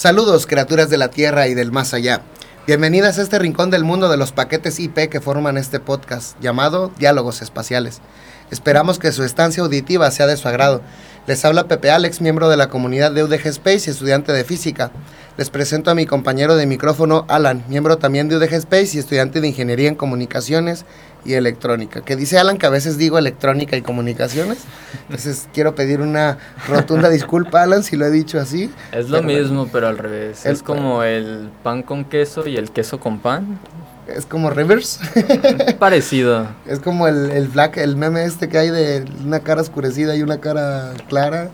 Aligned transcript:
Saludos, 0.00 0.46
criaturas 0.46 0.88
de 0.88 0.96
la 0.96 1.10
Tierra 1.10 1.46
y 1.46 1.52
del 1.52 1.72
más 1.72 1.92
allá. 1.92 2.22
Bienvenidas 2.66 3.18
a 3.18 3.22
este 3.22 3.38
rincón 3.38 3.68
del 3.68 3.84
mundo 3.84 4.08
de 4.08 4.16
los 4.16 4.32
paquetes 4.32 4.80
IP 4.80 5.10
que 5.10 5.20
forman 5.20 5.58
este 5.58 5.78
podcast 5.78 6.40
llamado 6.40 6.90
Diálogos 6.98 7.42
Espaciales. 7.42 8.00
Esperamos 8.50 8.98
que 8.98 9.12
su 9.12 9.24
estancia 9.24 9.62
auditiva 9.62 10.10
sea 10.10 10.26
de 10.26 10.38
su 10.38 10.48
agrado. 10.48 10.80
Les 11.26 11.44
habla 11.44 11.68
Pepe 11.68 11.90
Alex, 11.90 12.22
miembro 12.22 12.48
de 12.48 12.56
la 12.56 12.70
comunidad 12.70 13.12
de 13.12 13.24
UDG 13.24 13.48
Space 13.48 13.82
y 13.86 13.90
estudiante 13.90 14.32
de 14.32 14.42
física. 14.42 14.90
Les 15.36 15.50
presento 15.50 15.90
a 15.90 15.94
mi 15.94 16.06
compañero 16.06 16.56
de 16.56 16.64
micrófono, 16.64 17.26
Alan, 17.28 17.62
miembro 17.68 17.98
también 17.98 18.30
de 18.30 18.36
UDG 18.36 18.54
Space 18.54 18.96
y 18.96 19.00
estudiante 19.00 19.42
de 19.42 19.48
ingeniería 19.48 19.88
en 19.88 19.96
comunicaciones 19.96 20.86
y 21.24 21.34
electrónica. 21.34 22.00
Que 22.02 22.16
dice 22.16 22.38
Alan 22.38 22.58
que 22.58 22.66
a 22.66 22.70
veces 22.70 22.98
digo 22.98 23.18
electrónica 23.18 23.76
y 23.76 23.82
comunicaciones. 23.82 24.58
Entonces 25.02 25.48
quiero 25.54 25.74
pedir 25.74 26.00
una 26.00 26.38
rotunda 26.68 27.08
disculpa, 27.08 27.62
Alan, 27.62 27.82
si 27.82 27.96
lo 27.96 28.06
he 28.06 28.10
dicho 28.10 28.38
así. 28.38 28.70
Es 28.92 29.10
lo 29.10 29.22
mismo, 29.22 29.68
pero 29.70 29.88
al 29.88 29.98
revés. 29.98 30.46
El 30.46 30.54
es 30.54 30.62
como 30.62 31.02
el 31.02 31.50
pan 31.62 31.82
con 31.82 32.04
queso 32.04 32.46
y 32.46 32.56
el 32.56 32.70
queso 32.70 33.00
con 33.00 33.18
pan. 33.18 33.58
Es 34.08 34.26
como 34.26 34.50
reverse. 34.50 35.00
Parecido. 35.78 36.48
es 36.66 36.80
como 36.80 37.06
el, 37.06 37.30
el 37.30 37.48
black, 37.48 37.76
el 37.76 37.96
meme 37.96 38.24
este 38.24 38.48
que 38.48 38.58
hay 38.58 38.70
de 38.70 39.04
una 39.24 39.40
cara 39.40 39.60
oscurecida 39.60 40.16
y 40.16 40.22
una 40.22 40.40
cara 40.40 40.92
clara. 41.08 41.50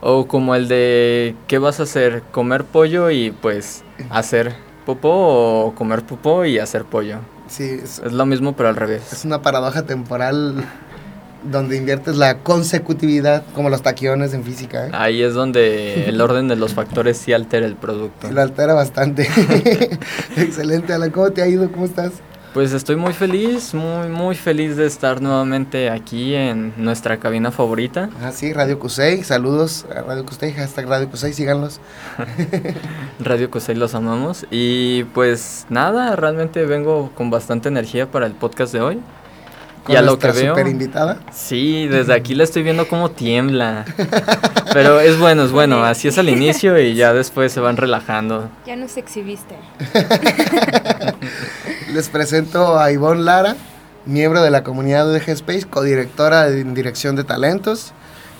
O 0.00 0.26
como 0.26 0.54
el 0.54 0.66
de 0.66 1.36
¿qué 1.46 1.58
vas 1.58 1.78
a 1.78 1.82
hacer? 1.82 2.22
¿Comer 2.32 2.64
pollo 2.64 3.10
y 3.10 3.32
pues 3.32 3.84
hacer 4.08 4.54
popó 4.86 5.66
o 5.66 5.74
comer 5.74 6.02
popó 6.04 6.44
y 6.46 6.58
hacer 6.58 6.84
pollo? 6.84 7.18
Sí, 7.50 7.80
es, 7.82 7.98
Es 7.98 8.12
lo 8.12 8.24
mismo, 8.26 8.54
pero 8.56 8.68
al 8.68 8.76
revés. 8.76 9.12
es 9.12 9.24
una 9.24 9.42
paradoja 9.42 9.82
temporal 9.82 10.64
donde 11.42 11.76
inviertes 11.76 12.16
la 12.16 12.38
consecutividad, 12.38 13.42
como 13.54 13.70
los 13.70 13.82
taquiones 13.82 14.34
en 14.34 14.44
física. 14.44 14.86
¿eh? 14.86 14.90
Ahí 14.92 15.22
es 15.22 15.34
donde 15.34 16.08
el 16.08 16.20
orden 16.20 16.48
de 16.48 16.56
los 16.56 16.74
factores 16.74 17.16
sí 17.16 17.32
altera 17.32 17.66
el 17.66 17.76
producto. 17.76 18.30
Lo 18.30 18.40
altera 18.40 18.74
bastante. 18.74 19.26
Excelente, 20.36 20.92
Alan. 20.92 21.10
¿Cómo 21.10 21.30
te 21.30 21.42
ha 21.42 21.48
ido? 21.48 21.70
¿Cómo 21.72 21.86
estás? 21.86 22.12
Pues 22.52 22.72
estoy 22.72 22.96
muy 22.96 23.12
feliz, 23.12 23.74
muy 23.74 24.08
muy 24.08 24.34
feliz 24.34 24.76
de 24.76 24.84
estar 24.84 25.22
nuevamente 25.22 25.88
aquí 25.88 26.34
en 26.34 26.74
nuestra 26.76 27.18
cabina 27.18 27.52
favorita. 27.52 28.10
Ah, 28.20 28.32
sí, 28.32 28.52
Radio 28.52 28.80
Cusey. 28.80 29.22
Saludos 29.22 29.86
a 29.94 30.02
Radio 30.02 30.26
Cusey, 30.26 30.52
hashtag 30.52 30.88
Radio 30.88 31.08
Cusey, 31.08 31.32
síganlos. 31.32 31.80
Radio 33.20 33.52
Cosey 33.52 33.76
los 33.76 33.94
amamos. 33.94 34.46
Y 34.50 35.04
pues 35.14 35.66
nada, 35.68 36.16
realmente 36.16 36.66
vengo 36.66 37.12
con 37.14 37.30
bastante 37.30 37.68
energía 37.68 38.10
para 38.10 38.26
el 38.26 38.32
podcast 38.32 38.72
de 38.72 38.80
hoy. 38.80 39.00
Con 39.84 39.94
Y 39.94 39.98
a 39.98 40.02
lo 40.02 40.18
que 40.18 40.30
veo. 40.32 40.54
super 40.54 40.66
invitada. 40.66 41.18
Sí, 41.32 41.86
desde 41.88 42.12
aquí 42.14 42.34
la 42.34 42.44
estoy 42.44 42.62
viendo 42.62 42.86
como 42.86 43.10
tiembla. 43.10 43.84
Pero 44.72 45.00
es 45.00 45.18
bueno, 45.18 45.44
es 45.44 45.52
bueno. 45.52 45.82
Así 45.84 46.08
es 46.08 46.18
al 46.18 46.28
inicio 46.28 46.78
y 46.78 46.94
ya 46.94 47.12
después 47.12 47.52
se 47.52 47.60
van 47.60 47.76
relajando. 47.76 48.50
Ya 48.66 48.76
nos 48.76 48.96
exhibiste. 48.96 49.56
Les 51.92 52.08
presento 52.08 52.78
a 52.78 52.92
Ivonne 52.92 53.22
Lara, 53.22 53.56
miembro 54.06 54.42
de 54.42 54.50
la 54.50 54.62
comunidad 54.62 55.10
UDG 55.10 55.30
Space, 55.30 55.66
codirectora 55.66 56.48
en 56.48 56.74
dirección 56.74 57.16
de 57.16 57.24
talentos. 57.24 57.92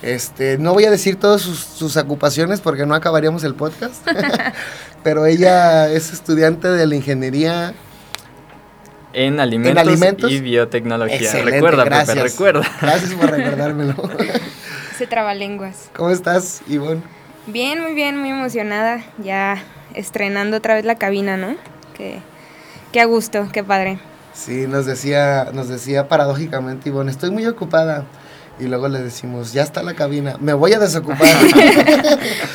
Este, 0.03 0.56
no 0.56 0.72
voy 0.72 0.84
a 0.84 0.91
decir 0.91 1.16
todas 1.16 1.42
sus, 1.42 1.59
sus 1.59 1.97
ocupaciones 1.97 2.60
porque 2.60 2.86
no 2.86 2.94
acabaríamos 2.94 3.44
el 3.44 3.54
podcast, 3.54 4.06
pero 5.03 5.26
ella 5.26 5.91
es 5.91 6.12
estudiante 6.12 6.69
de 6.69 6.86
la 6.86 6.94
ingeniería. 6.94 7.75
En 9.12 9.41
alimentos, 9.41 9.87
alimentos. 9.87 10.31
y 10.31 10.41
biotecnología. 10.41 11.16
Excelente, 11.16 11.53
recuerda, 11.53 11.84
gracias. 11.84 12.16
Pepe, 12.16 12.28
recuerda. 12.28 12.62
Gracias 12.81 13.15
por 13.15 13.31
recordármelo. 13.31 13.94
Se 14.98 15.06
trabalenguas. 15.06 15.91
¿Cómo 15.97 16.10
estás, 16.10 16.62
Ivonne? 16.69 17.03
Bien, 17.47 17.81
muy 17.81 17.94
bien, 17.94 18.19
muy 18.19 18.31
emocionada. 18.31 19.03
Ya 19.19 19.62
estrenando 19.94 20.59
otra 20.59 20.75
vez 20.75 20.84
la 20.84 20.97
cabina, 20.97 21.37
¿no? 21.37 21.56
Que, 21.97 22.21
qué 22.93 23.00
a 23.00 23.06
gusto, 23.06 23.48
qué 23.53 23.65
padre. 23.65 23.98
Sí, 24.34 24.66
nos 24.69 24.87
decía, 24.87 25.48
nos 25.53 25.69
decía 25.69 26.09
paradójicamente 26.09 26.88
Ivonne, 26.88 27.10
estoy 27.10 27.31
muy 27.31 27.47
ocupada. 27.47 28.04
Y 28.60 28.66
luego 28.66 28.88
le 28.88 29.00
decimos, 29.00 29.53
ya 29.53 29.62
está 29.62 29.82
la 29.82 29.94
cabina, 29.94 30.37
me 30.41 30.53
voy 30.53 30.72
a 30.72 30.78
desocupar. 30.78 31.19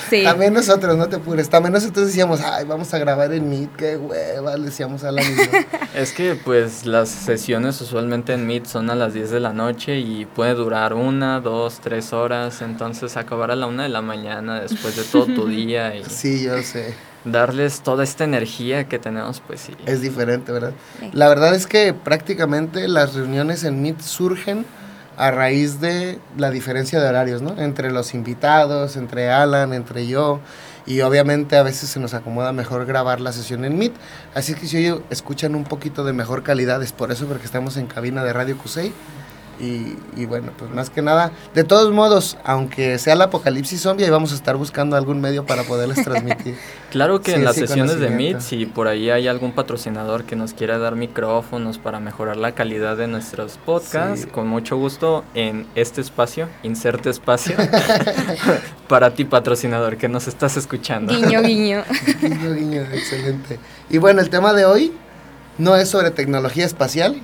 Sí. 0.09 0.23
También 0.23 0.53
nosotros, 0.53 0.95
no 0.97 1.09
te 1.09 1.15
apures. 1.15 1.49
También 1.49 1.73
nosotros 1.73 2.05
decíamos, 2.07 2.39
ay, 2.41 2.65
vamos 2.65 2.93
a 2.93 2.99
grabar 2.99 3.33
en 3.33 3.49
Meet, 3.49 3.75
qué 3.75 3.97
hueva, 3.97 4.55
le 4.55 4.65
decíamos 4.65 5.03
a 5.03 5.11
la 5.11 5.23
misma. 5.23 5.45
Es 5.95 6.11
que 6.11 6.35
pues 6.35 6.85
las 6.85 7.09
sesiones 7.09 7.79
usualmente 7.81 8.33
en 8.33 8.45
Meet 8.45 8.65
son 8.65 8.89
a 8.89 8.95
las 8.95 9.13
10 9.13 9.31
de 9.31 9.39
la 9.39 9.53
noche 9.53 9.97
y 9.99 10.25
puede 10.25 10.53
durar 10.53 10.93
una, 10.93 11.39
dos, 11.39 11.79
tres 11.81 12.13
horas. 12.13 12.61
Entonces 12.61 13.17
acabar 13.17 13.49
a 13.49 13.55
la 13.55 13.65
una 13.65 13.83
de 13.83 13.89
la 13.89 14.01
mañana 14.01 14.59
después 14.59 14.95
de 14.95 15.03
todo 15.03 15.25
tu 15.25 15.47
día 15.47 15.95
y 15.95 16.03
Sí, 16.05 16.43
yo 16.43 16.61
sé, 16.61 16.93
darles 17.23 17.81
toda 17.81 18.03
esta 18.03 18.25
energía 18.25 18.87
que 18.87 18.99
tenemos, 18.99 19.41
pues 19.45 19.61
sí. 19.61 19.73
es 19.85 20.01
diferente, 20.01 20.51
¿verdad? 20.51 20.73
Sí. 20.99 21.09
La 21.13 21.29
verdad 21.29 21.55
es 21.55 21.65
que 21.65 21.93
prácticamente 21.93 22.87
las 22.87 23.15
reuniones 23.15 23.63
en 23.63 23.81
Meet 23.81 24.01
surgen 24.01 24.65
a 25.17 25.31
raíz 25.31 25.79
de 25.79 26.19
la 26.37 26.51
diferencia 26.51 26.99
de 26.99 27.07
horarios, 27.07 27.41
¿no? 27.41 27.59
Entre 27.61 27.91
los 27.91 28.13
invitados, 28.13 28.95
entre 28.97 29.29
Alan, 29.29 29.73
entre 29.73 30.07
yo. 30.07 30.39
Y 30.85 31.01
obviamente 31.01 31.57
a 31.57 31.63
veces 31.63 31.89
se 31.89 31.99
nos 31.99 32.13
acomoda 32.13 32.53
mejor 32.53 32.85
grabar 32.85 33.19
la 33.19 33.31
sesión 33.31 33.65
en 33.65 33.77
Meet. 33.77 33.93
Así 34.35 34.53
que 34.53 34.67
si 34.67 34.77
hoy 34.77 35.01
escuchan 35.09 35.55
un 35.55 35.63
poquito 35.63 36.03
de 36.03 36.13
mejor 36.13 36.43
calidad, 36.43 36.81
es 36.83 36.91
por 36.91 37.11
eso, 37.11 37.25
porque 37.25 37.45
estamos 37.45 37.77
en 37.77 37.87
cabina 37.87 38.23
de 38.23 38.33
Radio 38.33 38.57
Cusey. 38.57 38.93
Y, 39.59 39.95
y 40.17 40.25
bueno, 40.25 40.51
pues 40.57 40.69
más 40.71 40.89
que 40.89 41.01
nada, 41.01 41.31
de 41.53 41.63
todos 41.63 41.93
modos, 41.93 42.37
aunque 42.43 42.97
sea 42.99 43.13
el 43.13 43.21
apocalipsis 43.21 43.81
zombie, 43.81 44.03
ahí 44.03 44.09
vamos 44.11 44.31
a 44.33 44.35
estar 44.35 44.57
buscando 44.57 44.97
algún 44.97 45.21
medio 45.21 45.45
para 45.45 45.63
poderles 45.63 46.03
transmitir. 46.03 46.55
Claro 46.95 47.19
que 47.19 47.31
Sí, 47.31 47.37
en 47.37 47.43
las 47.43 47.55
sí, 47.55 47.61
sesiones 47.67 47.99
de. 47.99 48.09
Meet, 48.09 48.39
si 48.39 48.65
por 48.65 48.87
ahí 48.87 49.09
hay 49.09 49.27
algún 49.27 49.51
patrocinador 49.51 50.23
que 50.23 50.37
nos 50.37 50.53
quiera 50.53 50.77
dar 50.77 50.95
micrófonos 50.95 51.77
para 51.77 51.99
mejorar 51.99 52.37
la 52.37 52.53
calidad 52.53 52.95
de 52.95 53.07
nuestros 53.07 53.57
podcasts, 53.65 54.21
Sí. 54.21 54.27
con 54.27 54.47
mucho 54.47 54.77
gusto 54.77 55.25
en 55.33 55.65
este 55.75 55.99
espacio, 55.99 56.47
inserte 56.63 57.09
espacio, 57.09 57.57
para 58.87 59.13
ti 59.13 59.25
patrocinador 59.25 59.97
que 59.97 60.07
nos 60.07 60.27
estás 60.27 60.55
escuchando. 60.57 61.13
Guiño, 61.13 61.41
guiño. 61.41 61.83
Guiño, 62.21 62.53
guiño, 62.53 62.81
excelente. 62.93 63.59
Y 63.89 63.97
bueno, 63.97 64.21
el 64.21 64.29
tema 64.29 64.53
de 64.53 64.63
hoy 64.65 64.93
no 65.57 65.75
es 65.75 65.89
sobre 65.89 66.11
tecnología 66.11 66.65
espacial, 66.65 67.21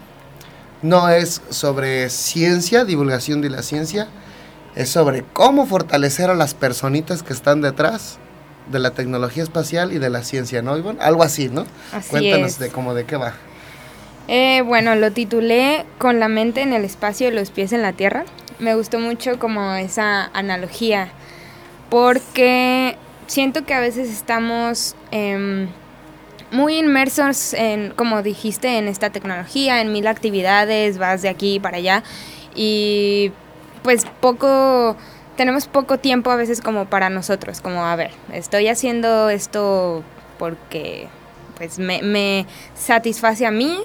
no 0.82 1.10
es 1.10 1.42
sobre 1.50 2.10
ciencia, 2.10 2.86
divulgación 2.86 3.42
de 3.42 3.50
la 3.50 3.62
ciencia, 3.62 4.08
es 4.76 4.90
sobre 4.90 5.24
cómo 5.34 5.66
fortalecer 5.66 6.30
a 6.30 6.36
las 6.36 6.54
personitas 6.54 7.24
que 7.24 7.34
están 7.34 7.62
detrás 7.62 8.20
de 8.72 8.80
la 8.80 8.92
tecnología 8.92 9.44
espacial 9.44 9.92
y 9.92 10.00
de 10.00 10.10
la 10.10 10.24
ciencia, 10.24 10.62
¿no, 10.62 10.78
Ivonne? 10.78 11.02
Algo 11.02 11.24
así, 11.24 11.50
¿no? 11.50 11.66
Así 11.92 12.10
Cuéntanos 12.10 12.52
es. 12.52 12.60
de 12.60 12.70
cómo 12.70 12.94
de 12.94 13.06
qué 13.06 13.18
va. 13.18 13.34
Eh, 14.28 14.62
bueno, 14.62 14.96
lo 14.96 15.12
titulé 15.12 15.86
Con 15.98 16.20
la 16.20 16.30
mente 16.30 16.62
en 16.62 16.74
el 16.74 16.86
espacio 16.86 17.28
y 17.28 17.32
los 17.32 17.50
pies 17.50 17.74
en 17.74 17.82
la 17.82 17.94
tierra. 17.94 18.24
Me 18.60 18.76
gustó 18.76 19.00
mucho 19.00 19.40
como 19.40 19.74
esa 19.74 20.26
analogía, 20.34 21.10
porque 21.90 22.96
siento 23.28 23.66
que 23.66 23.74
a 23.74 23.80
veces 23.80 24.10
estamos 24.10 24.96
em, 25.10 25.68
muy 26.52 26.78
inmersos 26.78 27.54
en, 27.54 27.92
como 27.92 28.22
dijiste, 28.22 28.78
en 28.78 28.88
esta 28.88 29.10
tecnología, 29.10 29.82
en 29.82 29.92
mil 29.92 30.08
actividades, 30.08 30.98
vas 30.98 31.22
de 31.22 31.30
aquí 31.30 31.60
para 31.60 31.78
allá 31.78 32.04
y 32.54 33.32
pues 33.84 34.06
poco, 34.20 34.96
tenemos 35.38 35.68
poco 35.68 35.98
tiempo 35.98 36.30
a 36.30 36.36
veces 36.36 36.62
como 36.62 36.86
para 36.86 37.10
nosotros, 37.10 37.62
como 37.62 37.86
a 37.86 37.96
ver, 37.96 38.12
estoy 38.34 38.68
haciendo 38.68 39.30
esto 39.30 40.04
porque 40.38 41.08
pues 41.58 41.80
me, 41.80 42.02
me 42.02 42.46
satisface 42.76 43.46
a 43.46 43.52
mí 43.52 43.80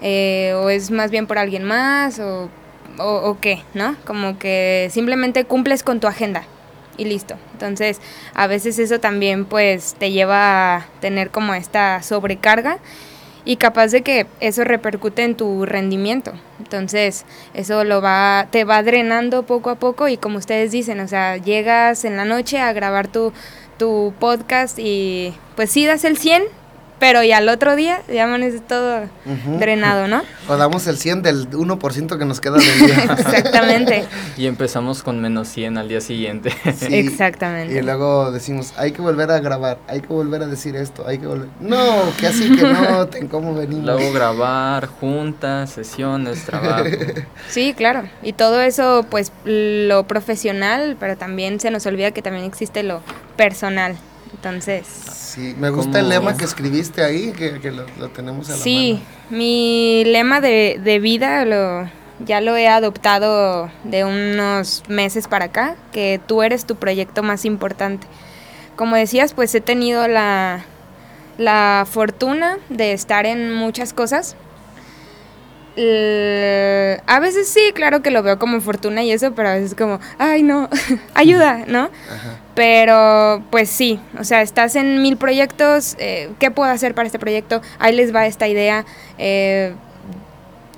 eh, 0.00 0.54
o 0.56 0.70
es 0.70 0.90
más 0.90 1.10
bien 1.10 1.26
por 1.26 1.38
alguien 1.38 1.64
más 1.64 2.18
o, 2.18 2.48
o, 2.98 3.14
o 3.30 3.40
qué, 3.40 3.62
¿no? 3.74 3.94
Como 4.06 4.38
que 4.38 4.88
simplemente 4.90 5.44
cumples 5.44 5.82
con 5.82 6.00
tu 6.00 6.06
agenda 6.06 6.44
y 7.00 7.06
listo. 7.06 7.36
Entonces, 7.54 7.98
a 8.34 8.46
veces 8.46 8.78
eso 8.78 9.00
también 9.00 9.46
pues 9.46 9.94
te 9.98 10.12
lleva 10.12 10.76
a 10.76 10.86
tener 11.00 11.30
como 11.30 11.54
esta 11.54 12.02
sobrecarga 12.02 12.78
y 13.46 13.56
capaz 13.56 13.88
de 13.88 14.02
que 14.02 14.26
eso 14.40 14.64
repercute 14.64 15.24
en 15.24 15.34
tu 15.34 15.64
rendimiento. 15.64 16.32
Entonces, 16.58 17.24
eso 17.54 17.84
lo 17.84 18.02
va 18.02 18.48
te 18.50 18.64
va 18.64 18.82
drenando 18.82 19.44
poco 19.44 19.70
a 19.70 19.76
poco 19.76 20.08
y 20.08 20.18
como 20.18 20.36
ustedes 20.36 20.72
dicen, 20.72 21.00
o 21.00 21.08
sea, 21.08 21.38
llegas 21.38 22.04
en 22.04 22.18
la 22.18 22.26
noche 22.26 22.58
a 22.58 22.72
grabar 22.74 23.08
tu 23.08 23.32
tu 23.78 24.12
podcast 24.20 24.78
y 24.78 25.32
pues 25.56 25.70
sí 25.70 25.86
das 25.86 26.04
el 26.04 26.18
100, 26.18 26.42
pero 27.00 27.24
y 27.24 27.32
al 27.32 27.48
otro 27.48 27.74
día 27.74 28.02
ya 28.12 28.24
amaneces 28.24 28.64
todo 28.64 29.08
drenado, 29.58 30.06
¿no? 30.06 30.22
O 30.48 30.56
damos 30.56 30.86
el 30.86 30.98
100 30.98 31.22
del 31.22 31.50
1% 31.50 32.18
que 32.18 32.24
nos 32.24 32.40
queda 32.40 32.58
del 32.58 32.78
día. 32.86 33.04
Exactamente. 33.04 34.04
y 34.36 34.46
empezamos 34.46 35.02
con 35.02 35.20
menos 35.20 35.48
100 35.48 35.78
al 35.78 35.88
día 35.88 36.00
siguiente. 36.00 36.52
Exactamente. 36.90 37.76
Y 37.76 37.82
luego 37.82 38.30
decimos, 38.30 38.74
hay 38.76 38.92
que 38.92 39.00
volver 39.00 39.30
a 39.30 39.40
grabar, 39.40 39.78
hay 39.88 40.00
que 40.00 40.08
volver 40.08 40.42
a 40.42 40.46
decir 40.46 40.76
esto, 40.76 41.06
hay 41.06 41.18
que 41.18 41.26
volver... 41.26 41.48
No, 41.60 42.02
que 42.18 42.26
así 42.26 42.54
que 42.54 42.62
no, 42.62 43.06
ten 43.06 43.28
cómo 43.28 43.54
venimos. 43.54 43.86
Luego 43.86 44.12
grabar, 44.12 44.86
juntas, 44.86 45.70
sesiones, 45.70 46.44
trabajo. 46.44 46.84
Sí, 47.48 47.74
claro. 47.74 48.08
Y 48.22 48.34
todo 48.34 48.60
eso, 48.60 49.06
pues 49.08 49.32
lo 49.44 50.06
profesional, 50.06 50.96
pero 51.00 51.16
también 51.16 51.60
se 51.60 51.70
nos 51.70 51.86
olvida 51.86 52.10
que 52.10 52.22
también 52.22 52.44
existe 52.44 52.82
lo 52.82 53.00
personal. 53.36 53.96
Entonces. 54.40 54.86
Sí, 54.86 55.54
me 55.58 55.68
gusta 55.68 56.00
el 56.00 56.08
lema 56.08 56.34
que 56.34 56.46
escribiste 56.46 57.04
ahí, 57.04 57.32
que, 57.32 57.60
que 57.60 57.70
lo, 57.70 57.84
tenemos 58.08 58.48
a 58.48 58.52
la 58.52 58.58
Sí, 58.58 59.02
mi 59.28 60.02
lema 60.06 60.40
de, 60.40 60.80
de 60.82 60.98
vida 60.98 61.44
lo, 61.44 61.86
ya 62.24 62.40
lo 62.40 62.56
he 62.56 62.66
adoptado 62.66 63.70
de 63.84 64.04
unos 64.04 64.82
meses 64.88 65.28
para 65.28 65.46
acá, 65.46 65.76
que 65.92 66.22
tú 66.26 66.42
eres 66.42 66.64
tu 66.64 66.76
proyecto 66.76 67.22
más 67.22 67.44
importante. 67.44 68.06
Como 68.76 68.96
decías, 68.96 69.34
pues 69.34 69.54
he 69.54 69.60
tenido 69.60 70.08
la, 70.08 70.64
la 71.36 71.86
fortuna 71.90 72.56
de 72.70 72.94
estar 72.94 73.26
en 73.26 73.52
muchas 73.52 73.92
cosas, 73.92 74.36
a 75.76 77.20
veces 77.20 77.48
sí, 77.48 77.72
claro 77.74 78.02
que 78.02 78.10
lo 78.10 78.22
veo 78.22 78.38
como 78.38 78.60
fortuna 78.60 79.02
y 79.02 79.12
eso, 79.12 79.32
pero 79.34 79.48
a 79.50 79.54
veces 79.54 79.74
como, 79.74 80.00
ay 80.18 80.42
no, 80.42 80.68
ayuda, 81.14 81.64
¿no? 81.66 81.90
Pero 82.54 83.42
pues 83.50 83.70
sí, 83.70 84.00
o 84.18 84.24
sea, 84.24 84.42
estás 84.42 84.76
en 84.76 85.02
mil 85.02 85.16
proyectos, 85.16 85.96
eh, 85.98 86.30
¿qué 86.38 86.50
puedo 86.50 86.70
hacer 86.70 86.94
para 86.94 87.06
este 87.06 87.18
proyecto? 87.18 87.62
Ahí 87.78 87.94
les 87.94 88.14
va 88.14 88.26
esta 88.26 88.48
idea. 88.48 88.84
Eh, 89.18 89.74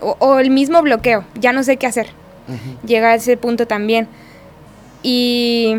o, 0.01 0.39
el 0.39 0.51
mismo 0.51 0.83
bloqueo, 0.83 1.25
ya 1.35 1.53
no 1.53 1.63
sé 1.63 1.77
qué 1.77 1.87
hacer. 1.87 2.09
Llega 2.85 3.11
a 3.11 3.15
ese 3.15 3.37
punto 3.37 3.67
también. 3.67 4.09
Y... 5.03 5.77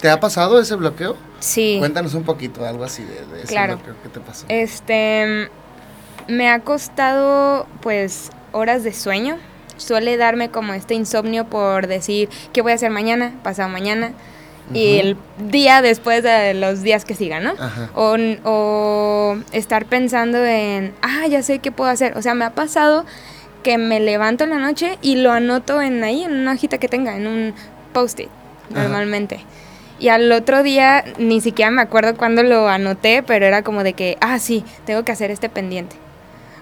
¿Te 0.00 0.10
ha 0.10 0.18
pasado 0.18 0.60
ese 0.60 0.74
bloqueo? 0.74 1.16
Sí. 1.38 1.76
Cuéntanos 1.78 2.14
un 2.14 2.24
poquito, 2.24 2.66
algo 2.66 2.84
así 2.84 3.04
de, 3.04 3.42
ese 3.42 3.66
bloqueo 3.66 3.94
que 4.02 4.08
te 4.08 4.20
pasó. 4.20 4.44
Este 4.48 5.48
me 6.28 6.48
ha 6.48 6.60
costado 6.60 7.66
pues 7.80 8.30
horas 8.52 8.84
de 8.84 8.92
sueño. 8.92 9.36
Suele 9.76 10.16
darme 10.16 10.50
como 10.50 10.72
este 10.72 10.94
insomnio 10.94 11.46
por 11.46 11.88
decir 11.88 12.28
qué 12.52 12.62
voy 12.62 12.72
a 12.72 12.74
hacer 12.76 12.90
mañana, 12.90 13.32
pasado 13.42 13.68
mañana 13.68 14.12
y 14.72 14.98
el 14.98 15.16
día 15.50 15.82
después 15.82 16.22
de 16.22 16.54
los 16.54 16.82
días 16.82 17.04
que 17.04 17.14
sigan, 17.14 17.44
¿no? 17.44 17.52
O, 17.94 18.16
o, 18.44 19.36
estar 19.52 19.84
pensando 19.84 20.44
en, 20.44 20.94
ah, 21.02 21.26
ya 21.28 21.42
sé 21.42 21.58
qué 21.58 21.70
puedo 21.70 21.90
hacer. 21.90 22.16
O 22.16 22.22
sea, 22.22 22.34
me 22.34 22.44
ha 22.44 22.50
pasado 22.50 23.04
que 23.62 23.76
me 23.78 24.00
levanto 24.00 24.44
en 24.44 24.50
la 24.50 24.58
noche 24.58 24.98
y 25.02 25.16
lo 25.16 25.32
anoto 25.32 25.82
en 25.82 26.02
ahí, 26.02 26.22
en 26.22 26.32
una 26.32 26.52
hojita 26.52 26.78
que 26.78 26.88
tenga, 26.88 27.16
en 27.16 27.26
un 27.26 27.54
post-it, 27.92 28.30
normalmente. 28.70 29.40
Y 29.98 30.08
al 30.08 30.30
otro 30.32 30.62
día 30.62 31.04
ni 31.18 31.40
siquiera 31.40 31.70
me 31.70 31.82
acuerdo 31.82 32.16
cuándo 32.16 32.42
lo 32.42 32.68
anoté, 32.68 33.22
pero 33.22 33.46
era 33.46 33.62
como 33.62 33.84
de 33.84 33.92
que, 33.92 34.16
ah, 34.20 34.38
sí, 34.38 34.64
tengo 34.86 35.04
que 35.04 35.12
hacer 35.12 35.30
este 35.30 35.48
pendiente. 35.48 35.96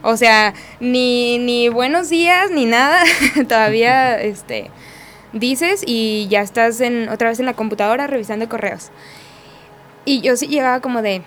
O 0.03 0.17
sea, 0.17 0.53
ni, 0.81 1.39
ni 1.39 1.69
buenos 1.69 2.09
días, 2.09 2.51
ni 2.51 2.67
nada. 2.67 3.03
Todavía 3.49 4.21
este, 4.21 4.71
dices 5.33 5.83
y 5.87 6.27
ya 6.29 6.41
estás 6.41 6.81
en, 6.81 7.09
otra 7.09 7.29
vez 7.29 7.41
en 7.41 7.47
la 7.47 7.55
computadora 7.55 8.07
revisando 8.07 8.49
correos. 8.49 8.91
Y 10.05 10.21
yo 10.21 10.37
sí 10.37 10.49
llegaba 10.49 10.81
como 10.81 11.03
de, 11.03 11.23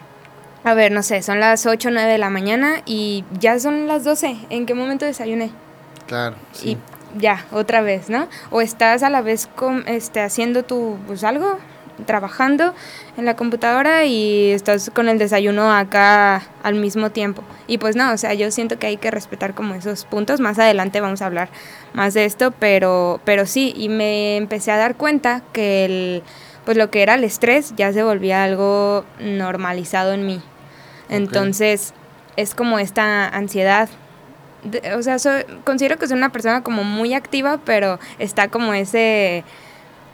a 0.63 0.73
ver, 0.73 0.91
no 0.91 1.03
sé, 1.03 1.21
son 1.21 1.39
las 1.39 1.65
8 1.65 1.87
o 1.87 1.91
9 1.91 2.11
de 2.11 2.17
la 2.17 2.29
mañana 2.29 2.81
y 2.85 3.23
ya 3.39 3.59
son 3.59 3.87
las 3.87 4.03
12. 4.03 4.35
¿En 4.49 4.65
qué 4.65 4.73
momento 4.73 5.05
desayuné? 5.05 5.51
Claro. 6.07 6.35
Sí. 6.51 6.71
Y 6.71 6.77
ya, 7.19 7.45
otra 7.51 7.81
vez, 7.81 8.09
¿no? 8.09 8.27
O 8.51 8.59
estás 8.59 9.03
a 9.03 9.09
la 9.09 9.21
vez 9.21 9.47
con, 9.55 9.87
este, 9.87 10.19
haciendo 10.19 10.63
tu, 10.63 10.97
pues 11.07 11.23
algo, 11.23 11.59
trabajando 12.05 12.73
en 13.17 13.25
la 13.25 13.35
computadora 13.35 14.05
y 14.05 14.51
estás 14.51 14.89
con 14.89 15.09
el 15.09 15.17
desayuno 15.17 15.71
acá 15.71 16.43
al 16.63 16.75
mismo 16.75 17.09
tiempo. 17.11 17.43
Y 17.67 17.77
pues 17.77 17.95
no, 17.95 18.11
o 18.11 18.17
sea, 18.17 18.33
yo 18.33 18.51
siento 18.51 18.77
que 18.79 18.87
hay 18.87 18.97
que 18.97 19.11
respetar 19.11 19.53
como 19.53 19.75
esos 19.75 20.05
puntos. 20.05 20.39
Más 20.39 20.59
adelante 20.59 21.01
vamos 21.01 21.21
a 21.21 21.27
hablar 21.27 21.49
más 21.93 22.13
de 22.13 22.25
esto, 22.25 22.51
pero, 22.51 23.21
pero 23.23 23.45
sí, 23.45 23.73
y 23.75 23.89
me 23.89 24.37
empecé 24.37 24.71
a 24.71 24.77
dar 24.77 24.95
cuenta 24.95 25.41
que 25.53 25.85
el, 25.85 26.23
pues 26.65 26.77
lo 26.77 26.89
que 26.89 27.03
era 27.03 27.15
el 27.15 27.23
estrés 27.23 27.73
ya 27.75 27.93
se 27.93 28.03
volvía 28.03 28.43
algo 28.43 29.05
normalizado 29.19 30.13
en 30.13 30.25
mí. 30.25 30.41
Entonces, 31.09 31.93
es 32.35 32.55
como 32.55 32.79
esta 32.79 33.27
ansiedad 33.27 33.89
o 34.97 35.01
sea, 35.01 35.17
considero 35.63 35.97
que 35.97 36.07
soy 36.07 36.17
una 36.17 36.31
persona 36.31 36.63
como 36.63 36.83
muy 36.83 37.13
activa, 37.13 37.59
pero 37.63 37.99
está 38.19 38.47
como 38.47 38.73
ese 38.73 39.43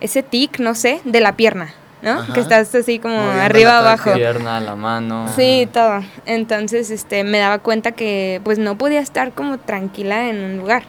ese 0.02 0.24
tic, 0.24 0.60
no 0.60 0.76
sé, 0.76 1.00
de 1.06 1.22
la 1.22 1.38
pierna, 1.38 1.74
¿no? 2.02 2.34
Que 2.34 2.42
estás 2.42 2.74
así 2.76 3.00
como 3.00 3.20
arriba 3.20 3.78
abajo. 3.78 4.10
La 4.10 4.16
pierna, 4.16 4.60
la 4.60 4.76
mano. 4.76 5.28
Sí, 5.36 5.70
todo. 5.72 6.02
Entonces, 6.26 6.90
este, 6.90 7.24
me 7.24 7.38
daba 7.38 7.60
cuenta 7.60 7.92
que 7.94 8.42
pues 8.44 8.60
no 8.60 8.78
podía 8.78 9.00
estar 9.00 9.32
como 9.32 9.60
tranquila 9.60 10.28
en 10.28 10.44
un 10.44 10.58
lugar. 10.58 10.84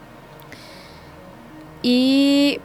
Y 1.83 2.59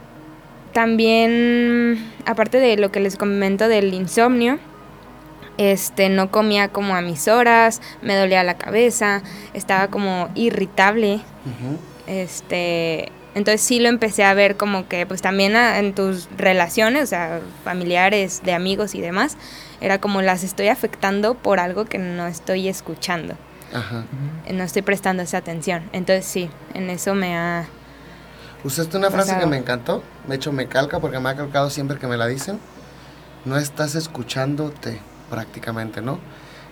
también, 0.73 2.11
aparte 2.25 2.59
de 2.59 2.77
lo 2.77 2.91
que 2.91 2.99
les 2.99 3.15
comento 3.15 3.67
del 3.67 3.93
insomnio, 3.93 4.59
este, 5.57 6.09
no 6.09 6.31
comía 6.31 6.69
como 6.69 6.95
a 6.95 7.01
mis 7.01 7.27
horas, 7.27 7.81
me 8.01 8.15
dolía 8.15 8.43
la 8.43 8.57
cabeza, 8.57 9.21
estaba 9.53 9.89
como 9.89 10.29
irritable. 10.33 11.19
Este, 12.07 13.11
entonces 13.39 13.61
sí 13.61 13.79
lo 13.79 13.87
empecé 13.87 14.25
a 14.25 14.33
ver 14.33 14.57
como 14.57 14.89
que 14.89 15.05
pues 15.05 15.21
también 15.21 15.55
en 15.55 15.95
tus 15.95 16.27
relaciones, 16.37 17.03
o 17.03 17.07
sea, 17.07 17.39
familiares, 17.63 18.41
de 18.43 18.53
amigos 18.53 18.95
y 18.95 19.01
demás, 19.01 19.37
era 19.79 20.01
como 20.01 20.21
las 20.21 20.43
estoy 20.43 20.67
afectando 20.67 21.35
por 21.35 21.61
algo 21.61 21.85
que 21.85 21.97
no 21.97 22.27
estoy 22.27 22.67
escuchando. 22.67 23.35
Ajá. 23.73 24.03
No 24.51 24.63
estoy 24.63 24.81
prestando 24.81 25.23
esa 25.23 25.37
atención. 25.37 25.83
Entonces 25.93 26.25
sí, 26.25 26.49
en 26.73 26.89
eso 26.89 27.15
me 27.15 27.37
ha... 27.37 27.65
Usaste 28.65 28.97
una 28.97 29.09
frase 29.09 29.39
que 29.39 29.45
me 29.45 29.55
encantó, 29.55 30.03
de 30.27 30.35
hecho 30.35 30.51
me 30.51 30.67
calca 30.67 30.99
porque 30.99 31.19
me 31.21 31.29
ha 31.29 31.35
calcado 31.37 31.69
siempre 31.69 31.97
que 31.97 32.07
me 32.07 32.17
la 32.17 32.27
dicen. 32.27 32.59
No 33.45 33.55
estás 33.55 33.95
escuchándote 33.95 34.99
prácticamente, 35.29 36.01
¿no? 36.01 36.19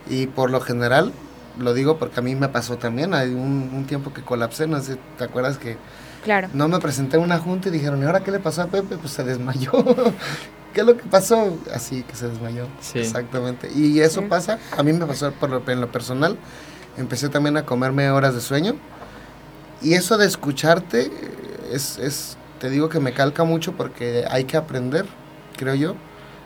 Y 0.10 0.28
por 0.28 0.50
lo 0.50 0.60
general, 0.60 1.14
lo 1.58 1.74
digo 1.74 1.98
porque 1.98 2.20
a 2.20 2.24
mí 2.24 2.36
me 2.36 2.50
pasó 2.50 2.78
también, 2.78 3.14
hay 3.14 3.30
un, 3.30 3.72
un 3.74 3.86
tiempo 3.86 4.12
que 4.12 4.22
colapsé, 4.22 4.68
no 4.68 4.82
sé, 4.82 4.98
¿te 5.18 5.24
acuerdas 5.24 5.58
que 5.58 5.78
no 6.54 6.68
me 6.68 6.80
presenté 6.80 7.18
en 7.18 7.24
una 7.24 7.40
junta 7.40 7.70
y 7.70 7.72
dijeron, 7.72 8.02
¿y 8.02 8.06
ahora 8.06 8.22
qué 8.22 8.32
le 8.32 8.40
pasó 8.40 8.64
a 8.64 8.68
Pepe? 8.68 8.98
Pues 8.98 9.14
se 9.14 9.24
desmayó. 9.24 9.72
¿Qué 10.74 10.82
es 10.82 10.86
lo 10.86 10.96
que 10.98 11.04
pasó? 11.04 11.58
Así 11.74 12.04
que 12.04 12.16
se 12.16 12.28
desmayó. 12.28 12.68
Exactamente. 12.94 13.70
Y 13.74 14.00
eso 14.00 14.24
pasa, 14.28 14.60
a 14.78 14.84
mí 14.84 14.94
me 14.94 15.06
pasó 15.06 15.32
por 15.32 15.50
lo, 15.50 15.64
en 15.68 15.82
lo 15.82 15.92
personal. 15.92 16.38
Empecé 16.98 17.30
también 17.30 17.58
a 17.58 17.66
comerme 17.66 18.10
horas 18.12 18.36
de 18.36 18.42
sueño. 18.42 18.76
Y 19.82 19.94
eso 19.94 20.18
de 20.18 20.26
escucharte 20.26 21.12
es, 21.72 21.98
es, 21.98 22.38
te 22.60 22.70
digo 22.70 22.90
que 22.90 23.00
me 23.00 23.14
calca 23.14 23.44
mucho 23.44 23.74
porque 23.74 24.26
hay 24.30 24.44
que 24.46 24.58
aprender, 24.58 25.06
creo 25.56 25.76
yo, 25.76 25.96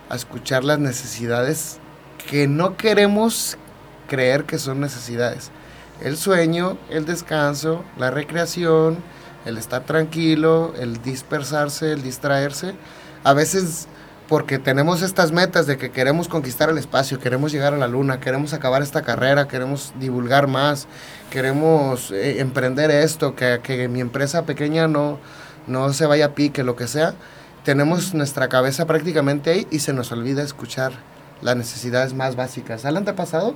a 0.09 0.15
escuchar 0.15 0.63
las 0.63 0.79
necesidades 0.79 1.79
que 2.29 2.47
no 2.47 2.77
queremos 2.77 3.57
creer 4.07 4.43
que 4.43 4.57
son 4.57 4.81
necesidades. 4.81 5.51
El 6.01 6.17
sueño, 6.17 6.77
el 6.89 7.05
descanso, 7.05 7.85
la 7.97 8.11
recreación, 8.11 8.97
el 9.45 9.57
estar 9.57 9.83
tranquilo, 9.83 10.73
el 10.79 11.01
dispersarse, 11.01 11.93
el 11.93 12.03
distraerse. 12.03 12.75
A 13.23 13.33
veces 13.33 13.87
porque 14.31 14.59
tenemos 14.59 15.01
estas 15.01 15.33
metas 15.33 15.67
de 15.67 15.77
que 15.77 15.91
queremos 15.91 16.29
conquistar 16.29 16.69
el 16.69 16.77
espacio, 16.77 17.19
queremos 17.19 17.51
llegar 17.51 17.73
a 17.73 17.77
la 17.77 17.89
luna, 17.89 18.21
queremos 18.21 18.53
acabar 18.53 18.81
esta 18.81 19.01
carrera, 19.01 19.49
queremos 19.49 19.93
divulgar 19.99 20.47
más, 20.47 20.87
queremos 21.29 22.11
eh, 22.11 22.39
emprender 22.39 22.91
esto, 22.91 23.35
que, 23.35 23.59
que, 23.61 23.89
mi 23.89 23.99
empresa 23.99 24.45
pequeña 24.45 24.87
no, 24.87 25.19
no 25.67 25.91
se 25.91 26.05
vaya 26.05 26.27
a 26.27 26.33
pique, 26.33 26.63
lo 26.63 26.77
que 26.77 26.87
sea. 26.87 27.13
Tenemos 27.65 28.13
nuestra 28.13 28.47
cabeza 28.47 28.87
prácticamente 28.87 29.49
ahí 29.49 29.67
y 29.69 29.79
se 29.79 29.91
nos 29.91 30.13
olvida 30.13 30.43
escuchar 30.43 30.93
las 31.41 31.55
necesidades 31.55 32.13
más 32.13 32.35
básicas. 32.35 32.85
¿Alan 32.85 33.05
te 33.05 33.11
ha 33.11 33.15
pasado? 33.15 33.55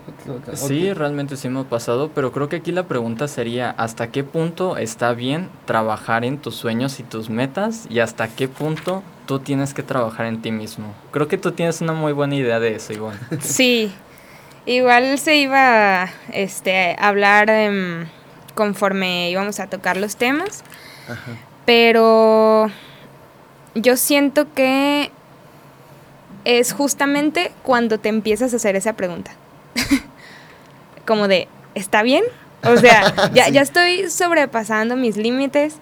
Sí, 0.54 0.94
realmente 0.94 1.38
sí 1.38 1.50
me 1.50 1.62
ha 1.62 1.63
pasado, 1.63 2.12
pero 2.13 2.32
creo 2.32 2.50
que 2.50 2.58
aquí 2.58 2.72
la 2.72 2.84
pregunta 2.84 3.27
sería, 3.27 3.72
¿hasta 3.72 4.12
qué 4.12 4.24
punto 4.24 4.77
está 4.77 5.13
bien 5.13 5.50
trabajar 5.65 6.25
en 6.25 6.38
tus 6.38 6.56
sueños 6.56 7.00
y 7.00 7.04
tus 7.04 7.30
metas? 7.30 7.86
¿Y 7.89 8.00
hasta 8.00 8.27
qué 8.27 8.48
punto 8.48 9.04
tú 9.25 9.39
tienes 9.39 9.74
que 9.74 9.84
trabajar 9.84 10.25
en 10.25 10.42
ti 10.42 10.51
mismo? 10.51 10.94
Creo 11.12 11.27
que 11.27 11.38
tú 11.38 11.51
tienes 11.51 11.82
una 11.82 11.94
muy 11.94 12.13
buena 12.13 12.36
idea 12.36 12.60
de 12.60 12.75
eso, 12.75 12.94
Ivonne. 12.94 13.20
Sí, 13.39 13.94
Igual 14.65 15.20
se 15.20 15.36
iba 15.36 16.10
este, 16.32 16.96
a 16.98 17.08
hablar 17.08 17.50
em, 17.51 18.08
conforme 18.56 19.30
íbamos 19.30 19.60
a 19.60 19.68
tocar 19.68 19.96
los 19.96 20.15
temas, 20.15 20.63
Ajá. 21.08 21.34
pero 21.65 22.72
yo 23.75 23.96
siento 23.96 24.51
que 24.56 25.12
es 26.46 26.74
justamente 26.74 27.52
cuando 27.64 28.00
te 28.00 28.10
empiezas 28.10 28.54
a 28.54 28.56
hacer 28.56 28.75
esa 28.75 28.94
pregunta. 28.94 29.32
Como 31.06 31.28
de, 31.28 31.48
¿está 31.74 32.04
bien? 32.04 32.24
O 32.64 32.78
sea, 32.78 33.32
ya, 33.34 33.46
Sí. 33.48 33.52
ya 33.54 33.62
estoy 33.62 34.10
sobrepasando 34.10 34.96
mis 34.96 35.18
límites, 35.18 35.75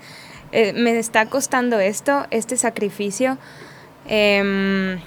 eh, 0.52 0.74
me 0.74 0.98
está 0.98 1.28
costando 1.28 1.80
esto, 1.80 2.26
este 2.32 2.58
sacrificio. 2.58 3.38
Em, 4.08 5.00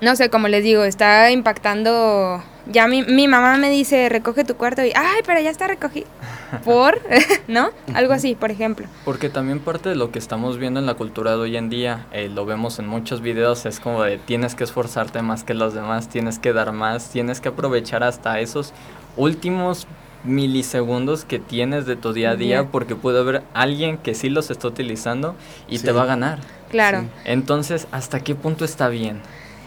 no 0.00 0.16
sé, 0.16 0.30
como 0.30 0.48
les 0.48 0.64
digo, 0.64 0.84
está 0.84 1.30
impactando. 1.30 2.42
Ya 2.66 2.86
mi, 2.86 3.02
mi 3.02 3.26
mamá 3.26 3.56
me 3.56 3.68
dice, 3.70 4.08
recoge 4.08 4.44
tu 4.44 4.54
cuarto 4.56 4.84
y, 4.84 4.92
ay, 4.94 5.22
pero 5.26 5.40
ya 5.40 5.50
está 5.50 5.66
recogido. 5.66 6.06
¿Por? 6.64 7.00
¿No? 7.48 7.70
Algo 7.94 8.12
así, 8.12 8.34
por 8.34 8.50
ejemplo. 8.50 8.86
Porque 9.04 9.28
también 9.28 9.58
parte 9.60 9.88
de 9.88 9.96
lo 9.96 10.12
que 10.12 10.18
estamos 10.18 10.58
viendo 10.58 10.78
en 10.78 10.86
la 10.86 10.94
cultura 10.94 11.32
de 11.32 11.38
hoy 11.38 11.56
en 11.56 11.68
día, 11.68 12.06
eh, 12.12 12.28
lo 12.28 12.46
vemos 12.46 12.78
en 12.78 12.86
muchos 12.86 13.20
videos, 13.22 13.66
es 13.66 13.80
como 13.80 14.02
de 14.04 14.18
tienes 14.18 14.54
que 14.54 14.64
esforzarte 14.64 15.22
más 15.22 15.42
que 15.42 15.54
los 15.54 15.74
demás, 15.74 16.08
tienes 16.08 16.38
que 16.38 16.52
dar 16.52 16.72
más, 16.72 17.10
tienes 17.10 17.40
que 17.40 17.48
aprovechar 17.48 18.02
hasta 18.04 18.38
esos 18.40 18.72
últimos 19.16 19.86
milisegundos 20.22 21.24
que 21.24 21.38
tienes 21.38 21.86
de 21.86 21.96
tu 21.96 22.12
día 22.12 22.30
a 22.30 22.36
día, 22.36 22.64
porque 22.70 22.94
puede 22.94 23.20
haber 23.20 23.42
alguien 23.54 23.96
que 23.98 24.14
sí 24.14 24.28
los 24.28 24.50
está 24.50 24.68
utilizando 24.68 25.34
y 25.68 25.78
Sí. 25.78 25.86
te 25.86 25.92
va 25.92 26.02
a 26.02 26.06
ganar. 26.06 26.38
Claro. 26.70 27.00
Sí. 27.02 27.08
Entonces, 27.24 27.88
¿hasta 27.90 28.20
qué 28.20 28.34
punto 28.34 28.64
está 28.64 28.88
bien? 28.88 29.20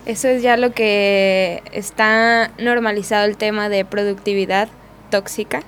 Eso 0.06 0.28
es 0.28 0.42
ya 0.42 0.58
lo 0.58 0.74
que 0.74 1.64
está 1.72 2.52
normalizado 2.58 3.26
el 3.26 3.38
tema 3.38 3.70
de 3.70 3.86
productividad 3.86 4.68
tóxica. 5.10 5.62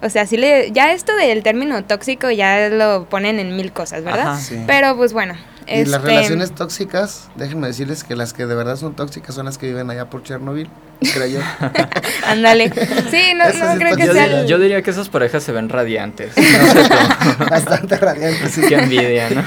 O 0.00 0.10
sea, 0.10 0.26
sí 0.26 0.36
le, 0.36 0.70
ya 0.70 0.92
esto 0.92 1.16
del 1.16 1.42
término 1.42 1.82
tóxico 1.84 2.30
ya 2.30 2.68
lo 2.68 3.06
ponen 3.06 3.40
en 3.40 3.56
mil 3.56 3.72
cosas, 3.72 4.04
¿verdad? 4.04 4.28
Ajá. 4.34 4.36
Sí. 4.40 4.62
Pero 4.66 4.96
pues 4.96 5.12
bueno. 5.12 5.34
Y 5.66 5.84
las 5.84 6.00
este, 6.00 6.06
relaciones 6.06 6.54
tóxicas, 6.54 7.28
déjenme 7.34 7.66
decirles 7.66 8.04
que 8.04 8.14
las 8.16 8.32
que 8.32 8.46
de 8.46 8.54
verdad 8.54 8.76
son 8.76 8.94
tóxicas 8.94 9.34
son 9.34 9.46
las 9.46 9.58
que 9.58 9.66
viven 9.66 9.90
allá 9.90 10.08
por 10.08 10.22
Chernobyl, 10.22 10.70
creo 11.12 11.26
yo. 11.26 11.40
Ándale. 12.26 12.70
Sí, 13.10 13.34
no, 13.36 13.44
no 13.44 13.50
sí 13.50 13.78
creo 13.78 13.96
que 13.96 14.06
Yo, 14.06 14.12
sea 14.14 14.24
el- 14.24 14.46
yo 14.46 14.58
diría 14.58 14.80
que 14.82 14.90
esas 14.90 15.08
parejas 15.08 15.42
se 15.42 15.50
ven 15.52 15.68
radiantes. 15.68 16.32
No 16.36 16.72
sé 16.72 16.88
tú. 17.38 17.44
Bastante 17.50 17.96
radiante, 17.96 18.48
sí. 18.48 18.62
Qué 18.68 18.76
envidia, 18.76 19.28
¿no? 19.30 19.44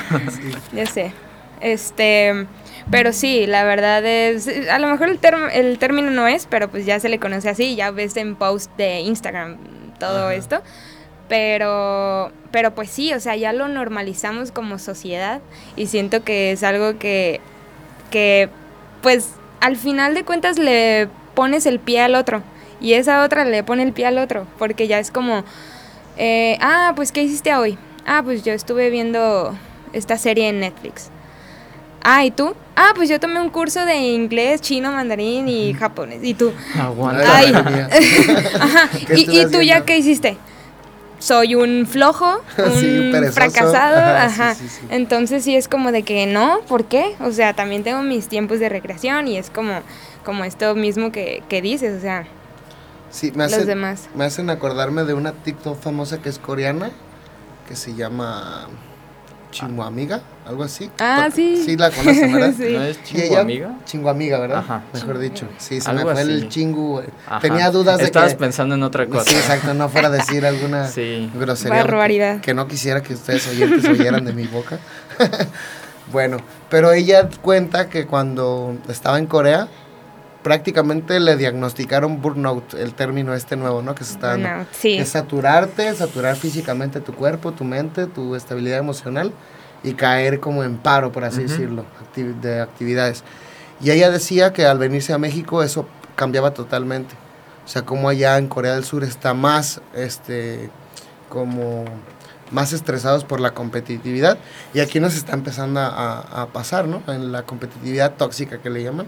Ya 0.74 0.86
sé. 0.86 1.12
Este, 1.62 2.46
pero 2.92 3.14
sí, 3.14 3.48
la 3.48 3.64
verdad 3.64 4.06
es, 4.06 4.48
a 4.70 4.78
lo 4.80 4.88
mejor 4.88 5.10
el, 5.10 5.20
term- 5.20 5.50
el 5.52 5.80
término 5.80 6.12
no 6.12 6.28
es, 6.28 6.46
pero 6.46 6.70
pues 6.70 6.86
ya 6.86 7.00
se 7.00 7.10
le 7.10 7.20
conoce 7.20 7.50
así, 7.50 7.76
ya 7.76 7.90
ves 7.92 8.16
en 8.18 8.36
post 8.36 8.70
de 8.78 9.00
Instagram 9.00 9.58
todo 10.00 10.26
Ajá. 10.26 10.34
esto. 10.36 10.62
Pero, 11.30 12.32
pero 12.52 12.76
pues 12.76 12.90
sí, 12.90 13.14
o 13.14 13.20
sea, 13.22 13.38
ya 13.38 13.54
lo 13.54 13.70
normalizamos 13.70 14.52
como 14.52 14.78
sociedad 14.80 15.40
y 15.78 15.88
siento 15.88 16.26
que 16.26 16.52
es 16.52 16.62
algo 16.64 17.00
que, 17.00 17.40
que 18.10 18.50
pues 19.02 19.30
al 19.62 19.78
final 19.78 20.14
de 20.14 20.26
cuentas 20.26 20.60
le 20.60 21.08
pones 21.34 21.66
el 21.66 21.80
pie 21.80 22.02
al 22.02 22.16
otro 22.16 22.44
y 22.82 22.96
esa 22.96 23.24
otra 23.24 23.46
le 23.46 23.64
pone 23.64 23.84
el 23.84 23.94
pie 23.94 24.08
al 24.08 24.18
otro, 24.18 24.46
porque 24.60 24.88
ya 24.90 25.00
es 25.00 25.10
como, 25.10 25.46
eh, 26.18 26.58
ah, 26.60 26.92
pues 26.98 27.14
¿qué 27.14 27.24
hiciste 27.24 27.56
hoy? 27.56 27.78
Ah, 28.06 28.22
pues 28.26 28.44
yo 28.44 28.52
estuve 28.52 28.90
viendo 28.90 29.56
esta 29.94 30.18
serie 30.18 30.50
en 30.50 30.60
Netflix. 30.60 31.12
Ah, 32.04 32.26
¿y 32.26 32.32
tú? 32.32 32.56
Ah, 32.84 32.94
pues 32.96 33.10
yo 33.10 33.20
tomé 33.20 33.40
un 33.40 33.50
curso 33.52 33.86
de 33.86 33.96
inglés, 33.96 34.60
chino, 34.60 34.92
mandarín 34.92 35.48
y 35.48 35.72
japonés. 35.76 36.20
¿Y 36.24 36.34
tú? 36.34 36.52
Aguanta. 36.80 37.24
Ay. 37.38 37.54
Ajá. 38.60 38.90
¿Qué 39.08 39.20
¿Y, 39.20 39.46
tú 39.52 39.62
ya 39.62 39.86
qué 39.86 39.98
hiciste? 40.00 40.36
Soy 41.20 41.54
un 41.54 41.86
flojo, 41.86 42.42
un 42.58 42.72
Sí, 42.80 43.12
fracasado. 43.32 43.98
Ajá, 43.98 44.26
Ajá. 44.26 44.56
sí, 44.56 44.68
sí, 44.68 44.78
sí. 44.82 44.88
Entonces 44.90 45.44
sí 45.44 45.56
es 45.56 45.68
como 45.68 45.92
de 45.92 46.02
que 46.02 46.26
no, 46.26 46.62
¿por 46.68 46.86
qué? 46.86 47.16
O 47.20 47.32
sea, 47.32 47.54
también 47.54 47.84
tengo 47.84 48.02
mis 48.02 48.28
tiempos 48.28 48.60
de 48.60 48.70
recreación 48.70 49.28
y 49.28 49.38
es 49.38 49.52
como, 49.52 49.82
como 50.26 50.44
esto 50.44 50.74
mismo 50.74 51.12
que, 51.12 51.44
que 51.50 51.62
dices, 51.62 52.00
o 52.00 52.02
sea, 52.02 52.26
Sí, 53.12 53.32
me 53.36 53.48
los 53.48 53.68
demás. 53.68 54.10
me 54.16 54.24
hacen 54.26 54.50
acordarme 54.50 55.04
de 55.04 55.14
una 55.14 55.34
TikTok 55.34 55.80
famosa 55.80 56.20
que 56.22 56.30
es 56.30 56.40
coreana, 56.40 56.90
que 57.68 57.76
se 57.76 57.94
llama 57.94 58.68
Chinguamiga, 59.52 60.22
algo 60.48 60.64
así. 60.64 60.90
Ah, 61.00 61.30
sí. 61.34 61.62
Sí, 61.64 61.78
la 61.78 61.92
conocen, 61.92 62.34
¿verdad? 62.34 62.54
Sí. 62.58 62.74
¿No 62.74 62.84
es 62.84 62.98
Y 62.98 63.04
chingo 63.04 63.24
ella- 63.26 63.40
amiga? 63.42 63.72
Chinguamiga, 63.86 64.40
¿verdad? 64.40 64.58
Ajá. 64.60 64.82
Mejor 64.94 65.20
dicho. 65.20 65.48
Sí, 65.58 65.80
se 65.82 65.90
Algo 65.90 66.06
me 66.08 66.14
fue 66.14 66.22
así. 66.24 66.32
el 66.32 66.50
chingu. 66.50 67.02
Ajá. 67.28 67.40
Tenía 67.42 67.70
dudas 67.70 68.00
de 68.00 68.06
Estabas 68.06 68.34
que... 68.34 68.40
pensando 68.40 68.76
en 68.76 68.84
otra 68.84 69.06
cosa. 69.08 69.30
Sí, 69.30 69.36
exacto, 69.36 69.74
no 69.74 69.90
fuera 69.90 70.08
a 70.08 70.12
decir 70.12 70.46
alguna 70.46 70.88
Sí. 70.92 71.30
grosería. 71.36 71.78
Barbaridad. 71.84 72.42
Que 72.42 72.54
no 72.54 72.68
quisiera 72.68 73.04
que 73.04 73.14
ustedes 73.14 73.48
oyentes 73.50 73.86
oyeran 73.86 74.26
de 74.26 74.34
mi 74.34 74.48
boca. 74.48 74.80
bueno, 76.12 76.38
pero 76.70 76.92
ella 76.92 77.30
cuenta 77.42 77.90
que 77.90 78.06
cuando 78.06 78.76
estaba 78.90 79.18
en 79.20 79.28
Corea, 79.28 79.68
prácticamente 80.44 81.20
le 81.20 81.38
diagnosticaron 81.38 82.22
burnout, 82.22 82.74
el 82.74 82.94
término 82.94 83.34
este 83.34 83.56
nuevo, 83.56 83.82
¿no? 83.82 83.94
Que 83.96 84.04
se 84.04 84.14
está 84.14 84.28
dando. 84.28 84.48
Sí. 84.72 84.98
Es 84.98 85.10
saturarte, 85.10 85.94
saturar 85.94 86.36
físicamente 86.36 87.00
tu 87.02 87.14
cuerpo, 87.14 87.52
tu 87.52 87.64
mente, 87.64 88.08
tu 88.08 88.36
estabilidad 88.36 88.80
emocional 88.80 89.32
y 89.84 89.94
caer 89.94 90.40
como 90.40 90.64
en 90.64 90.78
paro, 90.78 91.12
por 91.12 91.24
así 91.24 91.44
decirlo, 91.44 91.86
acti- 92.16 92.40
de 92.40 92.62
actividades. 92.62 93.24
Y 93.82 93.92
ella 93.92 94.10
decía 94.12 94.54
que 94.54 94.66
al 94.66 94.78
venirse 94.78 95.14
a 95.14 95.18
México 95.18 95.64
eso 95.64 95.88
cambiaba 96.16 96.54
totalmente. 96.54 97.16
O 97.66 97.68
sea, 97.68 97.84
como 97.84 98.10
allá 98.10 98.38
en 98.38 98.48
Corea 98.48 98.74
del 98.74 98.84
Sur 98.84 99.04
está 99.04 99.34
más, 99.34 99.82
este, 99.96 100.70
como 101.30 101.86
más 102.52 102.74
estresados 102.74 103.24
por 103.24 103.40
la 103.40 103.52
competitividad 103.52 104.38
y 104.74 104.82
aquí 104.82 105.00
nos 105.00 105.16
está 105.16 105.34
empezando 105.34 105.80
a, 105.80 105.88
a- 105.88 106.42
a 106.42 106.46
pasar, 106.48 106.86
¿no? 106.88 107.02
En 107.08 107.32
la 107.32 107.44
competitividad 107.44 108.14
tóxica 108.16 108.58
que 108.58 108.70
le 108.70 108.84
llaman. 108.84 109.08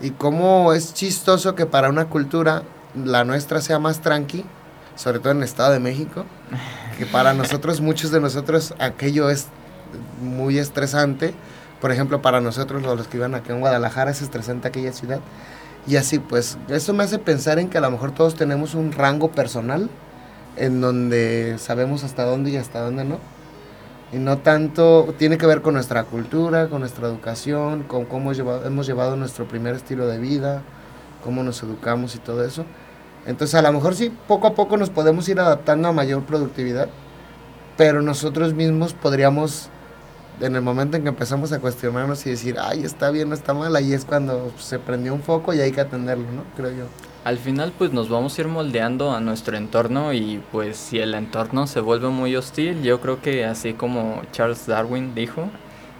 Y 0.00 0.10
cómo 0.10 0.72
es 0.72 0.94
chistoso 0.94 1.54
que 1.54 1.66
para 1.66 1.88
una 1.88 2.06
cultura 2.06 2.62
la 2.94 3.24
nuestra 3.24 3.60
sea 3.60 3.78
más 3.78 4.00
tranqui, 4.00 4.44
sobre 4.96 5.18
todo 5.18 5.32
en 5.32 5.38
el 5.38 5.44
Estado 5.44 5.72
de 5.72 5.80
México, 5.80 6.24
que 6.98 7.06
para 7.06 7.34
nosotros, 7.34 7.80
muchos 7.80 8.10
de 8.10 8.20
nosotros, 8.20 8.74
aquello 8.78 9.30
es 9.30 9.46
muy 10.20 10.58
estresante. 10.58 11.34
Por 11.80 11.92
ejemplo, 11.92 12.22
para 12.22 12.40
nosotros, 12.40 12.82
los 12.82 13.08
que 13.08 13.16
iban 13.16 13.34
aquí 13.34 13.52
en 13.52 13.60
Guadalajara, 13.60 14.10
es 14.10 14.22
estresante 14.22 14.68
aquella 14.68 14.92
ciudad. 14.92 15.20
Y 15.86 15.96
así, 15.96 16.18
pues, 16.18 16.58
eso 16.68 16.92
me 16.92 17.04
hace 17.04 17.18
pensar 17.18 17.58
en 17.58 17.70
que 17.70 17.78
a 17.78 17.80
lo 17.80 17.90
mejor 17.90 18.12
todos 18.12 18.34
tenemos 18.34 18.74
un 18.74 18.92
rango 18.92 19.30
personal 19.30 19.88
en 20.56 20.80
donde 20.80 21.56
sabemos 21.58 22.04
hasta 22.04 22.24
dónde 22.24 22.50
y 22.50 22.56
hasta 22.56 22.80
dónde 22.80 23.04
no. 23.04 23.18
Y 24.12 24.16
no 24.16 24.38
tanto, 24.38 25.14
tiene 25.18 25.36
que 25.36 25.46
ver 25.46 25.60
con 25.60 25.74
nuestra 25.74 26.04
cultura, 26.04 26.68
con 26.68 26.80
nuestra 26.80 27.06
educación, 27.08 27.82
con 27.82 28.06
cómo 28.06 28.32
lleva- 28.32 28.62
hemos 28.66 28.86
llevado 28.86 29.16
nuestro 29.16 29.46
primer 29.46 29.74
estilo 29.74 30.06
de 30.06 30.18
vida, 30.18 30.62
cómo 31.22 31.42
nos 31.42 31.62
educamos 31.62 32.14
y 32.14 32.18
todo 32.18 32.42
eso. 32.44 32.64
Entonces, 33.26 33.54
a 33.54 33.62
lo 33.62 33.70
mejor 33.72 33.94
sí, 33.94 34.10
poco 34.26 34.46
a 34.46 34.54
poco 34.54 34.78
nos 34.78 34.88
podemos 34.88 35.28
ir 35.28 35.38
adaptando 35.40 35.88
a 35.88 35.92
mayor 35.92 36.22
productividad, 36.22 36.88
pero 37.76 38.00
nosotros 38.00 38.54
mismos 38.54 38.94
podríamos, 38.94 39.68
en 40.40 40.56
el 40.56 40.62
momento 40.62 40.96
en 40.96 41.02
que 41.02 41.08
empezamos 41.08 41.52
a 41.52 41.60
cuestionarnos 41.60 42.26
y 42.26 42.30
decir, 42.30 42.56
ay, 42.60 42.84
está 42.84 43.10
bien, 43.10 43.28
no 43.28 43.34
está 43.34 43.54
mal, 43.54 43.74
ahí 43.76 43.92
es 43.92 44.04
cuando 44.04 44.52
se 44.58 44.78
prendió 44.78 45.14
un 45.14 45.22
foco 45.22 45.52
y 45.52 45.60
hay 45.60 45.72
que 45.72 45.80
atenderlo, 45.80 46.30
¿no? 46.30 46.44
Creo 46.56 46.70
yo. 46.70 46.84
Al 47.24 47.38
final 47.38 47.72
pues 47.76 47.92
nos 47.92 48.08
vamos 48.08 48.38
a 48.38 48.40
ir 48.40 48.48
moldeando 48.48 49.12
a 49.12 49.20
nuestro 49.20 49.56
entorno 49.56 50.12
y 50.12 50.42
pues 50.52 50.76
si 50.76 50.98
el 50.98 51.14
entorno 51.14 51.66
se 51.66 51.80
vuelve 51.80 52.08
muy 52.08 52.34
hostil, 52.36 52.82
yo 52.82 53.00
creo 53.00 53.20
que 53.20 53.44
así 53.44 53.74
como 53.74 54.22
Charles 54.32 54.66
Darwin 54.66 55.14
dijo, 55.14 55.50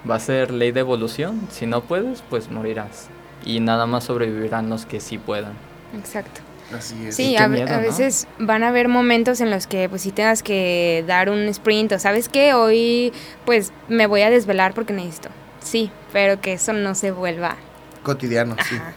va 0.08 0.14
a 0.14 0.20
ser 0.20 0.52
ley 0.52 0.72
de 0.72 0.80
evolución, 0.80 1.40
si 1.50 1.66
no 1.66 1.82
puedes 1.82 2.22
pues 2.30 2.50
morirás 2.50 3.08
y 3.44 3.60
nada 3.60 3.86
más 3.86 4.04
sobrevivirán 4.04 4.70
los 4.70 4.86
que 4.86 5.00
sí 5.00 5.18
puedan. 5.18 5.52
Exacto. 5.96 6.47
Así 6.76 7.06
es. 7.06 7.16
Sí, 7.16 7.36
a, 7.36 7.48
miedo, 7.48 7.66
a 7.72 7.76
¿no? 7.76 7.82
veces 7.82 8.26
van 8.38 8.62
a 8.62 8.68
haber 8.68 8.88
momentos 8.88 9.40
en 9.40 9.50
los 9.50 9.66
que 9.66 9.88
pues 9.88 10.02
sí 10.02 10.12
tengas 10.12 10.42
que 10.42 11.02
dar 11.06 11.30
un 11.30 11.40
sprint 11.48 11.92
o 11.92 11.98
sabes 11.98 12.28
qué, 12.28 12.52
hoy 12.54 13.12
pues 13.46 13.72
me 13.88 14.06
voy 14.06 14.22
a 14.22 14.30
desvelar 14.30 14.74
porque 14.74 14.92
necesito. 14.92 15.30
Sí, 15.62 15.90
pero 16.12 16.40
que 16.40 16.52
eso 16.54 16.72
no 16.72 16.94
se 16.94 17.10
vuelva. 17.10 17.56
Cotidiano, 18.02 18.54
sí. 18.68 18.76
Ajá, 18.76 18.92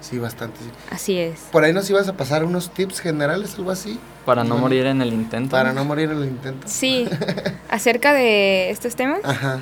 Sí, 0.00 0.18
bastante. 0.18 0.58
sí. 0.58 0.70
así 0.90 1.18
es. 1.18 1.38
Por 1.52 1.62
ahí 1.62 1.72
nos 1.72 1.88
ibas 1.88 2.08
a 2.08 2.12
pasar 2.16 2.44
unos 2.44 2.70
tips 2.72 2.98
generales, 3.00 3.54
algo 3.56 3.70
así, 3.70 4.00
Para 4.24 4.42
no 4.42 4.50
Bueno, 4.50 4.62
morir 4.62 4.86
en 4.86 5.00
el 5.00 5.12
intento. 5.12 5.50
para 5.52 5.72
no 5.72 5.84
morir 5.84 6.10
en 6.10 6.18
el 6.18 6.24
intento. 6.28 6.66
Sí, 6.68 7.08
acerca 7.68 8.12
de 8.12 8.70
estos 8.70 8.96
temas. 8.96 9.20
Ajá. 9.24 9.60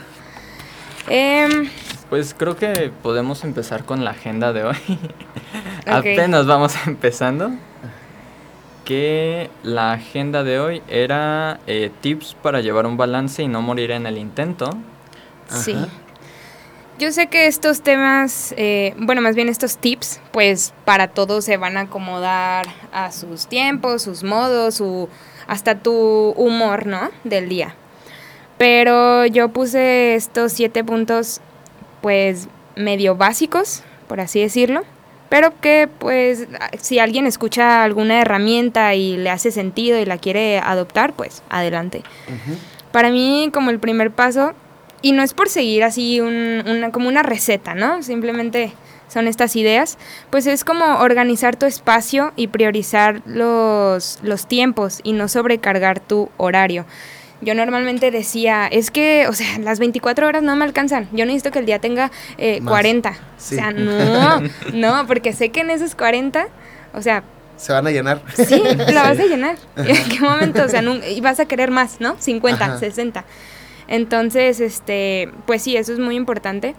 em, 1.08 1.68
Pues 2.10 2.34
creo 2.36 2.56
que 2.56 2.90
podemos 3.04 3.44
empezar 3.44 3.84
con 3.84 4.04
la 4.04 4.10
agenda 4.10 4.52
de 4.52 4.64
hoy. 4.64 4.76
Apenas 5.86 6.44
vamos 6.44 6.74
empezando. 6.86 7.52
Que 8.84 9.48
la 9.62 9.92
agenda 9.92 10.42
de 10.42 10.58
hoy 10.58 10.82
era 10.88 11.60
eh, 11.68 11.92
tips 12.00 12.34
para 12.42 12.60
llevar 12.60 12.86
un 12.86 12.96
balance 12.96 13.44
y 13.44 13.46
no 13.46 13.62
morir 13.62 13.92
en 13.92 14.06
el 14.06 14.18
intento. 14.18 14.70
sí. 15.48 15.72
Ajá. 15.72 15.88
yo 16.98 17.12
sé 17.12 17.28
que 17.28 17.46
estos 17.46 17.82
temas, 17.82 18.52
eh, 18.56 18.94
bueno, 18.98 19.22
más 19.22 19.36
bien 19.36 19.48
estos 19.48 19.78
tips, 19.78 20.20
pues 20.32 20.74
para 20.84 21.08
todos 21.08 21.44
se 21.44 21.56
van 21.56 21.76
a 21.76 21.82
acomodar 21.82 22.66
a 22.92 23.12
sus 23.12 23.46
tiempos, 23.46 24.02
sus 24.02 24.24
modos, 24.24 24.74
su, 24.74 25.08
hasta 25.46 25.76
tu 25.78 26.30
humor, 26.36 26.86
¿no? 26.86 27.10
Del 27.22 27.48
día. 27.48 27.76
Pero 28.58 29.24
yo 29.26 29.50
puse 29.50 30.16
estos 30.16 30.52
siete 30.52 30.84
puntos, 30.84 31.40
pues 32.00 32.48
medio 32.76 33.16
básicos, 33.16 33.82
por 34.08 34.20
así 34.20 34.40
decirlo. 34.40 34.82
Pero 35.28 35.52
que 35.60 35.88
pues 35.98 36.48
si 36.80 36.98
alguien 36.98 37.24
escucha 37.26 37.84
alguna 37.84 38.20
herramienta 38.20 38.94
y 38.94 39.16
le 39.16 39.30
hace 39.30 39.52
sentido 39.52 39.98
y 39.98 40.04
la 40.04 40.18
quiere 40.18 40.58
adoptar, 40.58 41.12
pues 41.12 41.42
adelante. 41.48 42.02
Para 42.90 43.10
mí 43.10 43.50
como 43.52 43.70
el 43.70 43.78
primer 43.78 44.10
paso, 44.10 44.54
y 45.02 45.12
no 45.12 45.22
es 45.22 45.32
por 45.32 45.48
seguir 45.48 45.84
así 45.84 46.20
una, 46.20 46.90
como 46.90 47.08
una 47.08 47.22
receta, 47.22 47.74
¿no? 47.74 48.02
Simplemente 48.02 48.72
son 49.08 49.26
estas 49.26 49.56
ideas, 49.56 49.98
pues 50.30 50.46
es 50.46 50.64
como 50.64 50.84
organizar 50.98 51.56
tu 51.56 51.66
espacio 51.66 52.32
y 52.36 52.48
priorizar 52.48 53.22
los, 53.26 54.18
los 54.22 54.46
tiempos 54.46 55.00
y 55.02 55.12
no 55.12 55.28
sobrecargar 55.28 56.00
tu 56.00 56.28
horario. 56.36 56.86
Yo 57.42 57.54
normalmente 57.54 58.10
decía, 58.10 58.66
es 58.66 58.90
que, 58.90 59.26
o 59.26 59.32
sea, 59.32 59.58
las 59.58 59.78
24 59.78 60.26
horas 60.26 60.42
no 60.42 60.54
me 60.56 60.64
alcanzan. 60.64 61.08
Yo 61.12 61.24
necesito 61.24 61.50
que 61.50 61.60
el 61.60 61.66
día 61.66 61.78
tenga 61.78 62.10
eh, 62.36 62.60
40. 62.64 63.10
O 63.10 63.14
sea, 63.36 63.70
no, 63.72 64.42
no, 64.74 65.06
porque 65.06 65.32
sé 65.32 65.50
que 65.50 65.60
en 65.60 65.70
esos 65.70 65.94
40, 65.94 66.48
o 66.92 67.02
sea... 67.02 67.22
Se 67.56 67.72
van 67.72 67.86
a 67.86 67.90
llenar. 67.90 68.22
Sí, 68.34 68.62
la 68.92 69.02
vas 69.08 69.18
a 69.18 69.24
llenar. 69.24 69.56
¿En 69.76 70.08
qué 70.08 70.20
momento? 70.20 70.62
O 70.64 70.68
sea, 70.68 70.82
y 70.82 71.20
vas 71.20 71.40
a 71.40 71.46
querer 71.46 71.70
más, 71.70 72.00
¿no? 72.00 72.16
50, 72.18 72.78
60. 72.78 73.24
Entonces, 73.88 74.60
este, 74.60 75.30
pues 75.46 75.62
sí, 75.62 75.76
eso 75.76 75.92
es 75.92 75.98
muy 75.98 76.16
importante. 76.16 76.74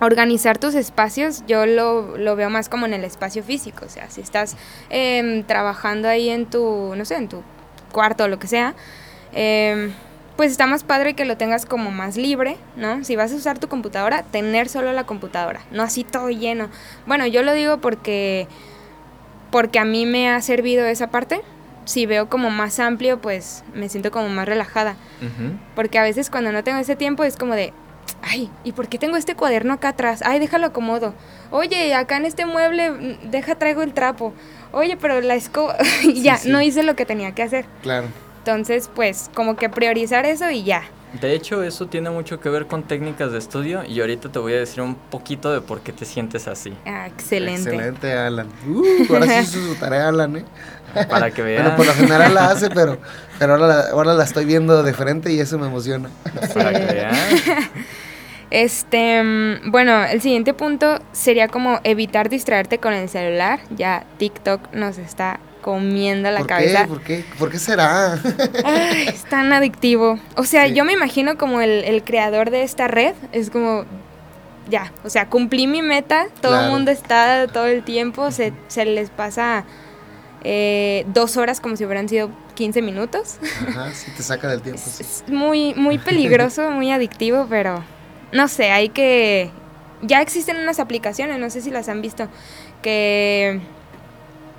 Organizar 0.00 0.58
tus 0.58 0.74
espacios, 0.74 1.42
yo 1.46 1.66
lo, 1.66 2.16
lo 2.16 2.36
veo 2.36 2.48
más 2.48 2.68
como 2.68 2.86
en 2.86 2.94
el 2.94 3.04
espacio 3.04 3.42
físico. 3.42 3.84
O 3.84 3.88
sea, 3.88 4.08
si 4.10 4.20
estás 4.20 4.56
eh, 4.90 5.44
trabajando 5.46 6.08
ahí 6.08 6.28
en 6.28 6.46
tu, 6.46 6.94
no 6.94 7.04
sé, 7.04 7.16
en 7.16 7.28
tu 7.28 7.42
cuarto 7.90 8.24
o 8.24 8.28
lo 8.28 8.38
que 8.38 8.46
sea, 8.46 8.74
eh, 9.32 9.90
pues 10.38 10.52
está 10.52 10.66
más 10.66 10.84
padre 10.84 11.14
que 11.14 11.24
lo 11.24 11.36
tengas 11.36 11.66
como 11.66 11.90
más 11.90 12.16
libre, 12.16 12.56
¿no? 12.76 13.02
Si 13.04 13.16
vas 13.16 13.32
a 13.32 13.34
usar 13.34 13.58
tu 13.58 13.66
computadora, 13.66 14.22
tener 14.22 14.68
solo 14.68 14.92
la 14.92 15.02
computadora, 15.02 15.60
no 15.72 15.82
así 15.82 16.04
todo 16.04 16.30
lleno. 16.30 16.68
Bueno, 17.06 17.26
yo 17.26 17.42
lo 17.42 17.52
digo 17.52 17.78
porque, 17.78 18.46
porque 19.50 19.80
a 19.80 19.84
mí 19.84 20.06
me 20.06 20.30
ha 20.30 20.40
servido 20.40 20.86
esa 20.86 21.10
parte. 21.10 21.40
Si 21.86 22.06
veo 22.06 22.28
como 22.28 22.50
más 22.50 22.78
amplio, 22.78 23.20
pues 23.20 23.64
me 23.74 23.88
siento 23.88 24.12
como 24.12 24.28
más 24.28 24.46
relajada. 24.46 24.94
Porque 25.74 25.98
a 25.98 26.02
veces 26.02 26.30
cuando 26.30 26.52
no 26.52 26.62
tengo 26.62 26.78
ese 26.78 26.94
tiempo 26.94 27.24
es 27.24 27.36
como 27.36 27.54
de, 27.54 27.72
ay, 28.22 28.48
¿y 28.62 28.70
por 28.70 28.86
qué 28.86 28.98
tengo 28.98 29.16
este 29.16 29.34
cuaderno 29.34 29.72
acá 29.72 29.88
atrás? 29.88 30.22
Ay, 30.24 30.38
déjalo 30.38 30.66
acomodo. 30.66 31.14
Oye, 31.50 31.94
acá 31.94 32.16
en 32.16 32.26
este 32.26 32.46
mueble, 32.46 32.92
mm, 32.92 33.30
deja, 33.30 33.56
traigo 33.56 33.82
el 33.82 33.92
trapo. 33.92 34.32
Oye, 34.70 34.96
pero 34.96 35.20
la 35.20 35.34
escoba, 35.34 35.76
ya, 36.14 36.38
no 36.44 36.60
hice 36.62 36.84
lo 36.84 36.94
que 36.94 37.06
tenía 37.06 37.34
que 37.34 37.42
hacer. 37.42 37.66
Claro. 37.82 38.06
Entonces, 38.48 38.88
pues 38.94 39.28
como 39.34 39.56
que 39.56 39.68
priorizar 39.68 40.24
eso 40.24 40.48
y 40.48 40.64
ya. 40.64 40.84
De 41.20 41.34
hecho, 41.34 41.62
eso 41.62 41.86
tiene 41.86 42.08
mucho 42.08 42.40
que 42.40 42.48
ver 42.48 42.66
con 42.66 42.82
técnicas 42.82 43.30
de 43.30 43.36
estudio 43.36 43.84
y 43.84 44.00
ahorita 44.00 44.32
te 44.32 44.38
voy 44.38 44.54
a 44.54 44.56
decir 44.56 44.80
un 44.80 44.94
poquito 44.94 45.52
de 45.52 45.60
por 45.60 45.80
qué 45.80 45.92
te 45.92 46.06
sientes 46.06 46.48
así. 46.48 46.72
Ah, 46.86 47.08
excelente. 47.08 47.68
Excelente, 47.68 48.10
Alan. 48.14 48.48
Uh, 48.66 49.12
ahora 49.12 49.26
sí 49.26 49.58
hizo 49.58 49.74
su 49.74 49.74
tarea, 49.74 50.08
Alan, 50.08 50.38
¿eh? 50.38 50.44
Para 51.10 51.30
que 51.30 51.42
vean. 51.42 51.62
Bueno, 51.62 51.76
por 51.76 51.86
lo 51.88 51.92
general 51.92 52.32
la 52.32 52.46
hace, 52.46 52.70
pero, 52.70 52.96
pero 53.38 53.52
ahora, 53.52 53.66
la, 53.66 53.80
ahora 53.90 54.14
la 54.14 54.24
estoy 54.24 54.46
viendo 54.46 54.82
de 54.82 54.94
frente 54.94 55.30
y 55.30 55.40
eso 55.40 55.58
me 55.58 55.66
emociona. 55.66 56.08
Para 56.54 56.72
que 56.72 56.94
vean. 56.94 57.14
Este, 58.50 59.22
mm, 59.22 59.70
bueno, 59.70 60.04
el 60.06 60.22
siguiente 60.22 60.54
punto 60.54 61.00
sería 61.12 61.48
como 61.48 61.80
evitar 61.84 62.30
distraerte 62.30 62.78
con 62.78 62.94
el 62.94 63.10
celular. 63.10 63.60
Ya 63.68 64.06
TikTok 64.16 64.72
nos 64.72 64.96
está 64.96 65.38
comiendo 65.68 66.30
la 66.30 66.46
cabeza. 66.46 66.86
¿Por 66.86 67.02
qué? 67.02 67.22
¿Por 67.38 67.50
qué 67.50 67.58
será? 67.58 68.18
es 69.06 69.24
tan 69.24 69.52
adictivo. 69.52 70.18
O 70.34 70.44
sea, 70.44 70.66
yo 70.66 70.82
me 70.86 70.94
imagino 70.94 71.36
como 71.36 71.60
el, 71.60 72.02
creador 72.04 72.50
de 72.50 72.62
esta 72.62 72.88
red, 72.88 73.14
es 73.32 73.50
como, 73.50 73.84
ya, 74.70 74.94
o 75.04 75.10
sea, 75.10 75.28
cumplí 75.28 75.66
mi 75.66 75.82
meta, 75.82 76.28
todo 76.40 76.58
el 76.58 76.70
mundo 76.70 76.90
está 76.90 77.48
todo 77.48 77.66
el 77.66 77.84
tiempo, 77.84 78.30
se, 78.30 78.54
se 78.68 78.86
les 78.86 79.10
pasa 79.10 79.66
eh, 80.42 81.04
dos 81.08 81.36
horas 81.36 81.60
como 81.60 81.76
si 81.76 81.84
hubieran 81.84 82.08
sido 82.08 82.30
15 82.54 82.80
minutos. 82.80 83.36
Ajá, 83.68 83.92
sí, 83.92 84.10
te 84.16 84.22
saca 84.22 84.48
del 84.48 84.62
tiempo. 84.62 84.80
Es, 84.80 85.22
muy, 85.26 85.74
muy 85.74 85.98
peligroso, 85.98 86.70
muy 86.70 86.90
adictivo, 86.92 87.46
pero 87.50 87.84
no 88.32 88.48
sé, 88.48 88.70
hay 88.70 88.88
que... 88.88 89.50
Ya 90.00 90.22
existen 90.22 90.56
unas 90.56 90.80
aplicaciones, 90.80 91.38
no 91.38 91.50
sé 91.50 91.60
si 91.60 91.70
las 91.70 91.90
han 91.90 92.00
visto, 92.00 92.26
que 92.80 93.60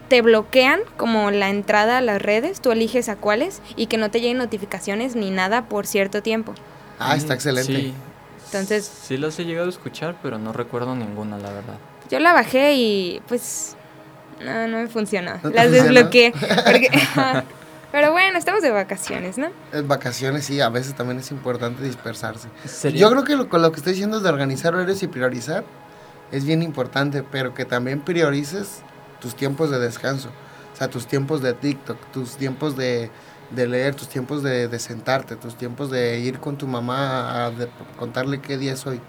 te 0.09 0.21
bloquean 0.21 0.81
como 0.97 1.31
la 1.31 1.49
entrada 1.49 1.99
a 1.99 2.01
las 2.01 2.21
redes, 2.21 2.59
tú 2.59 2.71
eliges 2.71 3.07
a 3.07 3.15
cuáles 3.15 3.61
y 3.75 3.85
que 3.85 3.97
no 3.97 4.11
te 4.11 4.19
lleguen 4.19 4.39
notificaciones 4.39 5.15
ni 5.15 5.29
nada 5.29 5.69
por 5.69 5.87
cierto 5.87 6.21
tiempo. 6.21 6.53
Ah, 6.97 7.15
está 7.15 7.35
excelente. 7.35 7.73
Sí. 7.73 7.93
Entonces... 8.47 8.91
Sí 9.03 9.17
las 9.17 9.39
he 9.39 9.45
llegado 9.45 9.67
a 9.67 9.69
escuchar, 9.69 10.17
pero 10.21 10.37
no 10.37 10.51
recuerdo 10.51 10.95
ninguna, 10.95 11.37
la 11.37 11.51
verdad. 11.51 11.75
Yo 12.09 12.19
la 12.19 12.33
bajé 12.33 12.73
y 12.73 13.21
pues 13.27 13.77
no, 14.43 14.67
no 14.67 14.77
me 14.79 14.87
funcionó. 14.87 15.39
las 15.43 15.71
desbloqueé. 15.71 16.33
pero 17.91 18.11
bueno, 18.11 18.37
estamos 18.37 18.63
de 18.63 18.71
vacaciones, 18.71 19.37
¿no? 19.37 19.49
En 19.71 19.87
vacaciones 19.87 20.45
sí, 20.45 20.59
a 20.59 20.69
veces 20.69 20.95
también 20.95 21.19
es 21.19 21.29
importante 21.29 21.83
dispersarse. 21.83 22.49
Yo 22.93 23.11
creo 23.11 23.23
que 23.23 23.35
lo, 23.35 23.47
con 23.47 23.61
lo 23.61 23.71
que 23.71 23.77
estoy 23.77 23.93
diciendo 23.93 24.19
de 24.19 24.29
organizar 24.29 24.73
horarios 24.73 25.03
y 25.03 25.07
priorizar 25.07 25.63
es 26.31 26.45
bien 26.45 26.63
importante, 26.63 27.23
pero 27.23 27.53
que 27.53 27.65
también 27.65 28.01
priorices 28.01 28.81
tus 29.19 29.35
tiempos 29.35 29.69
de 29.69 29.79
descanso, 29.79 30.29
o 30.73 30.77
sea, 30.77 30.89
tus 30.89 31.07
tiempos 31.07 31.41
de 31.41 31.53
TikTok, 31.53 31.97
tus 32.11 32.37
tiempos 32.37 32.75
de, 32.75 33.11
leer, 33.55 33.95
tus 33.95 34.07
tiempos 34.07 34.43
de, 34.43 34.79
sentarte, 34.79 35.35
tus 35.35 35.55
tiempos 35.55 35.91
de 35.91 36.19
ir 36.19 36.39
con 36.39 36.57
tu 36.57 36.67
mamá 36.67 37.47
a 37.47 37.51
contarle 37.97 38.41
qué 38.41 38.57
día 38.57 38.73
es 38.73 38.85
hoy. 38.85 39.01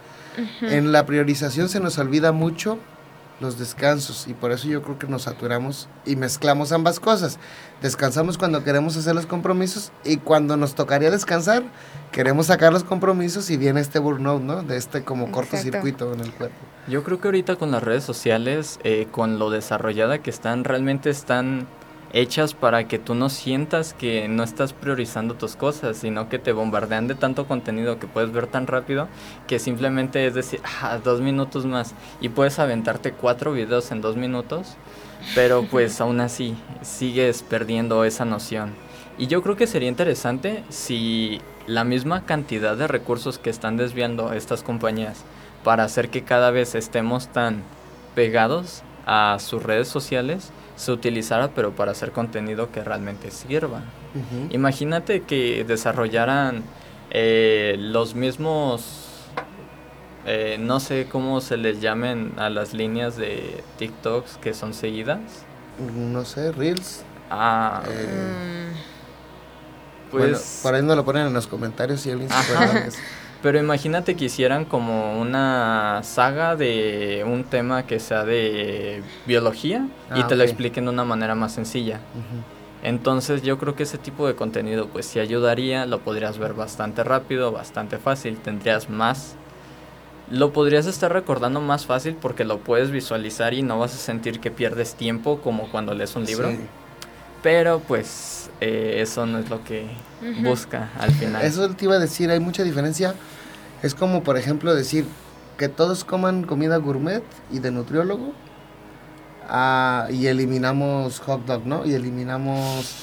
En 0.62 0.92
la 0.92 1.06
priorización 1.06 1.68
se 1.68 1.80
nos 1.80 1.98
olvida 1.98 2.32
mucho 2.32 2.78
los 3.40 3.58
descansos 3.58 4.26
y 4.28 4.34
por 4.34 4.52
eso 4.52 4.68
yo 4.68 4.82
creo 4.82 4.98
que 4.98 5.06
nos 5.06 5.22
saturamos 5.22 5.88
y 6.04 6.16
mezclamos 6.16 6.72
ambas 6.72 7.00
cosas. 7.00 7.38
Descansamos 7.82 8.38
cuando 8.38 8.62
queremos 8.62 8.96
hacer 8.96 9.14
los 9.14 9.26
compromisos 9.26 9.92
y 10.04 10.18
cuando 10.18 10.56
nos 10.56 10.74
tocaría 10.74 11.10
descansar 11.10 11.64
queremos 12.12 12.46
sacar 12.46 12.72
los 12.72 12.84
compromisos 12.84 13.50
y 13.50 13.56
viene 13.56 13.80
este 13.80 13.98
burnout, 13.98 14.42
¿no? 14.42 14.62
De 14.62 14.76
este 14.76 15.04
como 15.04 15.30
cortocircuito 15.30 16.12
en 16.12 16.20
el 16.20 16.32
cuerpo. 16.32 16.56
Yo 16.88 17.04
creo 17.04 17.20
que 17.20 17.28
ahorita 17.28 17.56
con 17.56 17.70
las 17.70 17.82
redes 17.82 18.04
sociales, 18.04 18.78
eh, 18.84 19.06
con 19.10 19.38
lo 19.38 19.50
desarrollada 19.50 20.18
que 20.18 20.30
están, 20.30 20.64
realmente 20.64 21.10
están 21.10 21.66
hechas 22.12 22.54
para 22.54 22.88
que 22.88 22.98
tú 22.98 23.14
no 23.14 23.28
sientas 23.28 23.94
que 23.94 24.28
no 24.28 24.42
estás 24.42 24.72
priorizando 24.72 25.34
tus 25.34 25.56
cosas, 25.56 25.96
sino 25.96 26.28
que 26.28 26.38
te 26.38 26.52
bombardean 26.52 27.06
de 27.06 27.14
tanto 27.14 27.46
contenido 27.46 27.98
que 27.98 28.06
puedes 28.06 28.32
ver 28.32 28.46
tan 28.46 28.66
rápido 28.66 29.08
que 29.46 29.58
simplemente 29.58 30.26
es 30.26 30.34
decir, 30.34 30.60
ah, 30.82 30.98
dos 31.02 31.20
minutos 31.20 31.66
más 31.66 31.94
y 32.20 32.28
puedes 32.28 32.58
aventarte 32.58 33.12
cuatro 33.12 33.52
videos 33.52 33.92
en 33.92 34.00
dos 34.00 34.16
minutos, 34.16 34.76
pero 35.34 35.64
pues 35.70 36.00
aún 36.00 36.20
así 36.20 36.56
sigues 36.82 37.42
perdiendo 37.42 38.04
esa 38.04 38.24
noción. 38.24 38.74
Y 39.18 39.26
yo 39.26 39.42
creo 39.42 39.56
que 39.56 39.66
sería 39.66 39.88
interesante 39.88 40.64
si 40.70 41.40
la 41.66 41.84
misma 41.84 42.24
cantidad 42.24 42.76
de 42.76 42.88
recursos 42.88 43.38
que 43.38 43.50
están 43.50 43.76
desviando 43.76 44.32
estas 44.32 44.62
compañías 44.62 45.24
para 45.62 45.84
hacer 45.84 46.08
que 46.08 46.24
cada 46.24 46.50
vez 46.50 46.74
estemos 46.74 47.28
tan 47.28 47.62
pegados 48.14 48.82
a 49.06 49.36
sus 49.38 49.62
redes 49.62 49.88
sociales, 49.88 50.52
se 50.80 50.92
utilizara 50.92 51.48
pero 51.48 51.72
para 51.72 51.92
hacer 51.92 52.10
contenido 52.10 52.72
que 52.72 52.82
realmente 52.82 53.30
sirva. 53.30 53.82
Imagínate 54.48 55.20
que 55.22 55.62
desarrollaran 55.64 56.62
eh, 57.10 57.76
los 57.78 58.14
mismos, 58.14 59.28
eh, 60.24 60.56
no 60.58 60.80
sé 60.80 61.06
cómo 61.12 61.42
se 61.42 61.58
les 61.58 61.82
llamen 61.82 62.32
a 62.38 62.48
las 62.48 62.72
líneas 62.72 63.18
de 63.18 63.62
TikToks 63.78 64.38
que 64.38 64.54
son 64.54 64.72
seguidas. 64.72 65.20
No 65.94 66.24
sé, 66.24 66.50
Reels. 66.50 67.02
Ah. 67.30 67.82
Eh, 67.86 68.72
mm. 68.72 70.10
pues, 70.10 70.60
por 70.62 70.74
ahí 70.74 70.82
no 70.82 70.96
lo 70.96 71.04
ponen 71.04 71.26
en 71.26 71.34
los 71.34 71.46
comentarios 71.46 72.00
si 72.00 72.10
alguien 72.10 72.30
se 72.30 72.54
pero 73.42 73.58
imagínate 73.58 74.16
que 74.16 74.26
hicieran 74.26 74.64
como 74.64 75.18
una 75.18 76.00
saga 76.02 76.56
de 76.56 77.24
un 77.26 77.44
tema 77.44 77.86
que 77.86 77.98
sea 77.98 78.24
de 78.24 79.02
biología 79.26 79.86
y 80.14 80.20
ah, 80.20 80.26
te 80.26 80.36
lo 80.36 80.44
expliquen 80.44 80.84
de 80.84 80.90
una 80.90 81.04
manera 81.04 81.34
más 81.34 81.52
sencilla. 81.52 82.00
Entonces 82.82 83.42
yo 83.42 83.58
creo 83.58 83.74
que 83.74 83.82
ese 83.82 83.98
tipo 83.98 84.26
de 84.26 84.34
contenido 84.34 84.88
pues 84.88 85.06
sí 85.06 85.20
ayudaría, 85.20 85.86
lo 85.86 86.00
podrías 86.00 86.38
ver 86.38 86.54
bastante 86.54 87.02
rápido, 87.02 87.52
bastante 87.52 87.98
fácil, 87.98 88.36
tendrías 88.38 88.88
más... 88.88 89.36
Lo 90.30 90.52
podrías 90.52 90.86
estar 90.86 91.12
recordando 91.12 91.60
más 91.60 91.86
fácil 91.86 92.14
porque 92.14 92.44
lo 92.44 92.58
puedes 92.58 92.92
visualizar 92.92 93.52
y 93.52 93.62
no 93.62 93.80
vas 93.80 93.94
a 93.94 93.98
sentir 93.98 94.38
que 94.38 94.52
pierdes 94.52 94.94
tiempo 94.94 95.40
como 95.40 95.68
cuando 95.70 95.92
lees 95.92 96.14
un 96.14 96.24
libro. 96.24 96.52
Pero 97.42 97.80
pues 97.80 98.39
eh, 98.60 98.96
eso 99.00 99.26
no 99.26 99.38
es 99.38 99.48
lo 99.48 99.64
que 99.64 99.86
busca 100.42 100.90
al 100.98 101.12
final. 101.12 101.42
Eso 101.42 101.68
te 101.70 101.84
iba 101.86 101.94
a 101.94 101.98
decir, 101.98 102.30
hay 102.30 102.40
mucha 102.40 102.62
diferencia. 102.62 103.14
Es 103.82 103.94
como, 103.94 104.22
por 104.22 104.36
ejemplo, 104.36 104.74
decir, 104.74 105.06
que 105.56 105.68
todos 105.68 106.04
coman 106.04 106.44
comida 106.44 106.76
gourmet 106.76 107.22
y 107.50 107.58
de 107.58 107.70
nutriólogo. 107.70 108.32
ah, 109.48 110.06
y 110.10 110.26
eliminamos 110.26 111.20
hot 111.20 111.44
dog, 111.44 111.66
¿no? 111.66 111.84
Y 111.84 111.94
eliminamos 111.94 112.94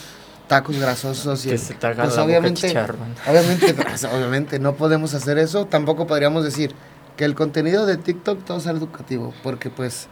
tacos 0.47 0.77
grasosos. 0.79 1.45
Y 1.45 1.49
Que 1.49 1.57
se 1.57 1.73
te 1.73 1.87
haga 1.87 2.03
pues 2.03 2.15
la 2.15 2.23
obviamente, 2.23 2.69
obviamente, 3.27 3.73
pues, 3.73 4.03
obviamente 4.05 4.59
no 4.59 4.75
podemos 4.75 5.13
hacer 5.13 5.37
eso. 5.37 5.65
Tampoco 5.65 6.07
podríamos 6.07 6.43
decir 6.43 6.73
que 7.17 7.25
el 7.25 7.35
contenido 7.35 7.85
de 7.85 7.97
TikTok 7.97 8.45
todo 8.45 8.59
sea 8.59 8.71
educativo, 8.71 9.33
porque 9.43 9.69
pues 9.69 10.07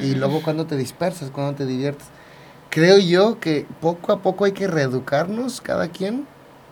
y 0.00 0.14
luego 0.14 0.42
cuando 0.42 0.66
te 0.66 0.76
dispersas, 0.76 1.30
cuando 1.30 1.54
te 1.54 1.66
diviertes. 1.66 2.06
Creo 2.76 2.98
yo 2.98 3.40
que 3.40 3.66
poco 3.80 4.12
a 4.12 4.20
poco 4.20 4.44
hay 4.44 4.52
que 4.52 4.66
reeducarnos 4.66 5.62
cada 5.62 5.88
quien 5.88 6.26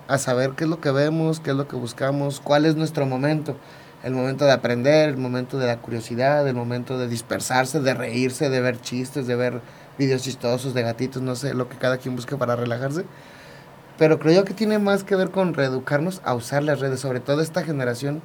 a 0.06 0.18
saber 0.18 0.50
qué 0.50 0.64
es 0.64 0.68
lo 0.68 0.78
que 0.78 0.90
vemos, 0.90 1.40
qué 1.40 1.52
es 1.52 1.56
lo 1.56 1.66
que 1.66 1.76
buscamos, 1.76 2.40
cuál 2.40 2.66
es 2.66 2.76
nuestro 2.76 3.06
momento. 3.06 3.56
El 4.02 4.12
momento 4.12 4.44
de 4.44 4.52
aprender, 4.52 5.08
el 5.08 5.16
momento 5.16 5.58
de 5.58 5.66
la 5.66 5.78
curiosidad, 5.78 6.46
el 6.46 6.56
momento 6.56 6.98
de 6.98 7.08
dispersarse, 7.08 7.80
de 7.80 7.94
reírse, 7.94 8.50
de 8.50 8.60
ver 8.60 8.82
chistes, 8.82 9.26
de 9.26 9.34
ver 9.34 9.62
videos 9.96 10.20
chistosos 10.20 10.74
de 10.74 10.82
gatitos, 10.82 11.22
no 11.22 11.36
sé, 11.36 11.54
lo 11.54 11.70
que 11.70 11.78
cada 11.78 11.96
quien 11.96 12.16
busque 12.16 12.36
para 12.36 12.54
relajarse. 12.54 13.06
Pero 13.96 14.18
creo 14.18 14.34
yo 14.34 14.44
que 14.44 14.52
tiene 14.52 14.78
más 14.78 15.04
que 15.04 15.16
ver 15.16 15.30
con 15.30 15.54
reeducarnos 15.54 16.20
a 16.26 16.34
usar 16.34 16.64
las 16.64 16.80
redes, 16.80 17.00
sobre 17.00 17.20
todo 17.20 17.40
esta 17.40 17.62
generación 17.62 18.20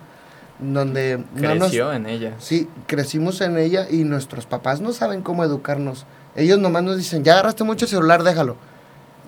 donde 0.60 1.24
no 1.36 1.56
nos, 1.56 1.70
Creció 1.70 1.94
en 1.94 2.06
ella. 2.06 2.34
Sí, 2.38 2.70
crecimos 2.88 3.42
en 3.42 3.58
ella 3.58 3.88
y 3.90 4.04
nuestros 4.04 4.46
papás 4.46 4.82
no 4.82 4.92
saben 4.94 5.22
cómo 5.22 5.44
educarnos. 5.44 6.06
Ellos 6.36 6.60
nomás 6.60 6.84
nos 6.84 6.98
dicen, 6.98 7.24
ya 7.24 7.34
agarraste 7.34 7.64
mucho 7.64 7.86
el 7.86 7.90
celular, 7.90 8.24
déjalo. 8.24 8.58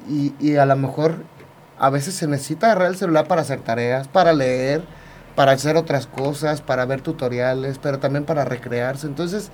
Y, 0.10 0.34
y 0.39 0.56
a 0.58 0.65
lo 0.65 0.76
mejor 0.76 1.15
a 1.80 1.89
veces 1.89 2.15
se 2.15 2.28
necesita 2.28 2.67
agarrar 2.67 2.89
el 2.89 2.98
celular 2.98 3.28
para 3.28 3.41
hacer 3.41 3.62
tareas, 3.62 4.08
para 4.08 4.34
leer, 4.34 4.84
para 5.36 5.54
hacer 5.54 5.78
otras 5.78 6.08
cosas, 6.08 6.62
para 6.62 6.86
ver 6.86 7.02
tutoriales, 7.02 7.80
pero 7.82 8.00
también 8.00 8.26
para 8.26 8.46
recrearse. 8.46 9.08
Entonces, 9.08 9.52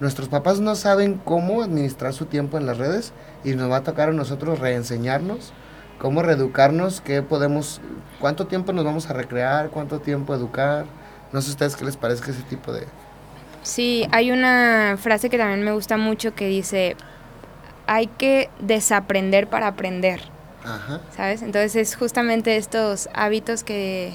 nuestros 0.00 0.28
papás 0.28 0.60
no 0.60 0.74
saben 0.74 1.20
cómo 1.24 1.62
administrar 1.62 2.12
su 2.12 2.26
tiempo 2.26 2.58
en 2.58 2.66
las 2.66 2.78
redes 2.78 3.12
y 3.44 3.54
nos 3.54 3.70
va 3.70 3.76
a 3.76 3.84
tocar 3.84 4.08
a 4.08 4.12
nosotros 4.12 4.58
reenseñarnos 4.58 5.52
cómo 6.00 6.22
reeducarnos, 6.22 7.02
qué 7.02 7.22
podemos, 7.22 7.80
cuánto 8.20 8.46
tiempo 8.46 8.72
nos 8.72 8.84
vamos 8.84 9.08
a 9.10 9.12
recrear, 9.12 9.68
cuánto 9.68 10.00
tiempo 10.00 10.34
educar. 10.34 10.86
No 11.32 11.40
sé 11.40 11.48
a 11.48 11.52
ustedes 11.52 11.76
qué 11.76 11.84
les 11.84 11.96
parece 11.96 12.30
ese 12.30 12.42
tipo 12.42 12.72
de... 12.72 12.86
Sí, 13.62 14.06
hay 14.10 14.32
una 14.32 14.96
frase 14.98 15.28
que 15.28 15.38
también 15.38 15.62
me 15.62 15.72
gusta 15.72 15.96
mucho 15.96 16.34
que 16.34 16.46
dice, 16.46 16.96
hay 17.86 18.06
que 18.06 18.48
desaprender 18.58 19.48
para 19.48 19.66
aprender, 19.66 20.22
Ajá. 20.64 21.00
¿sabes? 21.14 21.42
Entonces 21.42 21.76
es 21.76 21.94
justamente 21.94 22.56
estos 22.56 23.10
hábitos 23.12 23.62
que, 23.62 24.12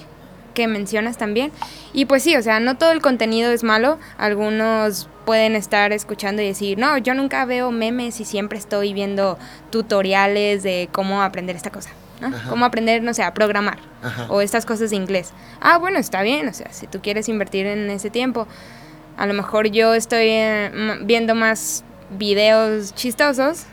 que 0.56 0.67
mencionas 0.67 1.17
también. 1.17 1.51
Y 1.93 2.06
pues 2.06 2.23
sí, 2.23 2.36
o 2.36 2.41
sea, 2.41 2.60
no 2.60 2.78
todo 2.78 2.91
el 2.91 3.01
contenido 3.01 3.51
es 3.51 3.63
malo. 3.63 3.99
Algunos 4.17 5.08
pueden 5.25 5.56
estar 5.56 5.91
escuchando 5.91 6.41
y 6.41 6.47
decir, 6.47 6.80
no, 6.80 6.97
yo 6.97 7.13
nunca 7.13 7.45
veo 7.45 7.71
memes 7.71 8.19
y 8.19 8.25
siempre 8.25 8.58
estoy 8.58 8.93
viendo 8.93 9.38
tutoriales 9.69 10.63
de 10.63 10.89
cómo 10.91 11.21
aprender 11.21 11.56
esta 11.56 11.69
cosa. 11.69 11.91
¿No? 12.21 12.32
Cómo 12.49 12.65
aprender, 12.65 13.04
no 13.04 13.13
sé, 13.13 13.23
a 13.23 13.34
programar 13.34 13.78
Ajá. 14.04 14.25
o 14.30 14.41
estas 14.41 14.65
cosas 14.65 14.89
de 14.89 14.95
inglés. 14.95 15.32
Ah, 15.62 15.78
bueno, 15.78 15.99
está 15.99 16.21
bien, 16.21 16.47
o 16.47 16.54
sea, 16.54 16.71
si 16.71 16.88
tú 16.88 17.01
quieres 17.01 17.28
invertir 17.30 17.65
en 17.65 17.89
ese 17.89 18.10
tiempo, 18.10 18.47
a 19.17 19.25
lo 19.28 19.34
mejor 19.34 19.67
yo 19.67 19.93
estoy 19.93 20.28
eh, 20.30 20.71
viendo 21.04 21.36
más 21.36 21.84
videos 22.12 22.93
chistosos, 22.95 23.65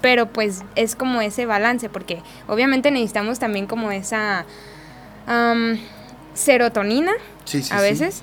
pero 0.00 0.26
pues 0.26 0.62
es 0.76 0.96
como 0.96 1.20
ese 1.20 1.46
balance, 1.46 1.88
porque 1.88 2.22
obviamente 2.48 2.90
necesitamos 2.90 3.38
también 3.38 3.66
como 3.66 3.90
esa 3.92 4.44
am, 5.26 5.78
serotonina 6.34 7.12
Sí, 7.44 7.62
sí, 7.62 7.72
a 7.72 7.78
sí. 7.78 7.82
veces. 7.82 8.22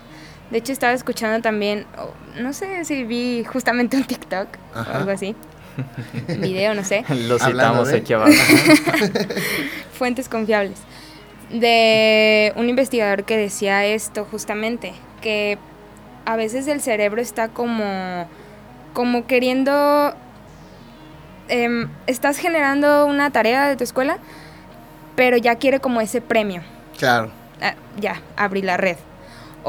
De 0.50 0.60
hecho, 0.60 0.72
estaba 0.72 0.94
escuchando 0.94 1.42
también, 1.42 1.86
oh, 1.98 2.14
no 2.42 2.54
sé 2.54 2.86
si 2.86 3.04
vi 3.04 3.44
justamente 3.44 3.98
un 3.98 4.06
TikTok 4.06 4.48
o 4.76 4.80
algo 4.96 5.12
así, 5.12 5.36
video, 6.28 6.74
no 6.74 6.84
sé. 6.84 7.04
Lo 7.28 7.40
citamos 7.40 7.90
de- 7.90 7.98
aquí 7.98 8.14
abajo. 8.14 8.32
fuentes 9.94 10.30
confiables 10.30 10.80
de 11.50 12.52
un 12.56 12.68
investigador 12.70 13.24
que 13.24 13.38
decía 13.38 13.86
esto 13.86 14.28
justamente 14.30 14.94
que 15.22 15.58
a 16.26 16.36
veces 16.36 16.68
el 16.68 16.82
cerebro 16.82 17.22
está 17.22 17.48
como 17.48 18.28
como 18.94 19.26
queriendo 19.28 20.14
em, 21.48 21.88
estás 22.06 22.38
generando 22.38 23.06
una 23.06 23.32
tarea 23.32 23.68
de 23.68 23.78
tu 23.78 23.84
escuela 23.86 24.18
pero 25.16 25.38
ya 25.38 25.56
quiere 25.56 25.80
como 25.80 26.02
ese 26.02 26.20
premio 26.22 26.62
Claro. 27.00 27.32
Ah, 27.62 27.76
ya 28.00 28.22
abrí 28.36 28.62
la 28.62 28.76
red 28.78 28.98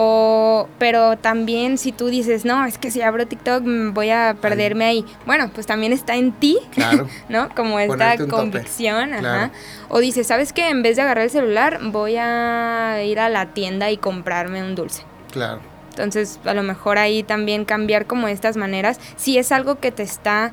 o 0.01 0.69
pero 0.79 1.19
también 1.19 1.77
si 1.77 1.91
tú 1.91 2.07
dices 2.07 2.45
no 2.45 2.65
es 2.65 2.79
que 2.79 2.91
si 2.93 3.03
abro 3.03 3.27
TikTok 3.27 3.65
mm, 3.65 3.95
voy 3.95 4.11
a 4.11 4.37
perderme 4.41 4.85
ahí 4.85 5.05
bueno 5.27 5.51
pues 5.53 5.67
también 5.67 5.93
está 5.93 6.15
en 6.15 6.31
ti 6.33 6.59
Claro. 6.71 7.09
¿no? 7.29 7.49
Como 7.55 7.79
esta 7.79 8.17
convicción, 8.27 9.13
ajá. 9.13 9.21
Claro. 9.21 9.53
O 9.89 9.99
dices, 10.01 10.27
¿sabes 10.27 10.53
qué? 10.53 10.69
En 10.69 10.83
vez 10.83 10.97
de 10.97 11.03
agarrar 11.03 11.25
el 11.25 11.31
celular, 11.31 11.81
voy 11.83 12.17
a 12.17 13.03
ir 13.05 13.19
a 13.19 13.29
la 13.29 13.47
tienda 13.47 13.91
y 13.91 13.97
comprarme 13.97 14.63
un 14.63 14.75
dulce. 14.75 15.03
Claro. 15.31 15.61
Entonces, 15.91 16.39
a 16.45 16.55
lo 16.55 16.63
mejor 16.63 16.99
ahí 16.99 17.23
también 17.23 17.65
cambiar 17.65 18.07
como 18.07 18.29
estas 18.29 18.57
maneras, 18.57 19.01
si 19.17 19.39
es 19.39 19.51
algo 19.51 19.81
que 19.81 19.91
te 19.91 20.05
está 20.05 20.53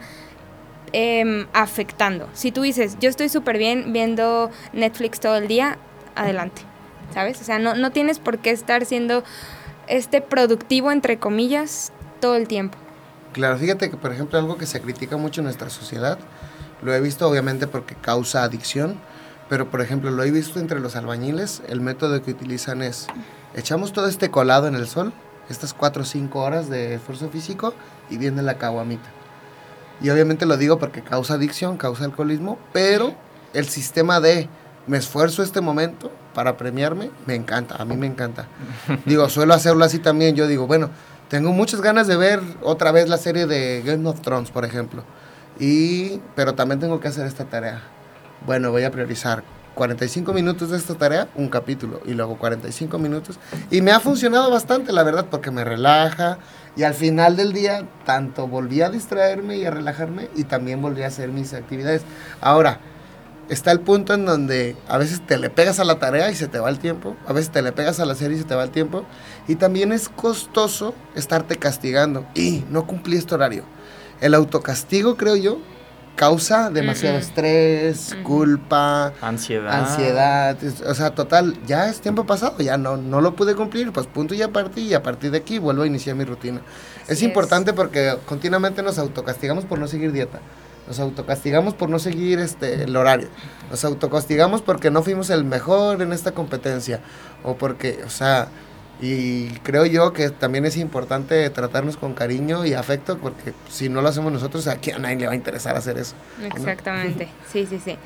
em, 0.92 1.46
afectando. 1.54 2.28
Si 2.34 2.52
tú 2.52 2.62
dices, 2.64 2.98
yo 3.00 3.10
estoy 3.10 3.30
súper 3.30 3.58
bien 3.58 3.94
viendo 3.94 4.50
Netflix 4.74 5.20
todo 5.20 5.38
el 5.38 5.48
día, 5.48 5.78
adelante, 6.16 6.64
¿sabes? 7.14 7.42
O 7.42 7.44
sea, 7.44 7.60
no, 7.60 7.76
no 7.76 7.92
tienes 7.92 8.20
por 8.20 8.40
qué 8.40 8.52
estar 8.52 8.86
siendo 8.86 9.24
este 9.88 10.22
productivo, 10.22 10.92
entre 10.92 11.20
comillas, 11.20 11.92
todo 12.20 12.36
el 12.36 12.48
tiempo. 12.48 12.78
Claro, 13.34 13.58
fíjate 13.58 13.90
que 13.90 13.98
por 13.98 14.14
ejemplo 14.14 14.40
algo 14.40 14.58
que 14.58 14.66
se 14.66 14.80
critica 14.82 15.18
mucho 15.18 15.42
en 15.42 15.46
nuestra 15.46 15.70
sociedad, 15.70 16.18
lo 16.82 16.94
he 16.94 17.02
visto 17.02 17.28
obviamente 17.28 17.68
porque 17.68 17.96
causa 17.96 18.44
adicción, 18.44 18.98
pero 19.50 19.70
por 19.70 19.82
ejemplo 19.82 20.10
lo 20.12 20.24
he 20.24 20.32
visto 20.32 20.60
entre 20.60 20.80
los 20.80 20.96
albañiles, 20.96 21.62
el 21.68 21.82
método 21.82 22.22
que 22.24 22.32
utilizan 22.32 22.82
es, 22.82 23.08
echamos 23.54 23.92
todo 23.92 24.08
este 24.08 24.32
colado 24.32 24.68
en 24.68 24.76
el 24.76 24.88
sol, 24.88 25.14
estas 25.50 25.74
4 25.74 26.04
o 26.04 26.06
5 26.06 26.40
horas 26.40 26.70
de 26.70 26.96
esfuerzo 26.96 27.30
físico 27.30 27.74
y 28.10 28.18
viene 28.18 28.42
la 28.42 28.58
caguamita. 28.58 29.10
Y 30.02 30.10
obviamente 30.10 30.46
lo 30.46 30.58
digo 30.58 30.80
porque 30.80 31.02
causa 31.02 31.36
adicción, 31.36 31.78
causa 31.78 32.06
alcoholismo, 32.06 32.58
pero 32.74 33.14
el 33.54 33.68
sistema 33.68 34.20
de 34.20 34.50
me 34.88 34.98
esfuerzo 34.98 35.44
este 35.44 35.62
momento 35.62 36.12
para 36.36 36.58
premiarme, 36.58 37.10
me 37.26 37.34
encanta, 37.34 37.78
a 37.78 37.86
mí 37.86 37.98
me 37.98 38.06
encanta. 38.06 38.48
Digo, 39.06 39.28
suelo 39.30 39.56
hacerlo 39.56 39.84
así 39.86 39.98
también, 39.98 40.36
yo 40.36 40.46
digo, 40.46 40.68
bueno, 40.68 40.92
tengo 41.30 41.52
muchas 41.52 41.82
ganas 41.82 42.06
de 42.06 42.18
ver 42.18 42.42
otra 42.62 42.92
vez 42.92 43.10
la 43.10 43.18
serie 43.18 43.48
de 43.48 43.82
Game 43.84 44.08
of 44.08 44.22
Thrones, 44.22 44.52
por 44.52 44.66
ejemplo. 44.66 45.04
Y, 45.60 46.20
pero 46.36 46.54
también 46.54 46.80
tengo 46.80 47.00
que 47.00 47.08
hacer 47.08 47.26
esta 47.26 47.46
tarea. 47.46 47.82
Bueno, 48.46 48.70
voy 48.70 48.84
a 48.84 48.92
priorizar 48.92 49.44
45 49.76 50.34
minutos 50.34 50.70
de 50.70 50.78
esta 50.78 50.96
tarea, 50.96 51.30
un 51.36 51.50
capítulo, 51.50 52.02
y 52.06 52.14
luego 52.14 52.38
45 52.38 53.00
minutos. 53.00 53.40
Y 53.72 53.82
me 53.82 53.92
ha 53.92 54.00
funcionado 54.00 54.52
bastante, 54.52 54.92
la 54.92 55.04
verdad, 55.04 55.28
porque 55.32 55.52
me 55.52 55.64
relaja. 55.64 56.38
Y 56.76 56.84
al 56.84 56.94
final 56.94 57.38
del 57.38 57.54
día, 57.54 57.88
tanto 58.06 58.48
volví 58.48 58.82
a 58.82 58.90
distraerme 58.90 59.58
y 59.58 59.66
a 59.66 59.72
relajarme, 59.72 60.30
y 60.36 60.44
también 60.44 60.82
volví 60.82 61.04
a 61.04 61.08
hacer 61.08 61.30
mis 61.30 61.54
actividades. 61.54 62.04
Ahora, 62.42 62.80
está 63.50 63.72
el 63.72 63.80
punto 63.80 64.14
en 64.14 64.26
donde 64.26 64.76
a 64.88 64.98
veces 64.98 65.22
te 65.26 65.38
le 65.38 65.50
pegas 65.50 65.80
a 65.80 65.84
la 65.84 66.00
tarea 66.00 66.32
y 66.32 66.36
se 66.36 66.48
te 66.48 66.60
va 66.60 66.70
el 66.70 66.80
tiempo, 66.80 67.16
a 67.28 67.34
veces 67.34 67.52
te 67.52 67.62
le 67.62 67.72
pegas 67.72 68.00
a 68.00 68.06
la 68.06 68.16
serie 68.16 68.38
y 68.38 68.40
se 68.42 68.46
te 68.46 68.56
va 68.56 68.64
el 68.64 68.72
tiempo, 68.72 69.06
y 69.48 69.56
también 69.56 69.92
es 69.92 70.10
costoso 70.10 70.94
estarte 71.16 71.58
castigando 71.58 72.26
y 72.34 72.64
no 72.70 72.88
cumplí 72.88 73.18
este 73.18 73.36
horario. 73.36 73.64
El 74.22 74.34
autocastigo, 74.34 75.16
creo 75.18 75.36
yo, 75.36 75.60
causa 76.16 76.70
demasiado 76.70 77.18
Ujú. 77.18 77.26
estrés, 77.26 78.14
Ujú. 78.14 78.24
culpa, 78.24 79.12
Ansiedad. 79.22 79.74
ansiedad, 79.74 80.64
es- 80.64 80.80
o 80.82 80.96
sea, 80.96 81.12
total, 81.14 81.58
ya 81.68 81.90
es 81.90 82.00
tiempo 82.00 82.26
pasado, 82.26 82.58
ya 82.60 82.78
no, 82.78 82.96
no 82.96 83.20
lo 83.20 83.36
pude 83.36 83.54
cumplir, 83.54 83.92
pues 83.92 84.08
punto 84.08 84.34
y 84.34 84.42
a 84.42 84.48
partir, 84.54 84.86
y 84.86 84.94
a 84.94 85.04
partir 85.04 85.32
de 85.32 85.40
aquí 85.40 85.60
vuelvo 85.60 85.84
a 85.84 85.88
iniciar 85.88 86.16
mi 86.16 86.24
rutina. 86.24 86.62
Así 87.04 87.12
es 87.12 87.18
es. 87.18 87.24
importante 87.24 87.74
porque 87.74 88.16
continuamente 88.26 88.82
nos 88.82 88.98
autocastigamos 88.98 89.66
por 89.66 89.78
no 89.78 89.88
seguir 89.90 90.14
dieta, 90.14 90.40
nos 90.88 91.00
autocastigamos 91.00 91.74
por 91.74 91.90
no 91.90 92.00
seguir 92.00 92.40
este, 92.40 92.84
el 92.84 92.96
horario, 92.96 93.28
nos 93.70 93.84
autocastigamos 93.86 94.62
porque 94.62 94.92
no 94.92 95.04
fuimos 95.04 95.30
el 95.30 95.44
mejor 95.44 96.02
en 96.02 96.14
esta 96.14 96.32
competencia, 96.32 97.02
o 97.44 97.56
porque, 97.56 98.04
o 98.06 98.10
sea, 98.10 98.50
y 99.02 99.50
creo 99.60 99.86
yo 99.86 100.14
que 100.14 100.30
también 100.30 100.66
es 100.66 100.78
importante 100.78 101.50
tratarnos 101.50 101.98
con 101.98 102.14
cariño 102.14 102.66
y 102.66 102.74
afecto, 102.74 103.18
porque 103.18 103.54
si 103.70 103.90
no 103.90 104.02
lo 104.02 104.08
hacemos 104.08 104.32
nosotros, 104.32 104.68
aquí 104.68 104.92
a 104.92 105.00
nadie 105.00 105.18
le 105.18 105.28
va 105.28 105.34
a 105.34 105.36
interesar 105.36 105.76
hacer 105.76 105.98
eso. 105.98 106.16
Exactamente, 106.42 107.28
sí, 107.52 107.68
sí, 107.70 107.80
sí. 107.84 107.98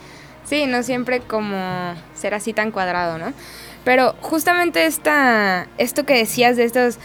Sí, 0.46 0.66
no 0.66 0.82
siempre 0.82 1.20
como 1.20 1.94
ser 2.16 2.34
así 2.34 2.54
tan 2.54 2.72
cuadrado, 2.72 3.20
¿no? 3.20 3.34
Pero 3.84 4.16
justamente 4.22 4.86
esta, 4.86 5.68
esto 5.78 6.06
que 6.06 6.18
decías 6.18 6.58
de 6.58 6.64
estos 6.64 6.98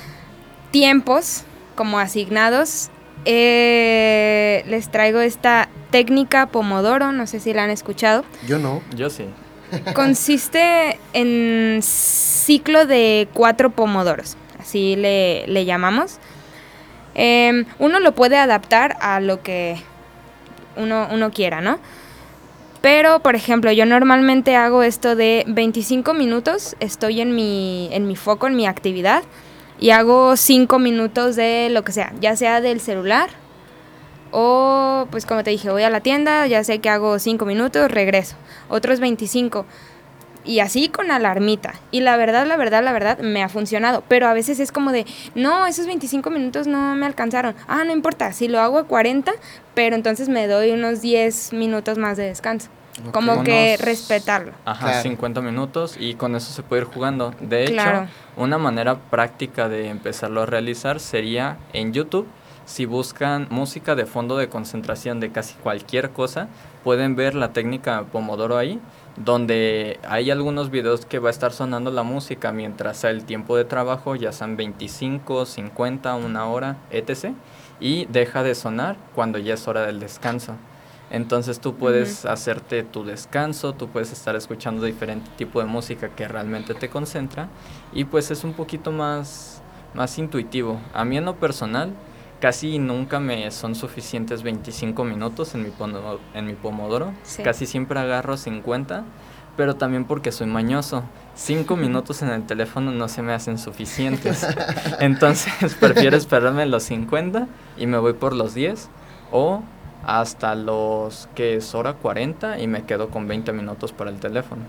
tiempos 0.70 1.42
como 1.74 1.98
asignados, 1.98 2.88
eh, 3.24 4.64
les 4.66 4.90
traigo 4.90 5.20
esta 5.20 5.68
técnica 5.90 6.46
Pomodoro, 6.46 7.12
no 7.12 7.26
sé 7.26 7.40
si 7.40 7.52
la 7.52 7.64
han 7.64 7.70
escuchado. 7.70 8.24
Yo 8.46 8.58
no. 8.58 8.82
Yo 8.94 9.10
sí. 9.10 9.24
Consiste 9.94 10.98
en 11.12 11.80
ciclo 11.82 12.86
de 12.86 13.28
cuatro 13.32 13.70
pomodoros. 13.70 14.36
así 14.58 14.96
le, 14.96 15.46
le 15.46 15.64
llamamos. 15.64 16.18
Em, 17.14 17.64
uno 17.78 18.00
lo 18.00 18.14
puede 18.14 18.36
adaptar 18.36 18.96
a 19.00 19.20
lo 19.20 19.42
que 19.42 19.76
uno, 20.76 21.08
uno 21.12 21.30
quiera, 21.30 21.60
¿no? 21.60 21.78
Pero, 22.80 23.20
por 23.20 23.34
ejemplo, 23.34 23.72
yo 23.72 23.86
normalmente 23.86 24.56
hago 24.56 24.82
esto 24.82 25.16
de 25.16 25.44
25 25.46 26.12
minutos, 26.12 26.76
estoy 26.80 27.22
en 27.22 27.34
mi, 27.34 27.88
en 27.92 28.06
mi 28.06 28.14
foco, 28.14 28.46
en 28.46 28.56
mi 28.56 28.66
actividad, 28.66 29.22
y 29.78 29.90
hago 29.90 30.36
5 30.36 30.78
minutos 30.78 31.36
de 31.36 31.68
lo 31.70 31.84
que 31.84 31.92
sea, 31.92 32.12
ya 32.20 32.36
sea 32.36 32.60
del 32.60 32.80
celular 32.80 33.30
o, 34.36 35.06
pues 35.12 35.26
como 35.26 35.44
te 35.44 35.50
dije, 35.50 35.70
voy 35.70 35.84
a 35.84 35.90
la 35.90 36.00
tienda, 36.00 36.44
ya 36.48 36.64
sé 36.64 36.80
que 36.80 36.88
hago 36.88 37.20
5 37.20 37.44
minutos, 37.46 37.88
regreso. 37.88 38.34
Otros 38.68 38.98
25 38.98 39.64
y 40.44 40.58
así 40.58 40.88
con 40.88 41.12
alarmita. 41.12 41.74
Y 41.92 42.00
la 42.00 42.16
verdad, 42.16 42.44
la 42.44 42.56
verdad, 42.56 42.82
la 42.82 42.92
verdad, 42.92 43.18
me 43.20 43.44
ha 43.44 43.48
funcionado. 43.48 44.02
Pero 44.08 44.26
a 44.26 44.34
veces 44.34 44.58
es 44.58 44.72
como 44.72 44.90
de, 44.90 45.06
no, 45.36 45.66
esos 45.66 45.86
25 45.86 46.30
minutos 46.30 46.66
no 46.66 46.96
me 46.96 47.06
alcanzaron. 47.06 47.54
Ah, 47.68 47.84
no 47.84 47.92
importa, 47.92 48.32
si 48.32 48.48
lo 48.48 48.58
hago 48.58 48.78
a 48.78 48.88
40, 48.88 49.32
pero 49.72 49.94
entonces 49.94 50.28
me 50.28 50.48
doy 50.48 50.72
unos 50.72 51.00
10 51.00 51.52
minutos 51.52 51.96
más 51.96 52.16
de 52.16 52.24
descanso. 52.24 52.70
Como 53.12 53.42
que 53.42 53.76
respetarlo. 53.76 54.52
Ajá, 54.64 55.02
50 55.02 55.40
minutos 55.40 55.96
y 55.98 56.14
con 56.14 56.36
eso 56.36 56.52
se 56.52 56.62
puede 56.62 56.82
ir 56.82 56.88
jugando. 56.88 57.34
De 57.40 57.64
hecho, 57.64 58.06
una 58.36 58.58
manera 58.58 58.96
práctica 59.10 59.68
de 59.68 59.88
empezarlo 59.88 60.42
a 60.42 60.46
realizar 60.46 61.00
sería 61.00 61.58
en 61.72 61.92
YouTube. 61.92 62.26
Si 62.66 62.86
buscan 62.86 63.46
música 63.50 63.94
de 63.94 64.06
fondo 64.06 64.38
de 64.38 64.48
concentración 64.48 65.20
de 65.20 65.30
casi 65.30 65.54
cualquier 65.54 66.10
cosa, 66.10 66.48
pueden 66.82 67.14
ver 67.14 67.34
la 67.34 67.52
técnica 67.52 68.04
Pomodoro 68.10 68.56
ahí 68.56 68.80
donde 69.16 70.00
hay 70.08 70.30
algunos 70.30 70.70
videos 70.70 71.06
que 71.06 71.18
va 71.18 71.28
a 71.28 71.30
estar 71.30 71.52
sonando 71.52 71.90
la 71.90 72.02
música 72.02 72.52
mientras 72.52 72.98
sea 72.98 73.10
el 73.10 73.24
tiempo 73.24 73.56
de 73.56 73.64
trabajo, 73.64 74.16
ya 74.16 74.32
sean 74.32 74.56
25, 74.56 75.46
50, 75.46 76.14
una 76.16 76.46
hora, 76.46 76.76
etc. 76.90 77.32
Y 77.80 78.06
deja 78.06 78.42
de 78.42 78.54
sonar 78.54 78.96
cuando 79.14 79.38
ya 79.38 79.54
es 79.54 79.68
hora 79.68 79.86
del 79.86 80.00
descanso. 80.00 80.56
Entonces 81.14 81.60
tú 81.60 81.76
puedes 81.76 82.26
hacerte 82.26 82.82
tu 82.82 83.04
descanso, 83.04 83.72
tú 83.72 83.86
puedes 83.86 84.10
estar 84.10 84.34
escuchando 84.34 84.84
diferente 84.84 85.30
tipo 85.36 85.60
de 85.60 85.66
música 85.66 86.08
que 86.08 86.26
realmente 86.26 86.74
te 86.74 86.88
concentra 86.88 87.48
y 87.92 88.04
pues 88.04 88.32
es 88.32 88.42
un 88.42 88.52
poquito 88.52 88.90
más, 88.90 89.62
más 89.94 90.18
intuitivo. 90.18 90.80
A 90.92 91.04
mí 91.04 91.16
en 91.16 91.24
lo 91.24 91.36
personal, 91.36 91.92
casi 92.40 92.80
nunca 92.80 93.20
me 93.20 93.48
son 93.52 93.76
suficientes 93.76 94.42
25 94.42 95.04
minutos 95.04 95.54
en 95.54 95.62
mi, 95.62 95.68
en 96.34 96.46
mi 96.46 96.54
pomodoro. 96.54 97.12
Casi 97.44 97.66
siempre 97.66 98.00
agarro 98.00 98.36
50, 98.36 99.04
pero 99.56 99.76
también 99.76 100.06
porque 100.06 100.32
soy 100.32 100.48
mañoso. 100.48 101.04
5 101.36 101.76
minutos 101.76 102.22
en 102.22 102.30
el 102.30 102.44
teléfono 102.44 102.90
no 102.90 103.06
se 103.06 103.22
me 103.22 103.34
hacen 103.34 103.58
suficientes. 103.58 104.44
Entonces 104.98 105.74
prefiero 105.80 106.16
esperarme 106.16 106.66
los 106.66 106.82
50 106.82 107.46
y 107.76 107.86
me 107.86 107.98
voy 107.98 108.14
por 108.14 108.34
los 108.34 108.52
10 108.52 108.88
o 109.30 109.62
hasta 110.06 110.54
los 110.54 111.28
que 111.34 111.56
es 111.56 111.74
hora 111.74 111.94
40 111.94 112.58
y 112.60 112.66
me 112.66 112.84
quedo 112.84 113.10
con 113.10 113.28
20 113.28 113.52
minutos 113.52 113.92
para 113.92 114.10
el 114.10 114.20
teléfono. 114.20 114.62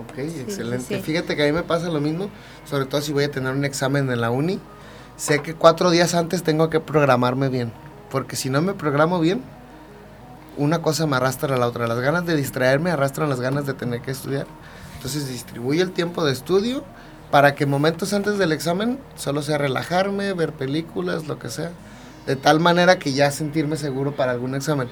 Ok, 0.00 0.18
excelente. 0.18 1.00
Fíjate 1.00 1.36
que 1.36 1.42
a 1.42 1.46
mí 1.46 1.52
me 1.52 1.62
pasa 1.62 1.88
lo 1.88 2.00
mismo, 2.00 2.30
sobre 2.64 2.86
todo 2.86 3.00
si 3.00 3.12
voy 3.12 3.24
a 3.24 3.30
tener 3.30 3.52
un 3.52 3.64
examen 3.64 4.10
en 4.10 4.20
la 4.20 4.30
uni 4.30 4.60
sé 5.20 5.42
que 5.42 5.54
cuatro 5.54 5.90
días 5.90 6.14
antes 6.14 6.42
tengo 6.42 6.70
que 6.70 6.80
programarme 6.80 7.50
bien. 7.50 7.72
Porque 8.10 8.36
si 8.36 8.48
no 8.48 8.62
me 8.62 8.72
programo 8.72 9.20
bien, 9.20 9.42
una 10.56 10.80
cosa 10.80 11.06
me 11.06 11.16
arrastra 11.16 11.54
a 11.54 11.58
la 11.58 11.66
otra. 11.66 11.86
Las 11.86 12.00
ganas 12.00 12.24
de 12.24 12.36
distraerme 12.36 12.90
arrastran 12.90 13.28
las 13.28 13.40
ganas 13.40 13.66
de 13.66 13.74
tener 13.74 14.00
que 14.00 14.10
estudiar. 14.10 14.46
Entonces 14.96 15.28
distribuyo 15.28 15.82
el 15.82 15.92
tiempo 15.92 16.24
de 16.24 16.32
estudio 16.32 16.84
para 17.30 17.54
que 17.54 17.66
momentos 17.66 18.12
antes 18.12 18.38
del 18.38 18.50
examen 18.50 18.98
solo 19.14 19.42
sea 19.42 19.58
relajarme, 19.58 20.32
ver 20.32 20.52
películas, 20.52 21.28
lo 21.28 21.38
que 21.38 21.50
sea. 21.50 21.70
De 22.30 22.36
tal 22.36 22.60
manera 22.60 23.00
que 23.00 23.12
ya 23.12 23.28
sentirme 23.32 23.76
seguro 23.76 24.14
para 24.14 24.30
algún 24.30 24.54
examen. 24.54 24.88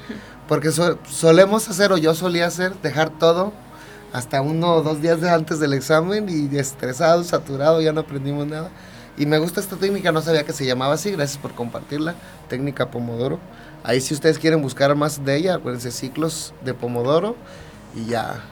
Porque 0.49 0.73
solemos 0.73 1.69
hacer, 1.69 1.93
o 1.93 1.97
yo 1.97 2.13
solía 2.13 2.47
hacer, 2.47 2.75
dejar 2.83 3.11
todo 3.11 3.53
hasta 4.13 4.43
uno 4.43 4.75
o 4.75 4.83
dos 4.83 5.01
días 5.01 5.23
antes 5.23 5.61
del 5.61 5.73
examen 5.73 6.27
y 6.29 6.57
estresado, 6.59 7.23
saturado, 7.23 7.81
ya 7.81 7.93
no 7.93 8.01
aprendimos 8.01 8.49
nada. 8.49 8.71
Y 9.17 9.27
me 9.27 9.39
gusta 9.39 9.61
esta 9.61 9.77
técnica, 9.77 10.11
no 10.11 10.21
sabía 10.21 10.43
que 10.43 10.53
se 10.53 10.67
llamaba 10.67 10.95
así, 10.95 11.13
gracias 11.13 11.39
por 11.41 11.55
compartirla, 11.55 12.17
técnica 12.49 12.91
Pomodoro. 12.91 13.39
Ahí 13.85 14.01
si 14.01 14.15
ustedes 14.15 14.41
quieren 14.41 14.61
buscar 14.61 14.93
más 14.97 15.25
de 15.25 15.37
ella, 15.37 15.55
acuérdense 15.55 15.93
ciclos 15.93 16.55
de 16.65 16.75
Pomodoro 16.75 17.37
y 17.95 18.07
ya 18.07 18.43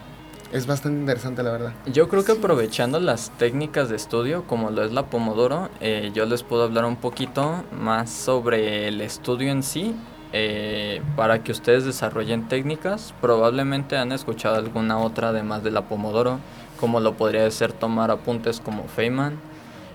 es 0.57 0.67
bastante 0.67 0.99
interesante 0.99 1.43
la 1.43 1.53
verdad. 1.53 1.73
Yo 1.87 2.09
creo 2.09 2.25
que 2.25 2.33
aprovechando 2.33 2.99
las 2.99 3.31
técnicas 3.39 3.89
de 3.89 3.97
estudio, 3.97 4.45
como 4.47 4.71
lo 4.71 4.85
es 4.85 4.93
la 4.93 5.07
Pomodoro, 5.07 5.69
eh, 5.81 6.11
yo 6.15 6.25
les 6.25 6.43
puedo 6.43 6.65
hablar 6.65 6.85
un 6.87 6.97
poquito 6.97 7.65
más 7.73 8.11
sobre 8.11 8.89
el 8.89 9.01
estudio 9.01 9.53
en 9.53 9.63
sí. 9.63 9.95
Eh, 10.33 11.03
para 11.15 11.43
que 11.43 11.53
ustedes 11.53 11.85
desarrollen 11.85 12.49
técnicas, 12.49 13.15
probablemente 13.21 13.97
han 13.97 14.13
escuchado 14.13 14.57
alguna 14.57 14.99
otra 14.99 15.29
además 15.29 15.63
de 15.63 15.71
la 15.71 15.83
Pomodoro, 15.83 16.41
como 16.81 17.01
lo 17.01 17.15
podría 17.15 17.49
ser 17.51 17.73
tomar 17.73 18.11
apuntes 18.11 18.61
como 18.61 18.85
Feynman, 18.85 19.39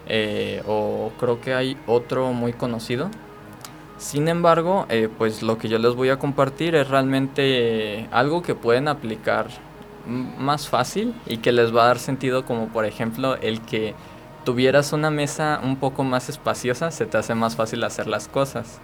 eh, 0.07 0.63
o 0.67 1.11
creo 1.19 1.41
que 1.41 1.53
hay 1.53 1.77
otro 1.85 2.31
muy 2.33 2.53
conocido. 2.53 3.09
Sin 3.97 4.27
embargo, 4.29 4.87
pues 5.19 5.43
lo 5.43 5.59
que 5.59 5.69
yo 5.69 5.77
les 5.77 5.93
voy 5.93 6.09
a 6.09 6.17
compartir 6.17 6.73
es 6.73 6.87
realmente 6.87 8.07
algo 8.11 8.41
que 8.41 8.55
pueden 8.55 8.87
aplicar 8.87 9.47
más 10.05 10.67
fácil 10.67 11.13
y 11.25 11.37
que 11.37 11.51
les 11.51 11.75
va 11.75 11.83
a 11.83 11.87
dar 11.87 11.99
sentido 11.99 12.45
como 12.45 12.67
por 12.69 12.85
ejemplo 12.85 13.35
el 13.35 13.61
que 13.61 13.95
tuvieras 14.45 14.93
una 14.93 15.11
mesa 15.11 15.59
un 15.63 15.77
poco 15.77 16.03
más 16.03 16.29
espaciosa 16.29 16.91
se 16.91 17.05
te 17.05 17.17
hace 17.17 17.35
más 17.35 17.55
fácil 17.55 17.83
hacer 17.83 18.07
las 18.07 18.27
cosas. 18.27 18.79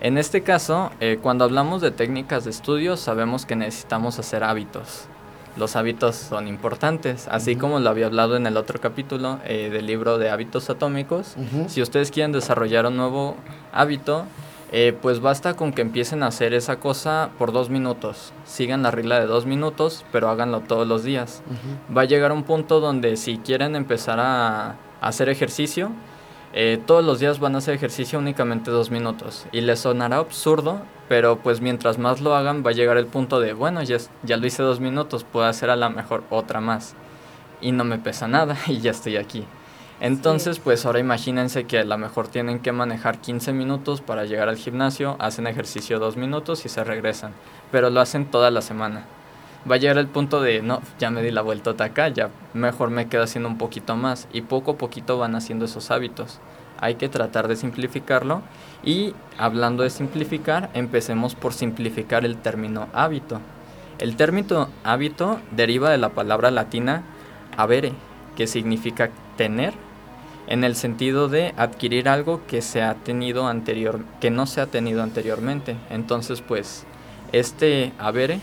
En 0.00 0.18
este 0.18 0.42
caso, 0.42 0.90
eh, 1.00 1.18
cuando 1.22 1.44
hablamos 1.44 1.80
de 1.80 1.90
técnicas 1.90 2.44
de 2.44 2.50
estudio 2.50 2.96
sabemos 2.96 3.46
que 3.46 3.56
necesitamos 3.56 4.18
hacer 4.18 4.44
hábitos 4.44 5.08
los 5.56 5.76
hábitos 5.76 6.16
son 6.16 6.48
importantes, 6.48 7.28
así 7.28 7.56
como 7.56 7.78
lo 7.78 7.88
había 7.90 8.06
hablado 8.06 8.36
en 8.36 8.46
el 8.46 8.56
otro 8.56 8.80
capítulo 8.80 9.38
eh, 9.44 9.70
del 9.70 9.86
libro 9.86 10.18
de 10.18 10.30
hábitos 10.30 10.68
atómicos. 10.68 11.36
Si 11.68 11.80
ustedes 11.80 12.10
quieren 12.10 12.32
desarrollar 12.32 12.86
un 12.86 12.96
nuevo 12.96 13.36
hábito, 13.72 14.26
eh, 14.72 14.96
pues 15.00 15.20
basta 15.20 15.54
con 15.54 15.72
que 15.72 15.82
empiecen 15.82 16.22
a 16.22 16.28
hacer 16.28 16.54
esa 16.54 16.80
cosa 16.80 17.30
por 17.38 17.52
dos 17.52 17.70
minutos. 17.70 18.32
Sigan 18.44 18.82
la 18.82 18.90
regla 18.90 19.20
de 19.20 19.26
dos 19.26 19.46
minutos, 19.46 20.04
pero 20.10 20.28
háganlo 20.28 20.60
todos 20.60 20.86
los 20.86 21.04
días. 21.04 21.42
Va 21.96 22.02
a 22.02 22.06
llegar 22.06 22.32
un 22.32 22.42
punto 22.42 22.80
donde 22.80 23.16
si 23.16 23.38
quieren 23.38 23.76
empezar 23.76 24.18
a 24.20 24.76
hacer 25.00 25.28
ejercicio, 25.28 25.92
eh, 26.56 26.80
todos 26.86 27.04
los 27.04 27.18
días 27.18 27.40
van 27.40 27.56
a 27.56 27.58
hacer 27.58 27.74
ejercicio 27.74 28.18
únicamente 28.18 28.70
dos 28.70 28.92
minutos. 28.92 29.46
Y 29.50 29.60
les 29.60 29.80
sonará 29.80 30.18
absurdo, 30.18 30.82
pero 31.08 31.40
pues 31.40 31.60
mientras 31.60 31.98
más 31.98 32.20
lo 32.20 32.36
hagan 32.36 32.64
va 32.64 32.70
a 32.70 32.74
llegar 32.74 32.96
el 32.96 33.06
punto 33.06 33.40
de, 33.40 33.54
bueno, 33.54 33.82
ya, 33.82 33.96
ya 34.22 34.36
lo 34.36 34.46
hice 34.46 34.62
dos 34.62 34.78
minutos, 34.78 35.24
puedo 35.24 35.46
hacer 35.46 35.68
a 35.68 35.76
la 35.76 35.88
mejor 35.88 36.22
otra 36.30 36.60
más. 36.60 36.94
Y 37.60 37.72
no 37.72 37.82
me 37.82 37.98
pesa 37.98 38.28
nada 38.28 38.56
y 38.68 38.78
ya 38.78 38.92
estoy 38.92 39.16
aquí. 39.16 39.44
Entonces, 40.04 40.58
pues 40.58 40.84
ahora 40.84 40.98
imagínense 40.98 41.64
que 41.64 41.78
a 41.78 41.84
lo 41.84 41.96
mejor 41.96 42.28
tienen 42.28 42.60
que 42.60 42.72
manejar 42.72 43.22
15 43.22 43.54
minutos 43.54 44.02
para 44.02 44.26
llegar 44.26 44.50
al 44.50 44.58
gimnasio, 44.58 45.16
hacen 45.18 45.46
ejercicio 45.46 45.98
dos 45.98 46.18
minutos 46.18 46.66
y 46.66 46.68
se 46.68 46.84
regresan, 46.84 47.32
pero 47.72 47.88
lo 47.88 48.00
hacen 48.00 48.26
toda 48.26 48.50
la 48.50 48.60
semana 48.60 49.06
va 49.70 49.76
a 49.76 49.78
llegar 49.78 49.98
el 49.98 50.06
punto 50.08 50.40
de, 50.40 50.62
no, 50.62 50.80
ya 50.98 51.10
me 51.10 51.22
di 51.22 51.30
la 51.30 51.42
vuelta 51.42 51.70
acá, 51.82 52.08
ya 52.08 52.30
mejor 52.52 52.90
me 52.90 53.08
quedo 53.08 53.22
haciendo 53.22 53.48
un 53.48 53.58
poquito 53.58 53.96
más. 53.96 54.28
Y 54.32 54.42
poco 54.42 54.72
a 54.72 54.78
poquito 54.78 55.18
van 55.18 55.34
haciendo 55.34 55.64
esos 55.64 55.90
hábitos. 55.90 56.40
Hay 56.80 56.96
que 56.96 57.08
tratar 57.08 57.48
de 57.48 57.56
simplificarlo. 57.56 58.42
Y 58.84 59.14
hablando 59.38 59.82
de 59.82 59.90
simplificar, 59.90 60.70
empecemos 60.74 61.34
por 61.34 61.54
simplificar 61.54 62.24
el 62.24 62.36
término 62.36 62.88
hábito. 62.92 63.40
El 63.98 64.16
término 64.16 64.68
hábito 64.82 65.40
deriva 65.52 65.90
de 65.90 65.98
la 65.98 66.10
palabra 66.10 66.50
latina 66.50 67.02
avere, 67.56 67.92
que 68.36 68.46
significa 68.46 69.10
tener, 69.36 69.72
en 70.46 70.64
el 70.64 70.76
sentido 70.76 71.28
de 71.28 71.54
adquirir 71.56 72.08
algo 72.08 72.42
que 72.46 72.62
se 72.62 72.82
ha 72.82 72.94
tenido 72.94 73.46
anterior, 73.46 74.00
que 74.20 74.30
no 74.30 74.46
se 74.46 74.60
ha 74.60 74.66
tenido 74.66 75.02
anteriormente. 75.02 75.76
Entonces, 75.90 76.42
pues, 76.42 76.84
este 77.32 77.92
avere 77.98 78.40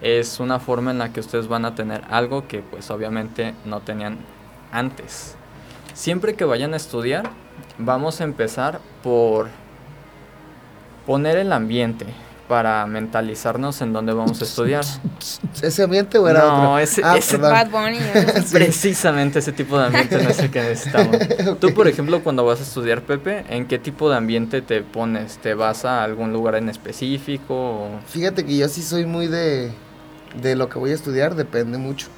es 0.00 0.40
una 0.40 0.60
forma 0.60 0.90
en 0.90 0.98
la 0.98 1.12
que 1.12 1.20
ustedes 1.20 1.48
van 1.48 1.64
a 1.64 1.74
tener 1.74 2.04
algo 2.08 2.46
que 2.46 2.60
pues 2.60 2.90
obviamente 2.90 3.54
no 3.64 3.80
tenían 3.80 4.18
antes. 4.70 5.34
Siempre 5.94 6.34
que 6.34 6.44
vayan 6.44 6.74
a 6.74 6.76
estudiar, 6.76 7.30
vamos 7.78 8.20
a 8.20 8.24
empezar 8.24 8.80
por 9.02 9.48
poner 11.06 11.38
el 11.38 11.52
ambiente 11.52 12.06
para 12.48 12.86
mentalizarnos 12.86 13.80
en 13.82 13.92
dónde 13.92 14.12
vamos 14.12 14.40
a 14.40 14.44
estudiar. 14.44 14.84
¿Ese 15.62 15.82
ambiente 15.82 16.18
o 16.18 16.28
era 16.28 16.40
no, 16.40 16.72
otro? 16.72 16.78
ese, 16.78 17.02
ah, 17.04 17.18
Bad 17.38 17.70
Bunny, 17.70 17.98
precisamente 18.52 19.38
ese 19.38 19.52
tipo 19.52 19.78
de 19.78 19.86
ambiente 19.86 20.22
no 20.22 20.30
es 20.30 20.38
el 20.38 20.50
que 20.50 20.62
necesitamos. 20.62 21.16
Tú, 21.60 21.74
por 21.74 21.86
ejemplo, 21.86 22.22
cuando 22.24 22.44
vas 22.44 22.60
a 22.60 22.62
estudiar, 22.62 23.02
Pepe, 23.02 23.44
¿en 23.50 23.66
qué 23.66 23.78
tipo 23.78 24.10
de 24.10 24.16
ambiente 24.16 24.62
te 24.62 24.82
pones? 24.82 25.38
¿Te 25.38 25.54
vas 25.54 25.84
a 25.84 26.02
algún 26.02 26.32
lugar 26.32 26.54
en 26.54 26.68
específico? 26.68 27.88
Fíjate 28.06 28.44
que 28.44 28.56
yo 28.56 28.68
sí 28.68 28.82
soy 28.82 29.04
muy 29.04 29.26
de 29.26 29.70
de 30.40 30.56
lo 30.56 30.68
que 30.68 30.78
voy 30.78 30.90
a 30.90 30.94
estudiar 30.94 31.34
depende 31.34 31.78
mucho. 31.78 32.08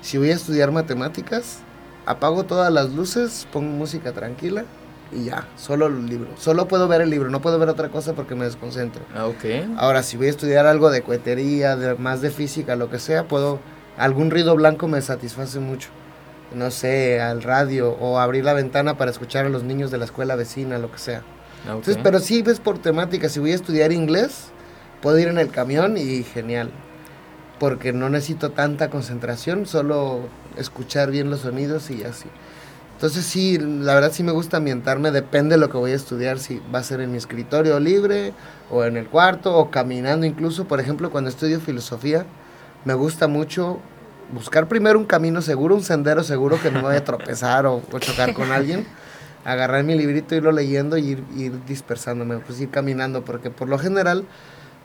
Si 0.00 0.18
voy 0.18 0.30
a 0.30 0.34
estudiar 0.34 0.72
matemáticas, 0.72 1.58
apago 2.06 2.44
todas 2.44 2.72
las 2.72 2.90
luces, 2.90 3.46
pongo 3.52 3.70
música 3.70 4.12
tranquila 4.12 4.64
y 5.12 5.24
ya, 5.24 5.46
solo 5.56 5.86
el 5.86 6.06
libro. 6.06 6.28
Solo 6.38 6.66
puedo 6.68 6.88
ver 6.88 7.00
el 7.02 7.10
libro, 7.10 7.30
no 7.30 7.40
puedo 7.40 7.58
ver 7.58 7.68
otra 7.68 7.88
cosa 7.90 8.14
porque 8.14 8.34
me 8.34 8.44
desconcentro. 8.44 9.02
Ah, 9.14 9.26
Ok. 9.26 9.44
Ahora, 9.76 10.02
si 10.02 10.16
voy 10.16 10.28
a 10.28 10.30
estudiar 10.30 10.66
algo 10.66 10.90
de 10.90 11.02
cohetería, 11.02 11.76
de, 11.76 11.94
más 11.96 12.20
de 12.20 12.30
física, 12.30 12.76
lo 12.76 12.90
que 12.90 12.98
sea, 12.98 13.28
puedo... 13.28 13.60
Algún 13.98 14.30
ruido 14.30 14.54
blanco 14.56 14.88
me 14.88 15.02
satisface 15.02 15.58
mucho. 15.60 15.90
No 16.54 16.70
sé, 16.70 17.20
al 17.20 17.42
radio 17.42 17.90
o 17.92 18.18
abrir 18.18 18.44
la 18.44 18.54
ventana 18.54 18.96
para 18.96 19.10
escuchar 19.10 19.44
a 19.46 19.48
los 19.50 19.64
niños 19.64 19.90
de 19.90 19.98
la 19.98 20.06
escuela 20.06 20.34
vecina, 20.34 20.78
lo 20.78 20.90
que 20.90 20.98
sea. 20.98 21.18
ok. 21.18 21.66
Entonces, 21.66 21.98
pero 22.02 22.18
sí 22.18 22.40
ves 22.42 22.58
por 22.58 22.78
temática. 22.78 23.28
Si 23.28 23.38
voy 23.38 23.52
a 23.52 23.54
estudiar 23.54 23.92
inglés, 23.92 24.46
puedo 25.02 25.18
ir 25.18 25.28
en 25.28 25.38
el 25.38 25.50
camión 25.50 25.96
y 25.98 26.22
genial. 26.22 26.70
Porque 27.58 27.92
no 27.92 28.08
necesito 28.08 28.50
tanta 28.50 28.88
concentración, 28.90 29.66
solo 29.66 30.20
escuchar 30.56 31.10
bien 31.10 31.30
los 31.30 31.40
sonidos 31.40 31.90
y 31.90 32.02
así. 32.04 32.26
Entonces 33.02 33.26
sí, 33.26 33.58
la 33.58 33.94
verdad 33.96 34.12
sí 34.12 34.22
me 34.22 34.30
gusta 34.30 34.58
ambientarme, 34.58 35.10
depende 35.10 35.56
de 35.56 35.60
lo 35.60 35.68
que 35.68 35.76
voy 35.76 35.90
a 35.90 35.96
estudiar, 35.96 36.38
si 36.38 36.62
va 36.72 36.78
a 36.78 36.82
ser 36.84 37.00
en 37.00 37.10
mi 37.10 37.18
escritorio 37.18 37.80
libre 37.80 38.32
o 38.70 38.84
en 38.84 38.96
el 38.96 39.08
cuarto 39.08 39.56
o 39.56 39.72
caminando 39.72 40.24
incluso. 40.24 40.66
Por 40.68 40.78
ejemplo, 40.78 41.10
cuando 41.10 41.28
estudio 41.28 41.58
filosofía, 41.58 42.24
me 42.84 42.94
gusta 42.94 43.26
mucho 43.26 43.80
buscar 44.32 44.68
primero 44.68 45.00
un 45.00 45.04
camino 45.04 45.42
seguro, 45.42 45.74
un 45.74 45.82
sendero 45.82 46.22
seguro 46.22 46.62
que 46.62 46.70
no 46.70 46.78
me 46.78 46.84
vaya 46.84 47.00
a 47.00 47.04
tropezar 47.04 47.66
o, 47.66 47.82
o 47.90 47.98
chocar 47.98 48.34
con 48.34 48.52
alguien. 48.52 48.86
Agarrar 49.44 49.82
mi 49.82 49.96
librito, 49.98 50.36
irlo 50.36 50.52
leyendo 50.52 50.96
y 50.96 51.08
ir, 51.08 51.24
ir 51.36 51.64
dispersándome, 51.66 52.38
pues 52.38 52.60
ir 52.60 52.70
caminando, 52.70 53.24
porque 53.24 53.50
por 53.50 53.68
lo 53.68 53.80
general, 53.80 54.26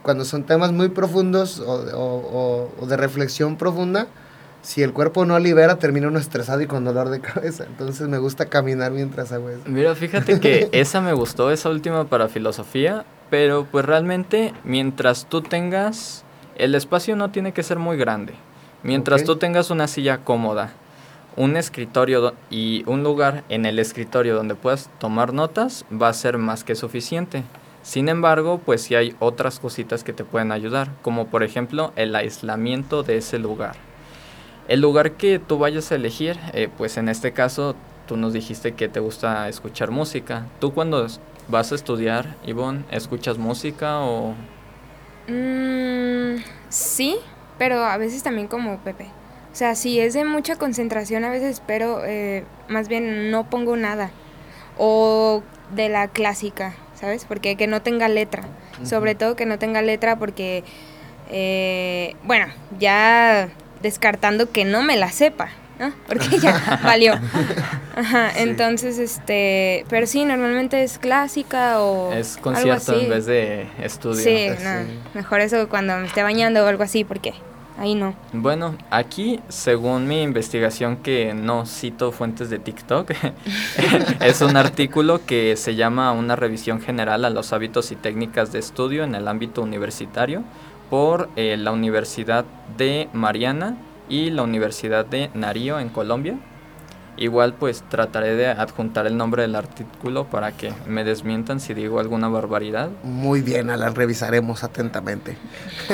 cuando 0.01 0.25
son 0.25 0.41
temas 0.43 0.71
muy 0.71 0.89
profundos 0.89 1.60
o, 1.60 1.71
o- 1.95 2.71
o- 2.82 2.86
de 2.88 2.97
reflexión 2.97 3.58
profunda, 3.58 4.08
si 4.61 4.83
el 4.83 4.93
cuerpo 4.93 5.25
no 5.25 5.39
libera, 5.39 5.77
termina 5.77 6.07
uno 6.07 6.19
estresado 6.19 6.61
y 6.61 6.67
con 6.67 6.83
dolor 6.83 7.09
de 7.09 7.21
cabeza. 7.21 7.65
Entonces 7.65 8.07
me 8.07 8.17
gusta 8.17 8.47
caminar 8.47 8.91
mientras 8.91 9.31
hago 9.31 9.49
eso. 9.49 9.61
Mira, 9.65 9.95
fíjate 9.95 10.39
que 10.39 10.69
esa 10.73 11.01
me 11.01 11.13
gustó, 11.13 11.51
esa 11.51 11.69
última 11.69 12.05
para 12.05 12.27
filosofía, 12.27 13.05
pero 13.29 13.65
pues 13.71 13.85
realmente 13.85 14.53
mientras 14.63 15.27
tú 15.27 15.41
tengas, 15.41 16.25
el 16.57 16.75
espacio 16.75 17.15
no 17.15 17.31
tiene 17.31 17.53
que 17.53 17.63
ser 17.63 17.79
muy 17.79 17.97
grande. 17.97 18.33
Mientras 18.83 19.23
tú 19.23 19.37
tengas 19.37 19.69
una 19.69 19.87
silla 19.87 20.19
cómoda, 20.19 20.71
un 21.35 21.55
escritorio 21.55 22.33
y 22.49 22.83
un 22.87 23.03
lugar 23.03 23.43
en 23.49 23.65
el 23.65 23.79
escritorio 23.79 24.35
donde 24.35 24.55
puedas 24.55 24.89
tomar 24.99 25.33
notas, 25.33 25.85
va 25.89 26.09
a 26.09 26.13
ser 26.13 26.37
más 26.37 26.63
que 26.63 26.75
suficiente. 26.75 27.43
Sin 27.83 28.09
embargo, 28.09 28.59
pues 28.65 28.81
sí 28.81 28.95
hay 28.95 29.15
otras 29.19 29.59
cositas 29.59 30.03
que 30.03 30.13
te 30.13 30.25
pueden 30.25 30.51
ayudar, 30.51 30.91
como 31.01 31.27
por 31.27 31.43
ejemplo 31.43 31.93
el 31.95 32.15
aislamiento 32.15 33.03
de 33.03 33.17
ese 33.17 33.39
lugar. 33.39 33.87
El 34.67 34.82
lugar 34.82 35.12
que 35.13 35.39
tú 35.39 35.58
vayas 35.58 35.91
a 35.91 35.95
elegir, 35.95 36.38
eh, 36.53 36.67
pues 36.77 36.97
en 36.97 37.08
este 37.08 37.32
caso 37.32 37.75
tú 38.06 38.17
nos 38.17 38.34
dijiste 38.34 38.73
que 38.73 38.89
te 38.89 38.99
gusta 38.99 39.47
escuchar 39.47 39.91
música. 39.91 40.45
¿Tú 40.60 40.73
cuando 40.73 41.08
vas 41.47 41.71
a 41.71 41.75
estudiar, 41.75 42.36
Ivonne, 42.45 42.84
escuchas 42.91 43.38
música 43.38 43.99
o...? 44.01 44.34
Mm, 45.27 46.41
sí, 46.69 47.17
pero 47.58 47.84
a 47.84 47.97
veces 47.97 48.23
también 48.23 48.47
como 48.47 48.80
Pepe. 48.80 49.06
O 49.51 49.56
sea, 49.56 49.75
si 49.75 49.99
es 49.99 50.13
de 50.13 50.25
mucha 50.25 50.58
concentración, 50.58 51.23
a 51.23 51.30
veces 51.30 51.51
espero, 51.51 52.03
eh, 52.06 52.43
más 52.67 52.89
bien 52.89 53.32
no 53.32 53.49
pongo 53.49 53.75
nada. 53.77 54.12
O 54.77 55.43
de 55.73 55.89
la 55.89 56.10
clásica, 56.10 56.75
¿sabes? 56.93 57.25
Porque 57.25 57.56
que 57.56 57.67
no 57.67 57.82
tenga 57.82 58.08
letra. 58.08 58.43
Sobre 58.84 59.15
todo 59.15 59.36
que 59.36 59.47
no 59.47 59.58
tenga 59.58 59.82
letra 59.82 60.19
porque, 60.19 60.63
eh, 61.32 62.15
bueno, 62.23 62.45
ya 62.77 63.49
descartando 63.81 64.51
que 64.51 64.65
no 64.65 64.81
me 64.83 64.97
la 64.97 65.11
sepa, 65.11 65.49
¿no? 65.79 65.91
Porque 66.07 66.39
ya 66.39 66.79
valió. 66.83 67.13
Ajá, 67.95 68.31
Sí. 68.31 68.39
entonces, 68.43 68.99
este, 68.99 69.85
pero 69.89 70.05
sí, 70.07 70.25
normalmente 70.25 70.83
es 70.83 70.97
clásica 70.99 71.81
o 71.81 72.13
Es 72.13 72.37
algo 72.37 72.43
concierto 72.51 72.91
así. 72.93 73.03
en 73.05 73.09
vez 73.09 73.25
de 73.25 73.67
estudio. 73.81 74.23
Sí, 74.23 74.49
Sí. 74.57 74.63
no, 74.63 74.85
mejor 75.13 75.41
eso 75.41 75.67
cuando 75.69 75.97
me 75.97 76.05
esté 76.07 76.21
bañando 76.23 76.63
o 76.63 76.67
algo 76.67 76.83
así, 76.83 77.03
porque 77.03 77.33
ahí 77.79 77.93
no. 77.95 78.15
Bueno, 78.33 78.75
aquí, 78.91 79.39
según 79.49 80.07
mi 80.07 80.21
investigación, 80.23 80.97
que 80.97 81.33
no 81.33 81.65
cito 81.65 82.11
fuentes 82.11 82.49
de 82.49 82.59
TikTok, 82.59 83.11
es 84.21 84.41
un 84.41 84.57
artículo 84.57 85.21
que 85.25 85.55
se 85.57 85.75
llama 85.75 86.11
Una 86.11 86.35
revisión 86.35 86.81
general 86.81 87.25
a 87.25 87.29
los 87.29 87.53
hábitos 87.53 87.91
y 87.91 87.95
técnicas 87.95 88.51
de 88.51 88.59
estudio 88.59 89.03
en 89.03 89.15
el 89.15 89.27
ámbito 89.27 89.61
universitario 89.61 90.43
por 90.89 91.30
eh, 91.36 91.58
la 91.58 91.71
Universidad 91.71 92.45
de 92.78 93.10
Mariana 93.13 93.78
y 94.10 94.30
la 94.30 94.43
Universidad 94.43 95.06
de 95.06 95.30
Narío 95.34 95.80
en 95.80 95.89
Colombia. 95.89 96.38
Igual 97.17 97.56
pues 97.56 97.84
trataré 97.89 98.36
de 98.36 98.47
adjuntar 98.47 99.08
el 99.08 99.17
nombre 99.17 99.41
del 99.41 99.56
artículo 99.56 100.26
para 100.26 100.52
que 100.52 100.71
me 100.88 101.04
desmientan 101.04 101.60
si 101.60 101.73
digo 101.73 102.00
alguna 102.00 102.28
barbaridad. 102.28 102.89
Muy 103.04 103.41
bien, 103.41 103.67
las 103.67 103.95
revisaremos 103.95 104.63
atentamente. 104.63 105.36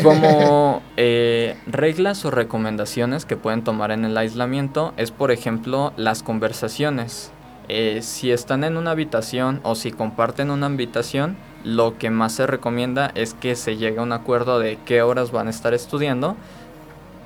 Como 0.04 0.82
eh, 0.98 1.56
reglas 1.66 2.26
o 2.26 2.32
recomendaciones 2.32 3.26
que 3.26 3.38
pueden 3.38 3.64
tomar 3.64 3.92
en 3.92 4.04
el 4.04 4.18
aislamiento 4.18 4.94
es, 4.98 5.12
por 5.12 5.32
ejemplo, 5.32 5.94
las 5.96 6.24
conversaciones. 6.24 7.32
Eh, 7.69 8.02
si 8.02 8.32
están 8.32 8.63
en 8.63 8.78
una 8.78 8.91
habitación 8.91 9.62
o 9.63 9.76
si 9.76 9.91
comparten 9.91 10.52
una 10.52 10.67
habitación, 10.67 11.38
lo 11.63 11.97
que 11.97 12.10
más 12.10 12.34
se 12.34 12.45
recomienda 12.45 13.12
es 13.15 13.34
que 13.34 13.56
se 13.56 13.78
llegue 13.78 13.99
a 13.99 14.04
un 14.04 14.12
acuerdo 14.12 14.60
de 14.60 14.78
qué 14.86 15.02
horas 15.02 15.32
van 15.32 15.47
a 15.47 15.52
estar 15.52 15.73
estudiando. 15.73 16.36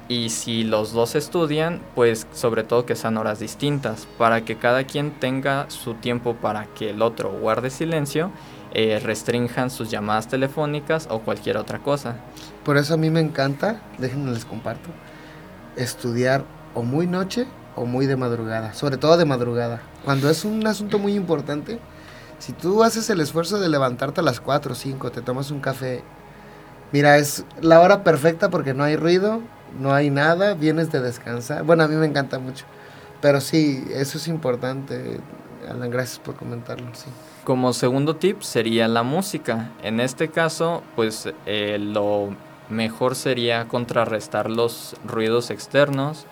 Y 0.09 0.29
si 0.29 0.63
los 0.63 0.93
dos 0.93 1.15
estudian, 1.15 1.81
pues 1.93 2.27
sobre 2.31 2.63
todo 2.63 2.85
que 2.85 2.95
sean 2.95 3.17
horas 3.17 3.39
distintas, 3.39 4.07
para 4.17 4.45
que 4.45 4.55
cada 4.55 4.85
quien 4.85 5.11
tenga 5.11 5.69
su 5.69 5.95
tiempo 5.95 6.35
para 6.35 6.65
que 6.65 6.91
el 6.91 7.01
otro 7.01 7.31
guarde 7.31 7.69
silencio, 7.69 8.31
eh, 8.73 8.99
restrinjan 9.03 9.69
sus 9.69 9.89
llamadas 9.89 10.27
telefónicas 10.27 11.07
o 11.09 11.19
cualquier 11.19 11.57
otra 11.57 11.79
cosa. 11.79 12.15
Por 12.63 12.77
eso 12.77 12.93
a 12.93 12.97
mí 12.97 13.09
me 13.09 13.19
encanta, 13.19 13.81
déjenme 13.97 14.31
les 14.31 14.45
comparto, 14.45 14.89
estudiar 15.75 16.45
o 16.73 16.83
muy 16.83 17.07
noche 17.07 17.47
o 17.77 17.85
muy 17.85 18.05
de 18.05 18.17
madrugada, 18.17 18.73
sobre 18.73 18.97
todo 18.97 19.17
de 19.17 19.25
madrugada. 19.25 19.81
Cuando 20.03 20.29
es 20.29 20.43
un 20.43 20.65
asunto 20.67 20.99
muy 20.99 21.13
importante, 21.13 21.79
si 22.39 22.53
tú 22.53 22.83
haces 22.83 23.09
el 23.09 23.21
esfuerzo 23.21 23.59
de 23.59 23.69
levantarte 23.69 24.21
a 24.21 24.23
las 24.23 24.39
4 24.39 24.73
o 24.73 24.75
5, 24.75 25.11
te 25.11 25.21
tomas 25.21 25.51
un 25.51 25.59
café, 25.59 26.03
mira, 26.91 27.17
es 27.17 27.45
la 27.61 27.79
hora 27.79 28.03
perfecta 28.03 28.49
porque 28.49 28.73
no 28.73 28.83
hay 28.83 28.95
ruido, 28.95 29.41
no 29.79 29.93
hay 29.93 30.09
nada, 30.09 30.53
vienes 30.53 30.91
de 30.91 31.01
descansar. 31.01 31.63
Bueno, 31.63 31.83
a 31.83 31.87
mí 31.87 31.95
me 31.95 32.05
encanta 32.05 32.39
mucho. 32.39 32.65
Pero 33.21 33.41
sí, 33.41 33.85
eso 33.91 34.17
es 34.17 34.27
importante. 34.27 35.19
Alan, 35.69 35.89
gracias 35.89 36.19
por 36.19 36.35
comentarlo. 36.35 36.87
Como 37.43 37.73
segundo 37.73 38.15
tip 38.15 38.41
sería 38.41 38.87
la 38.87 39.03
música. 39.03 39.71
En 39.83 39.99
este 39.99 40.29
caso, 40.29 40.83
pues 40.95 41.29
eh, 41.45 41.77
lo 41.79 42.29
mejor 42.69 43.15
sería 43.15 43.67
contrarrestar 43.67 44.49
los 44.49 44.95
ruidos 45.05 45.49
externos. 45.49 46.25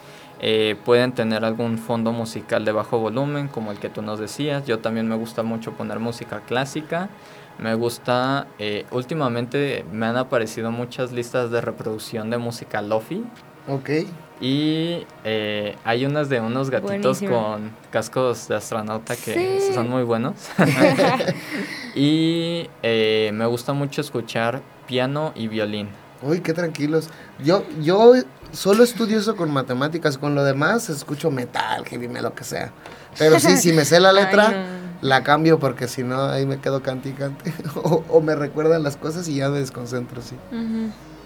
Eh, 0.48 0.76
pueden 0.86 1.12
tener 1.14 1.44
algún 1.44 1.80
fondo 1.80 2.12
musical 2.12 2.66
de 2.66 2.72
bajo 2.72 3.00
volumen, 3.00 3.48
como 3.48 3.72
el 3.72 3.80
que 3.80 3.90
tú 3.90 4.04
nos 4.04 4.20
decías. 4.20 4.68
Yo 4.68 4.78
también 4.78 5.08
me 5.08 5.16
gusta 5.16 5.42
mucho 5.42 5.72
poner 5.72 5.98
música 6.00 6.42
clásica. 6.42 7.10
Me 7.58 7.74
gusta, 7.74 8.46
eh, 8.60 8.86
últimamente 8.92 9.84
me 9.92 10.06
han 10.06 10.18
aparecido 10.18 10.70
muchas 10.70 11.12
listas 11.14 11.50
de 11.50 11.62
reproducción 11.62 12.30
de 12.30 12.38
música 12.38 12.84
lofi. 12.84 13.24
Ok. 13.68 13.90
Y 14.40 15.08
eh, 15.24 15.76
hay 15.84 16.06
unas 16.06 16.30
de 16.30 16.40
unos 16.42 16.70
gatitos 16.70 17.22
Buenísimo. 17.22 17.42
con 17.54 17.72
cascos 17.90 18.48
de 18.48 18.56
astronauta 18.58 19.16
que 19.16 19.60
Sí. 19.60 19.74
son 19.74 19.90
muy 19.90 20.04
buenos. 20.04 20.36
y 21.96 22.70
eh, 22.84 23.32
me 23.34 23.46
gusta 23.48 23.74
mucho 23.74 24.02
escuchar 24.02 24.62
piano 24.86 25.32
y 25.36 25.48
violín. 25.48 25.90
Uy, 26.22 26.42
qué 26.42 26.54
tranquilos. 26.54 27.10
Yo, 27.44 27.64
yo 27.82 28.14
solo 28.56 28.84
estudio 28.84 29.20
eso 29.20 29.36
con 29.36 29.52
matemáticas, 29.52 30.18
con 30.18 30.34
lo 30.36 30.44
demás 30.44 30.90
escucho 30.90 31.30
metal, 31.32 31.86
heavy 31.86 32.08
metal, 32.08 32.24
lo 32.24 32.34
que 32.36 32.44
sea. 32.44 32.72
Pero 33.18 33.40
sí, 33.40 33.58
si 33.58 33.74
me 33.74 33.86
sé 33.86 34.00
la 34.00 34.12
letra, 34.14 34.48
Ay, 34.50 34.56
no. 35.02 35.08
la 35.08 35.24
cambio 35.24 35.60
porque 35.60 35.88
si 35.88 36.04
no, 36.04 36.24
ahí 36.26 36.46
me 36.46 36.60
quedo 36.60 36.82
cante 36.82 37.10
y 37.10 37.14
cante. 37.14 37.54
o, 37.76 38.04
o 38.10 38.22
me 38.22 38.36
recuerdan 38.36 38.84
las 38.84 38.98
cosas 38.98 39.28
y 39.28 39.36
ya 39.36 39.50
me 39.50 39.60
desconcentro, 39.60 40.22
sí. 40.22 40.36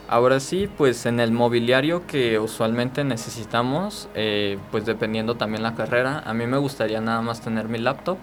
Ahora 0.07 0.39
sí, 0.39 0.67
pues 0.75 1.05
en 1.05 1.19
el 1.19 1.31
mobiliario 1.31 2.07
que 2.07 2.39
usualmente 2.39 3.03
necesitamos, 3.03 4.09
eh, 4.15 4.57
pues 4.71 4.85
dependiendo 4.85 5.35
también 5.35 5.61
la 5.61 5.75
carrera, 5.75 6.23
a 6.25 6.33
mí 6.33 6.47
me 6.47 6.57
gustaría 6.57 6.99
nada 6.99 7.21
más 7.21 7.41
tener 7.41 7.67
mi 7.69 7.77
laptop, 7.77 8.17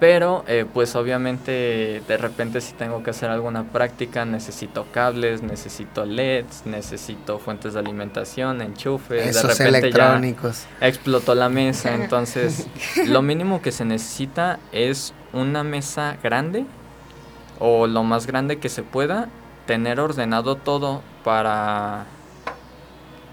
pero 0.00 0.44
eh, 0.48 0.64
pues 0.72 0.96
obviamente 0.96 2.02
de 2.08 2.16
repente 2.16 2.62
si 2.62 2.72
tengo 2.72 3.02
que 3.02 3.10
hacer 3.10 3.28
alguna 3.28 3.64
práctica 3.64 4.24
necesito 4.24 4.86
cables, 4.90 5.42
necesito 5.42 6.06
LEDs, 6.06 6.64
necesito 6.64 7.38
fuentes 7.38 7.74
de 7.74 7.80
alimentación, 7.80 8.62
enchufes, 8.62 9.24
de 9.24 9.30
Esos 9.30 9.58
repente 9.58 9.78
electrónicos. 9.78 10.66
ya 10.80 10.88
explotó 10.88 11.34
la 11.34 11.50
mesa, 11.50 11.94
entonces 11.94 12.66
lo 13.06 13.20
mínimo 13.20 13.60
que 13.60 13.72
se 13.72 13.84
necesita 13.84 14.58
es 14.72 15.12
una 15.34 15.62
mesa 15.62 16.16
grande 16.22 16.64
o 17.58 17.86
lo 17.86 18.02
más 18.02 18.26
grande 18.26 18.58
que 18.58 18.70
se 18.70 18.82
pueda, 18.82 19.28
tener 19.66 20.00
ordenado 20.00 20.56
todo 20.56 21.02
para 21.22 22.06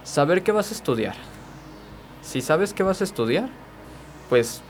saber 0.04 0.42
qué 0.42 0.52
vas 0.52 0.70
a 0.70 0.74
estudiar. 0.74 1.14
Si 2.20 2.42
sabes 2.42 2.74
qué 2.74 2.82
vas 2.82 3.00
a 3.00 3.04
estudiar, 3.04 3.48
pues 4.28 4.60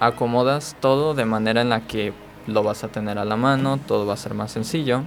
acomodas 0.00 0.76
todo 0.80 1.14
de 1.14 1.24
manera 1.24 1.60
en 1.60 1.70
la 1.70 1.86
que 1.86 2.12
lo 2.46 2.62
vas 2.62 2.84
a 2.84 2.88
tener 2.88 3.18
a 3.18 3.24
la 3.24 3.36
mano, 3.36 3.78
todo 3.86 4.06
va 4.06 4.14
a 4.14 4.16
ser 4.16 4.34
más 4.34 4.52
sencillo. 4.52 5.02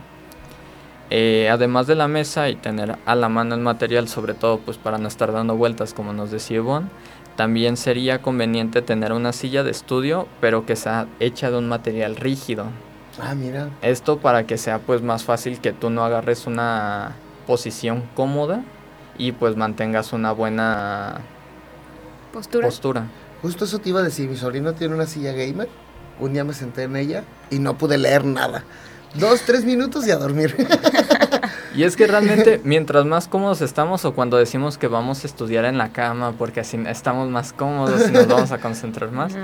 Eh, 1.09 1.49
además 1.49 1.87
de 1.87 1.95
la 1.95 2.07
mesa 2.07 2.47
y 2.49 2.55
tener 2.55 2.97
a 3.05 3.15
la 3.15 3.27
mano 3.27 3.55
el 3.55 3.61
material, 3.61 4.07
sobre 4.07 4.33
todo 4.33 4.59
pues 4.59 4.77
para 4.77 4.97
no 4.97 5.09
estar 5.09 5.33
dando 5.33 5.57
vueltas 5.57 5.93
como 5.93 6.13
nos 6.13 6.31
decía 6.31 6.57
Yvonne, 6.57 6.87
también 7.35 7.75
sería 7.75 8.21
conveniente 8.21 8.81
tener 8.81 9.11
una 9.11 9.33
silla 9.33 9.63
de 9.63 9.71
estudio, 9.71 10.27
pero 10.39 10.65
que 10.65 10.75
sea 10.75 11.07
hecha 11.19 11.51
de 11.51 11.57
un 11.57 11.67
material 11.67 12.15
rígido. 12.15 12.65
Ah, 13.21 13.35
mira. 13.35 13.69
Esto 13.81 14.19
para 14.19 14.45
que 14.45 14.57
sea 14.57 14.79
pues 14.79 15.01
más 15.01 15.23
fácil 15.23 15.59
que 15.59 15.73
tú 15.73 15.89
no 15.89 16.03
agarres 16.05 16.47
una 16.47 17.15
posición 17.45 18.03
cómoda 18.15 18.63
y 19.17 19.33
pues 19.33 19.57
mantengas 19.57 20.13
una 20.13 20.31
buena 20.31 21.21
postura. 22.31 22.67
postura. 22.67 23.05
Justo 23.41 23.65
eso 23.65 23.79
te 23.79 23.89
iba 23.89 23.99
a 23.99 24.03
decir, 24.03 24.29
mi 24.29 24.37
sobrino 24.37 24.73
tiene 24.73 24.95
una 24.95 25.05
silla 25.05 25.31
gamer, 25.31 25.67
un 26.19 26.33
día 26.33 26.43
me 26.43 26.53
senté 26.53 26.83
en 26.83 26.95
ella 26.95 27.23
y 27.49 27.59
no 27.59 27.77
pude 27.77 27.97
leer 27.97 28.23
nada. 28.25 28.63
Dos, 29.15 29.41
tres 29.41 29.65
minutos 29.65 30.07
y 30.07 30.11
a 30.11 30.17
dormir. 30.17 30.55
Y 31.73 31.83
es 31.83 31.95
que 31.95 32.05
realmente 32.05 32.59
mientras 32.65 33.05
más 33.05 33.29
cómodos 33.29 33.61
estamos 33.61 34.03
o 34.03 34.13
cuando 34.13 34.35
decimos 34.35 34.77
que 34.77 34.87
vamos 34.87 35.23
a 35.23 35.27
estudiar 35.27 35.63
en 35.63 35.77
la 35.77 35.93
cama 35.93 36.33
porque 36.37 36.59
así 36.59 36.77
estamos 36.85 37.29
más 37.29 37.53
cómodos 37.53 38.09
y 38.09 38.11
nos 38.11 38.27
vamos 38.27 38.51
a 38.51 38.57
concentrar 38.57 39.11
más, 39.11 39.37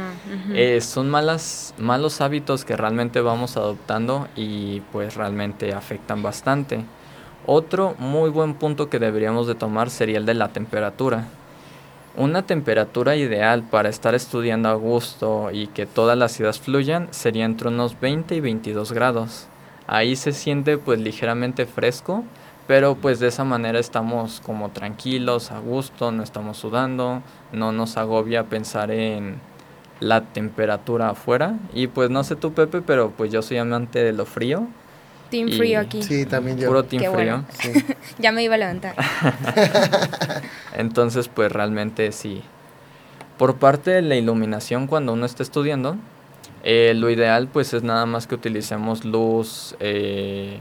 eh, 0.53 0.81
son 0.81 1.09
malas, 1.09 1.73
malos 1.77 2.19
hábitos 2.19 2.65
que 2.65 2.75
realmente 2.75 3.21
vamos 3.21 3.55
adoptando 3.55 4.27
y 4.35 4.81
pues 4.91 5.15
realmente 5.15 5.73
afectan 5.73 6.21
bastante. 6.21 6.83
Otro 7.45 7.95
muy 7.97 8.29
buen 8.29 8.55
punto 8.55 8.89
que 8.89 8.99
deberíamos 8.99 9.47
de 9.47 9.55
tomar 9.55 9.89
sería 9.89 10.17
el 10.17 10.25
de 10.25 10.33
la 10.33 10.49
temperatura. 10.49 11.29
Una 12.17 12.41
temperatura 12.41 13.15
ideal 13.15 13.61
para 13.61 13.89
estar 13.89 14.15
estudiando 14.15 14.69
a 14.69 14.73
gusto 14.73 15.51
y 15.51 15.67
que 15.67 15.85
todas 15.85 16.17
las 16.17 16.39
ideas 16.39 16.59
fluyan 16.59 17.09
sería 17.11 17.45
entre 17.45 17.67
unos 17.67 17.99
20 17.99 18.33
y 18.33 18.39
22 18.39 18.91
grados. 18.91 19.45
Ahí 19.85 20.15
se 20.15 20.31
siente 20.31 20.79
pues 20.79 20.99
ligeramente 20.99 21.67
fresco, 21.67 22.23
pero 22.65 22.95
pues 22.95 23.19
de 23.19 23.27
esa 23.27 23.43
manera 23.43 23.77
estamos 23.77 24.41
como 24.43 24.69
tranquilos, 24.69 25.51
a 25.51 25.59
gusto, 25.59 26.11
no 26.11 26.23
estamos 26.23 26.57
sudando, 26.57 27.21
no 27.51 27.71
nos 27.71 27.97
agobia 27.97 28.45
pensar 28.45 28.89
en 28.89 29.35
la 29.99 30.21
temperatura 30.21 31.11
afuera. 31.11 31.59
Y 31.71 31.85
pues 31.85 32.09
no 32.09 32.23
sé 32.23 32.35
tú 32.35 32.51
Pepe, 32.51 32.81
pero 32.81 33.11
pues 33.11 33.31
yo 33.31 33.43
soy 33.43 33.57
amante 33.57 34.03
de 34.03 34.13
lo 34.13 34.25
frío. 34.25 34.65
Team 35.29 35.49
frío 35.49 35.79
aquí. 35.79 36.03
Sí, 36.03 36.25
también 36.25 36.57
yo. 36.57 36.67
Puro 36.67 36.83
team 36.83 37.13
frío. 37.13 37.43
ya 38.19 38.31
me 38.31 38.43
iba 38.43 38.55
a 38.55 38.57
levantar. 38.57 38.95
Entonces 40.75 41.27
pues 41.27 41.51
realmente 41.51 42.11
sí. 42.11 42.41
Por 43.37 43.57
parte 43.57 43.91
de 43.91 44.01
la 44.01 44.15
iluminación 44.15 44.87
cuando 44.87 45.13
uno 45.13 45.25
está 45.25 45.43
estudiando, 45.43 45.97
eh, 46.63 46.93
lo 46.95 47.09
ideal 47.09 47.47
pues 47.47 47.73
es 47.73 47.83
nada 47.83 48.05
más 48.05 48.27
que 48.27 48.35
utilicemos 48.35 49.05
luz 49.05 49.75
eh, 49.79 50.57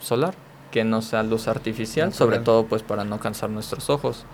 solar, 0.00 0.34
que 0.70 0.84
no 0.84 1.02
sea 1.02 1.22
luz 1.22 1.48
artificial, 1.48 2.14
sobre 2.14 2.38
todo 2.38 2.66
pues 2.66 2.82
para 2.82 3.04
no 3.04 3.20
cansar 3.20 3.50
nuestros 3.50 3.90
ojos. 3.90 4.24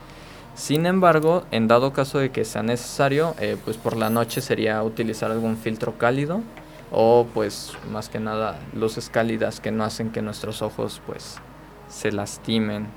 Sin 0.55 0.87
embargo, 0.87 1.45
en 1.51 1.69
dado 1.69 1.93
caso 1.93 2.19
de 2.19 2.31
que 2.31 2.45
sea 2.45 2.63
necesario, 2.63 3.35
eh, 3.41 3.57
pues 3.63 3.77
por 3.77 3.97
la 3.97 4.09
noche 4.09 4.41
sería 4.41 4.83
utilizar 4.83 5.31
algún 5.31 5.57
filtro 5.59 5.99
cálido 5.99 6.43
o 6.91 7.27
pues 7.35 7.73
más 7.91 8.09
que 8.09 8.21
nada 8.21 8.59
luces 8.75 9.11
cálidas 9.11 9.61
que 9.61 9.71
no 9.71 9.85
hacen 9.85 10.11
que 10.11 10.23
nuestros 10.23 10.63
ojos 10.63 11.01
pues 11.07 11.37
se 11.89 12.13
lastimen 12.13 12.89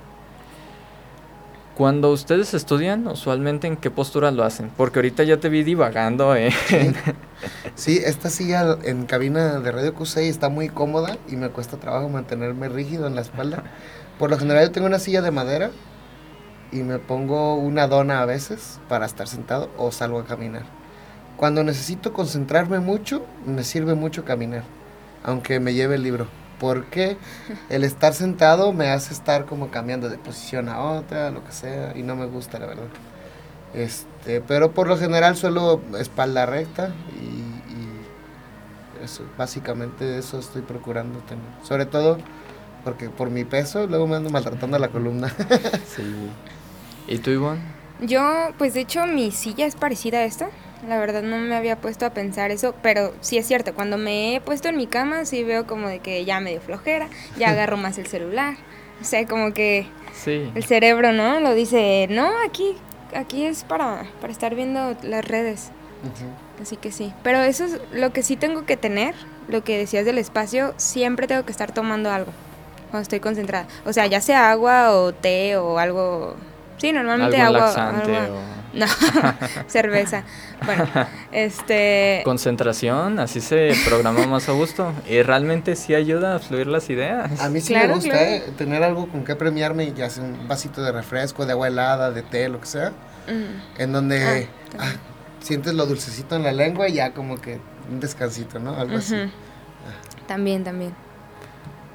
cuando 1.80 2.12
ustedes 2.12 2.54
estudian, 2.54 3.08
usualmente 3.08 3.66
en 3.66 3.78
qué 3.78 3.90
postura 3.90 4.32
lo 4.32 4.44
hacen? 4.44 4.70
Porque 4.76 5.00
ahorita 5.00 5.24
ya 5.24 5.38
te 5.38 5.48
vi 5.48 5.64
divagando. 5.64 6.36
¿eh? 6.36 6.52
Sí. 7.76 8.02
esta 8.04 8.30
silla 8.30 8.78
en 8.84 9.06
cabina 9.06 9.62
de 9.62 9.72
Radio 9.72 9.94
QC 9.94 10.18
está 10.28 10.50
muy 10.50 10.68
cómoda 10.68 11.18
y 11.30 11.38
me 11.38 11.48
cuesta 11.48 11.78
trabajo 11.78 12.10
mantenerme 12.10 12.68
rígido 12.68 13.08
en 13.08 13.16
la 13.16 13.22
espalda. 13.22 13.64
Por 14.18 14.30
lo 14.30 14.38
general 14.38 14.66
yo 14.66 14.72
tengo 14.74 14.88
una 14.88 15.00
silla 15.00 15.22
de 15.22 15.32
madera 15.32 15.72
y 16.74 16.84
me 16.84 17.00
pongo 17.00 17.56
una 17.56 17.88
dona 17.88 18.22
a 18.22 18.26
veces 18.26 18.82
para 18.90 19.06
estar 19.06 19.30
sentado 19.30 19.70
o 19.78 19.94
salgo 19.94 20.20
a 20.20 20.26
caminar. 20.26 20.79
Cuando 21.40 21.64
necesito 21.64 22.12
concentrarme 22.12 22.80
mucho, 22.80 23.26
me 23.46 23.64
sirve 23.64 23.96
mucho 23.96 24.26
caminar, 24.26 24.64
aunque 25.24 25.62
me 25.62 25.74
lleve 25.74 25.96
el 25.96 26.04
libro 26.04 26.28
porque 26.60 27.16
el 27.70 27.86
estar 27.86 28.14
sentado 28.14 28.74
me 28.74 28.90
hace 28.90 29.14
estar 29.14 29.46
como 29.46 29.72
cambiando 29.72 30.10
de 30.10 30.18
posición 30.18 30.68
a 30.68 30.82
otra, 30.82 31.32
lo 31.32 31.46
que 31.46 31.54
sea, 31.54 31.94
y 31.96 32.04
no 32.04 32.18
me 32.18 32.26
gusta, 32.26 32.60
la 32.60 32.66
verdad. 32.66 32.88
Este, 33.74 34.42
pero 34.42 34.72
por 34.72 34.90
lo 34.90 34.98
general 34.98 35.38
suelo 35.38 35.82
espalda 35.98 36.46
recta 36.46 36.92
y, 37.22 37.48
eso, 39.02 39.24
básicamente 39.38 40.18
eso 40.18 40.40
estoy 40.40 40.62
procurando 40.62 41.20
tener. 41.20 41.46
Sobre 41.64 41.86
todo 41.86 42.18
porque 42.84 43.10
por 43.10 43.30
mi 43.30 43.46
peso 43.46 43.88
luego 43.88 44.08
me 44.08 44.18
ando 44.18 44.30
maltratando 44.30 44.78
la 44.78 44.90
columna. 44.90 45.30
sí. 45.88 46.30
¿Y 47.08 47.20
tú, 47.20 47.32
Ivonne? 47.32 47.62
Yo, 48.02 48.50
pues 48.58 48.74
de 48.74 48.82
hecho 48.82 49.06
mi 49.06 49.32
silla 49.32 49.66
es 49.66 49.76
parecida 49.76 50.18
a 50.18 50.24
esta. 50.26 50.50
La 50.88 50.98
verdad 50.98 51.22
no 51.22 51.38
me 51.38 51.56
había 51.56 51.76
puesto 51.76 52.06
a 52.06 52.12
pensar 52.12 52.52
eso, 52.52 52.74
pero 52.82 53.14
sí 53.22 53.38
es 53.38 53.46
cierto, 53.46 53.74
cuando 53.74 53.98
me 53.98 54.36
he 54.36 54.42
puesto 54.42 54.70
en 54.70 54.78
mi 54.78 54.88
cama 54.88 55.26
sí 55.26 55.44
veo 55.44 55.68
como 55.68 55.88
de 55.88 56.00
que 56.00 56.24
ya 56.24 56.40
me 56.40 56.52
dio 56.52 56.62
flojera, 56.62 57.10
ya 57.38 57.50
agarro 57.52 57.78
más 57.78 57.98
el 57.98 58.08
celular. 58.08 58.56
O 59.02 59.04
sea, 59.06 59.26
como 59.26 59.54
que 59.54 59.88
el 60.26 60.64
cerebro, 60.64 61.14
¿no? 61.14 61.40
Lo 61.40 61.54
dice, 61.54 62.08
no, 62.10 62.30
aquí, 62.46 62.76
aquí 63.16 63.46
es 63.46 63.64
para, 63.64 64.06
para 64.20 64.34
estar 64.34 64.56
viendo 64.56 64.96
las 65.04 65.26
redes. 65.26 65.72
Así 66.62 66.76
que 66.76 66.92
sí. 66.92 67.14
Pero 67.24 67.40
eso 67.40 67.66
es 67.66 67.80
lo 67.94 68.12
que 68.12 68.24
sí 68.24 68.36
tengo 68.36 68.66
que 68.66 68.76
tener, 68.76 69.16
lo 69.48 69.64
que 69.64 69.78
decías 69.78 70.06
del 70.06 70.18
espacio, 70.18 70.74
siempre 70.78 71.28
tengo 71.28 71.46
que 71.46 71.52
estar 71.52 71.72
tomando 71.74 72.12
algo 72.12 72.32
cuando 72.90 73.04
estoy 73.04 73.20
concentrada. 73.20 73.68
O 73.86 73.94
sea, 73.94 74.08
ya 74.08 74.20
sea 74.22 74.52
agua 74.52 74.94
o 74.96 75.14
té 75.14 75.56
o 75.58 75.78
algo. 75.80 76.36
Sí, 76.78 76.92
normalmente 76.92 77.40
agua. 77.40 77.74
No, 78.74 78.86
cerveza. 79.68 80.24
Bueno, 80.66 80.88
este... 81.32 82.22
Concentración, 82.24 83.20
así 83.20 83.42
se 83.42 83.74
programa 83.86 84.26
más 84.28 84.48
a 84.50 84.52
gusto. 84.52 84.94
Y 85.10 85.22
realmente 85.22 85.76
sí 85.76 85.96
ayuda 85.96 86.36
a 86.36 86.40
fluir 86.40 86.68
las 86.68 86.90
ideas. 86.90 87.40
A 87.42 87.50
mí 87.50 87.62
sí 87.62 87.74
me 87.74 87.88
gusta 87.88 88.22
¿eh? 88.22 88.44
tener 88.58 88.84
algo 88.84 89.08
con 89.08 89.24
que 89.24 89.36
premiarme, 89.36 89.94
ya 89.94 90.10
sea 90.10 90.24
un 90.24 90.48
vasito 90.48 90.82
de 90.84 90.92
refresco, 90.92 91.46
de 91.46 91.54
agua 91.54 91.68
helada, 91.68 92.12
de 92.12 92.22
té, 92.22 92.50
lo 92.50 92.60
que 92.62 92.68
sea. 92.68 92.90
Mm. 93.28 93.82
En 93.82 93.92
donde 93.92 94.48
ah, 94.78 94.80
ah, 94.80 94.94
sientes 95.40 95.74
lo 95.74 95.86
dulcecito 95.86 96.36
en 96.36 96.44
la 96.44 96.52
lengua 96.52 96.88
y 96.90 96.94
ya 96.94 97.14
como 97.14 97.40
que 97.40 97.60
un 97.90 98.00
descansito, 98.00 98.60
¿no? 98.60 98.76
Algo 98.76 98.98
así. 98.98 99.16
También, 100.28 100.64
también. 100.64 100.94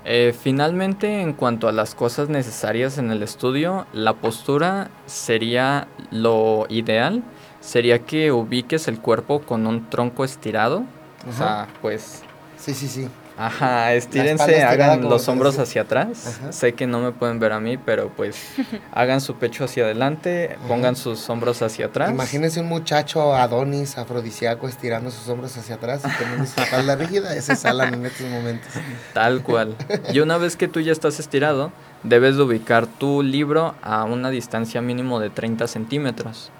Eh, 0.05 0.35
finalmente, 0.39 1.23
en 1.23 1.33
cuanto 1.33 1.69
a 1.69 1.73
las 1.73 1.95
cosas 1.95 2.29
necesarias 2.29 2.99
en 2.99 3.11
el 3.11 3.23
estudio, 3.23 3.87
la 3.93 4.13
postura 4.15 4.91
sería 5.07 5.89
lo 6.11 6.67
ideal. 6.69 7.23
Sería 7.61 8.01
que 8.01 8.31
ubiques 8.31 8.89
el 8.89 9.01
cuerpo 9.01 9.41
con 9.41 9.67
un 9.67 9.89
tronco 9.89 10.25
estirado. 10.25 10.85
O 11.29 11.33
sea, 11.33 11.69
pues... 11.81 12.23
Sí, 12.59 12.75
sí, 12.75 12.89
sí. 12.89 13.09
Ajá, 13.37 13.93
estírense, 13.95 14.63
hagan 14.63 15.03
los 15.03 15.29
hombros 15.29 15.59
hacia 15.59 15.83
atrás. 15.83 16.41
Sé 16.51 16.75
que 16.75 16.87
no 16.87 17.01
me 17.01 17.13
pueden 17.13 17.41
ver 17.41 17.53
a 17.53 17.61
mí, 17.61 17.77
pero 17.77 18.11
pues 18.11 18.37
hagan 18.93 19.21
su 19.21 19.37
pecho 19.37 19.65
hacia 19.65 19.85
adelante, 19.85 20.57
pongan 20.69 20.95
sus 20.95 21.29
hombros 21.29 21.61
hacia 21.63 21.87
atrás. 21.87 22.11
Imagínense 22.11 22.61
un 22.61 22.69
muchacho 22.69 23.35
Adonis 23.35 23.99
afrodisíaco 23.99 24.69
estirando 24.69 25.11
sus 25.11 25.29
hombros 25.29 25.57
hacia 25.57 25.75
atrás 25.77 26.03
y 26.05 26.19
teniendo 26.23 26.47
su 26.47 26.61
espalda 26.61 26.95
rígida, 26.97 27.35
ese 27.35 27.55
es 27.55 27.65
Alan 27.65 27.95
en 27.95 28.07
estos 28.07 28.29
momentos. 28.29 28.73
Tal 29.13 29.43
cual. 29.43 29.77
Y 30.13 30.21
una 30.21 30.39
vez 30.39 30.57
que 30.57 30.69
tú 30.69 30.81
ya 30.81 30.93
estás 30.93 31.19
estirado, 31.19 31.73
debes 32.05 32.37
de 32.37 32.43
ubicar 32.43 32.87
tu 32.87 33.23
libro 33.23 33.75
a 33.83 34.05
una 34.05 34.31
distancia 34.31 34.81
mínimo 34.81 35.19
de 35.19 35.31
30 35.31 35.67
centímetros. 35.67 36.51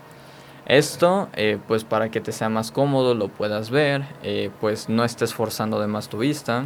Esto, 0.67 1.29
eh, 1.35 1.59
pues 1.69 1.85
para 1.85 2.11
que 2.11 2.21
te 2.21 2.33
sea 2.33 2.49
más 2.49 2.71
cómodo, 2.71 3.15
lo 3.15 3.29
puedas 3.29 3.71
ver, 3.71 4.05
eh, 4.23 4.51
pues 4.61 4.89
no 4.89 5.05
estés 5.05 5.35
forzando 5.35 5.81
de 5.81 5.87
más 5.87 6.09
tu 6.09 6.19
vista. 6.19 6.65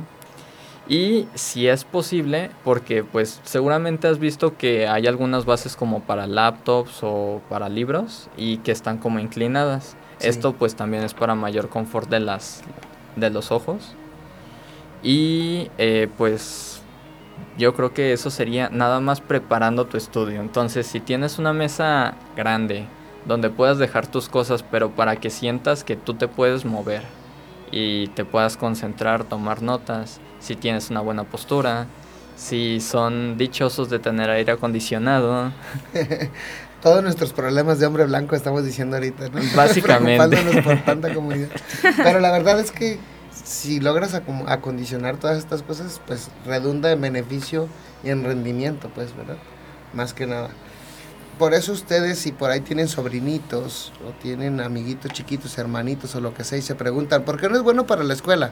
Y 0.88 1.26
si 1.34 1.68
es 1.68 1.84
posible, 1.84 2.50
porque 2.64 3.04
pues 3.04 3.40
seguramente 3.44 4.08
has 4.08 4.18
visto 4.18 4.56
que 4.56 4.88
hay 4.88 5.06
algunas 5.06 5.44
bases 5.44 5.76
como 5.76 6.00
para 6.00 6.26
laptops 6.26 7.00
o 7.02 7.42
para 7.50 7.68
libros 7.68 8.30
y 8.38 8.58
que 8.58 8.72
están 8.72 8.96
como 8.98 9.18
inclinadas. 9.18 9.96
Esto 10.20 10.54
pues 10.54 10.76
también 10.76 11.02
es 11.02 11.12
para 11.12 11.34
mayor 11.34 11.68
confort 11.68 12.08
de, 12.08 12.20
las, 12.20 12.62
de 13.16 13.28
los 13.28 13.52
ojos. 13.52 13.94
Y 15.02 15.70
eh, 15.76 16.08
pues 16.16 16.80
yo 17.58 17.74
creo 17.74 17.92
que 17.92 18.12
eso 18.12 18.30
sería 18.30 18.70
nada 18.70 19.00
más 19.00 19.20
preparando 19.20 19.86
tu 19.86 19.98
estudio. 19.98 20.40
Entonces 20.40 20.86
si 20.86 21.00
tienes 21.00 21.38
una 21.38 21.52
mesa 21.52 22.14
grande, 22.34 22.86
donde 23.28 23.50
puedas 23.50 23.78
dejar 23.78 24.06
tus 24.06 24.28
cosas, 24.28 24.64
pero 24.68 24.90
para 24.90 25.16
que 25.16 25.30
sientas 25.30 25.84
que 25.84 25.94
tú 25.94 26.14
te 26.14 26.26
puedes 26.26 26.64
mover 26.64 27.02
y 27.70 28.08
te 28.08 28.24
puedas 28.24 28.56
concentrar, 28.56 29.24
tomar 29.24 29.62
notas, 29.62 30.20
si 30.40 30.56
tienes 30.56 30.90
una 30.90 31.00
buena 31.00 31.24
postura, 31.24 31.86
si 32.36 32.80
son 32.80 33.36
dichosos 33.36 33.90
de 33.90 33.98
tener 33.98 34.30
aire 34.30 34.52
acondicionado. 34.52 35.52
todos 36.82 37.02
nuestros 37.02 37.32
problemas 37.32 37.78
de 37.78 37.86
hombre 37.86 38.06
blanco 38.06 38.34
estamos 38.34 38.64
diciendo 38.64 38.96
ahorita, 38.96 39.28
¿no? 39.28 39.40
Básicamente. 39.54 40.62
por 40.62 40.82
tanta 40.84 41.12
comunidad. 41.12 41.48
Pero 41.96 42.20
la 42.20 42.30
verdad 42.30 42.58
es 42.58 42.70
que 42.70 42.98
si 43.44 43.80
logras 43.80 44.14
acondicionar 44.14 45.16
todas 45.16 45.38
estas 45.38 45.62
cosas, 45.62 46.00
pues 46.06 46.30
redunda 46.46 46.92
en 46.92 47.00
beneficio 47.00 47.68
y 48.02 48.10
en 48.10 48.24
rendimiento, 48.24 48.90
pues, 48.94 49.14
¿verdad? 49.14 49.36
Más 49.92 50.14
que 50.14 50.26
nada. 50.26 50.50
Por 51.38 51.54
eso 51.54 51.72
ustedes, 51.72 52.18
si 52.18 52.32
por 52.32 52.50
ahí 52.50 52.60
tienen 52.60 52.88
sobrinitos 52.88 53.92
o 54.04 54.10
tienen 54.20 54.60
amiguitos 54.60 55.12
chiquitos, 55.12 55.56
hermanitos 55.56 56.14
o 56.16 56.20
lo 56.20 56.34
que 56.34 56.42
sea, 56.42 56.58
y 56.58 56.62
se 56.62 56.74
preguntan, 56.74 57.22
¿por 57.22 57.40
qué 57.40 57.48
no 57.48 57.56
es 57.56 57.62
bueno 57.62 57.86
para 57.86 58.02
la 58.02 58.14
escuela? 58.14 58.50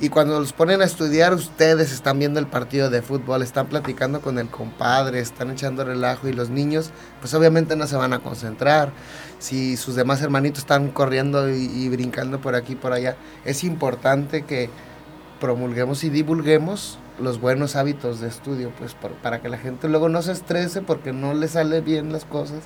Y 0.00 0.08
cuando 0.08 0.40
los 0.40 0.52
ponen 0.52 0.80
a 0.80 0.86
estudiar, 0.86 1.34
ustedes 1.34 1.92
están 1.92 2.18
viendo 2.18 2.40
el 2.40 2.46
partido 2.46 2.88
de 2.88 3.02
fútbol, 3.02 3.42
están 3.42 3.66
platicando 3.68 4.22
con 4.22 4.38
el 4.38 4.48
compadre, 4.48 5.20
están 5.20 5.50
echando 5.50 5.84
relajo 5.84 6.26
y 6.26 6.32
los 6.32 6.48
niños, 6.48 6.90
pues 7.20 7.34
obviamente 7.34 7.76
no 7.76 7.86
se 7.86 7.96
van 7.96 8.14
a 8.14 8.20
concentrar. 8.20 8.92
Si 9.38 9.76
sus 9.76 9.94
demás 9.94 10.22
hermanitos 10.22 10.60
están 10.60 10.90
corriendo 10.90 11.50
y, 11.50 11.88
brincando 11.90 12.40
por 12.40 12.56
aquí 12.56 12.72
y 12.72 12.76
por 12.76 12.92
allá, 12.92 13.16
es 13.44 13.62
importante 13.62 14.42
que 14.42 14.70
promulguemos 15.40 16.04
y 16.04 16.10
divulguemos 16.10 16.98
los 17.18 17.40
buenos 17.40 17.76
hábitos 17.76 18.20
de 18.20 18.28
estudio, 18.28 18.72
pues 18.78 18.94
para 19.22 19.40
que 19.40 19.48
la 19.48 19.58
gente 19.58 19.88
luego 19.88 20.08
no 20.08 20.22
se 20.22 20.32
estrese 20.32 20.82
porque 20.82 21.12
no 21.12 21.34
le 21.34 21.48
sale 21.48 21.80
bien 21.80 22.12
las 22.12 22.24
cosas 22.24 22.60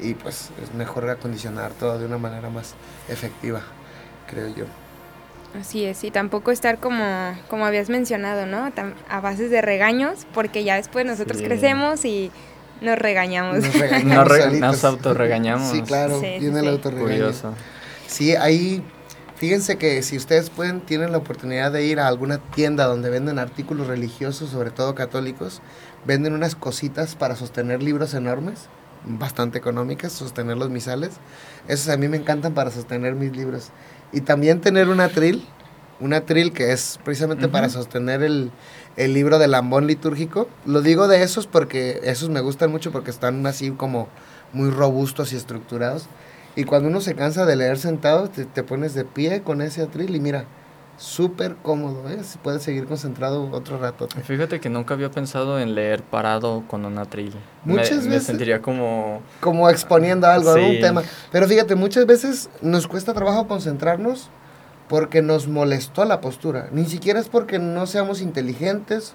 y 0.00 0.14
pues 0.14 0.50
es 0.62 0.74
mejor 0.74 1.08
acondicionar 1.10 1.72
todo 1.72 1.98
de 1.98 2.06
una 2.06 2.18
manera 2.18 2.48
más 2.50 2.74
efectiva, 3.08 3.62
creo 4.28 4.48
yo. 4.54 4.64
Así 5.58 5.84
es, 5.84 6.04
y 6.04 6.12
tampoco 6.12 6.52
estar 6.52 6.78
como, 6.78 7.36
como 7.48 7.66
habías 7.66 7.90
mencionado, 7.90 8.46
¿no? 8.46 8.70
a 9.08 9.20
bases 9.20 9.50
de 9.50 9.60
regaños, 9.60 10.26
porque 10.32 10.62
ya 10.62 10.76
después 10.76 11.04
nosotros 11.04 11.42
crecemos 11.42 12.04
y 12.04 12.30
nos 12.80 12.96
regañamos. 12.98 13.56
Nos, 13.56 13.74
regañamos 13.74 14.28
nos, 14.60 14.84
autorregañamos. 14.84 15.72
Sí, 15.72 15.82
claro, 15.82 16.20
viene 16.20 16.60
el 16.60 16.68
autorregaño. 16.68 17.32
Sí, 18.06 18.36
ahí, 18.36 18.82
fíjense 19.40 19.78
que 19.78 20.02
si 20.02 20.18
ustedes 20.18 20.50
pueden, 20.50 20.82
tienen 20.82 21.12
la 21.12 21.18
oportunidad 21.18 21.72
de 21.72 21.86
ir 21.86 21.98
a 21.98 22.06
alguna 22.06 22.38
tienda 22.38 22.84
donde 22.84 23.08
venden 23.08 23.38
artículos 23.38 23.86
religiosos, 23.86 24.50
sobre 24.50 24.70
todo 24.70 24.94
católicos, 24.94 25.62
venden 26.04 26.34
unas 26.34 26.54
cositas 26.54 27.14
para 27.14 27.36
sostener 27.36 27.82
libros 27.82 28.12
enormes, 28.12 28.68
bastante 29.04 29.56
económicas, 29.56 30.12
sostener 30.12 30.58
los 30.58 30.68
misales. 30.68 31.12
Esos 31.68 31.88
a 31.88 31.96
mí 31.96 32.06
me 32.06 32.18
encantan 32.18 32.52
para 32.52 32.70
sostener 32.70 33.14
mis 33.14 33.34
libros. 33.34 33.70
Y 34.12 34.20
también 34.20 34.60
tener 34.60 34.90
un 34.90 35.00
atril, 35.00 35.42
un 36.00 36.12
atril 36.12 36.52
que 36.52 36.72
es 36.72 36.98
precisamente 37.02 37.48
para 37.48 37.70
sostener 37.70 38.22
el, 38.22 38.52
libro 38.96 39.38
del 39.38 39.52
lambón 39.52 39.86
litúrgico. 39.86 40.48
Lo 40.66 40.82
digo 40.82 41.08
de 41.08 41.22
esos 41.22 41.46
porque 41.46 42.00
esos 42.02 42.28
me 42.28 42.40
gustan 42.40 42.70
mucho 42.70 42.92
porque 42.92 43.10
están 43.10 43.46
así 43.46 43.70
como 43.70 44.08
muy 44.52 44.68
robustos 44.68 45.32
y 45.32 45.36
estructurados. 45.36 46.06
Y 46.56 46.64
cuando 46.64 46.88
uno 46.88 47.00
se 47.00 47.14
cansa 47.14 47.46
de 47.46 47.56
leer 47.56 47.78
sentado, 47.78 48.28
te, 48.28 48.44
te 48.44 48.62
pones 48.62 48.94
de 48.94 49.04
pie 49.04 49.42
con 49.42 49.62
ese 49.62 49.82
atril 49.82 50.14
y 50.16 50.20
mira, 50.20 50.46
súper 51.00 51.56
cómodo, 51.56 52.10
¿eh? 52.10 52.20
Puedes 52.42 52.62
seguir 52.62 52.84
concentrado 52.84 53.50
otro 53.52 53.78
rato. 53.78 54.06
Fíjate 54.24 54.60
que 54.60 54.68
nunca 54.68 54.92
había 54.94 55.10
pensado 55.10 55.58
en 55.58 55.74
leer 55.74 56.02
parado 56.02 56.62
con 56.68 56.84
un 56.84 56.98
atril. 56.98 57.32
Muchas 57.64 57.90
me, 57.90 57.96
veces. 57.96 58.08
Me 58.08 58.20
sentiría 58.20 58.60
como... 58.60 59.22
Como 59.40 59.70
exponiendo 59.70 60.26
algo, 60.26 60.50
algún 60.50 60.78
tema. 60.80 61.02
Pero 61.32 61.48
fíjate, 61.48 61.74
muchas 61.74 62.04
veces 62.04 62.50
nos 62.60 62.86
cuesta 62.86 63.14
trabajo 63.14 63.48
concentrarnos 63.48 64.28
porque 64.88 65.22
nos 65.22 65.48
molestó 65.48 66.04
la 66.04 66.20
postura. 66.20 66.68
Ni 66.70 66.84
siquiera 66.84 67.18
es 67.18 67.30
porque 67.30 67.58
no 67.58 67.86
seamos 67.86 68.20
inteligentes, 68.20 69.14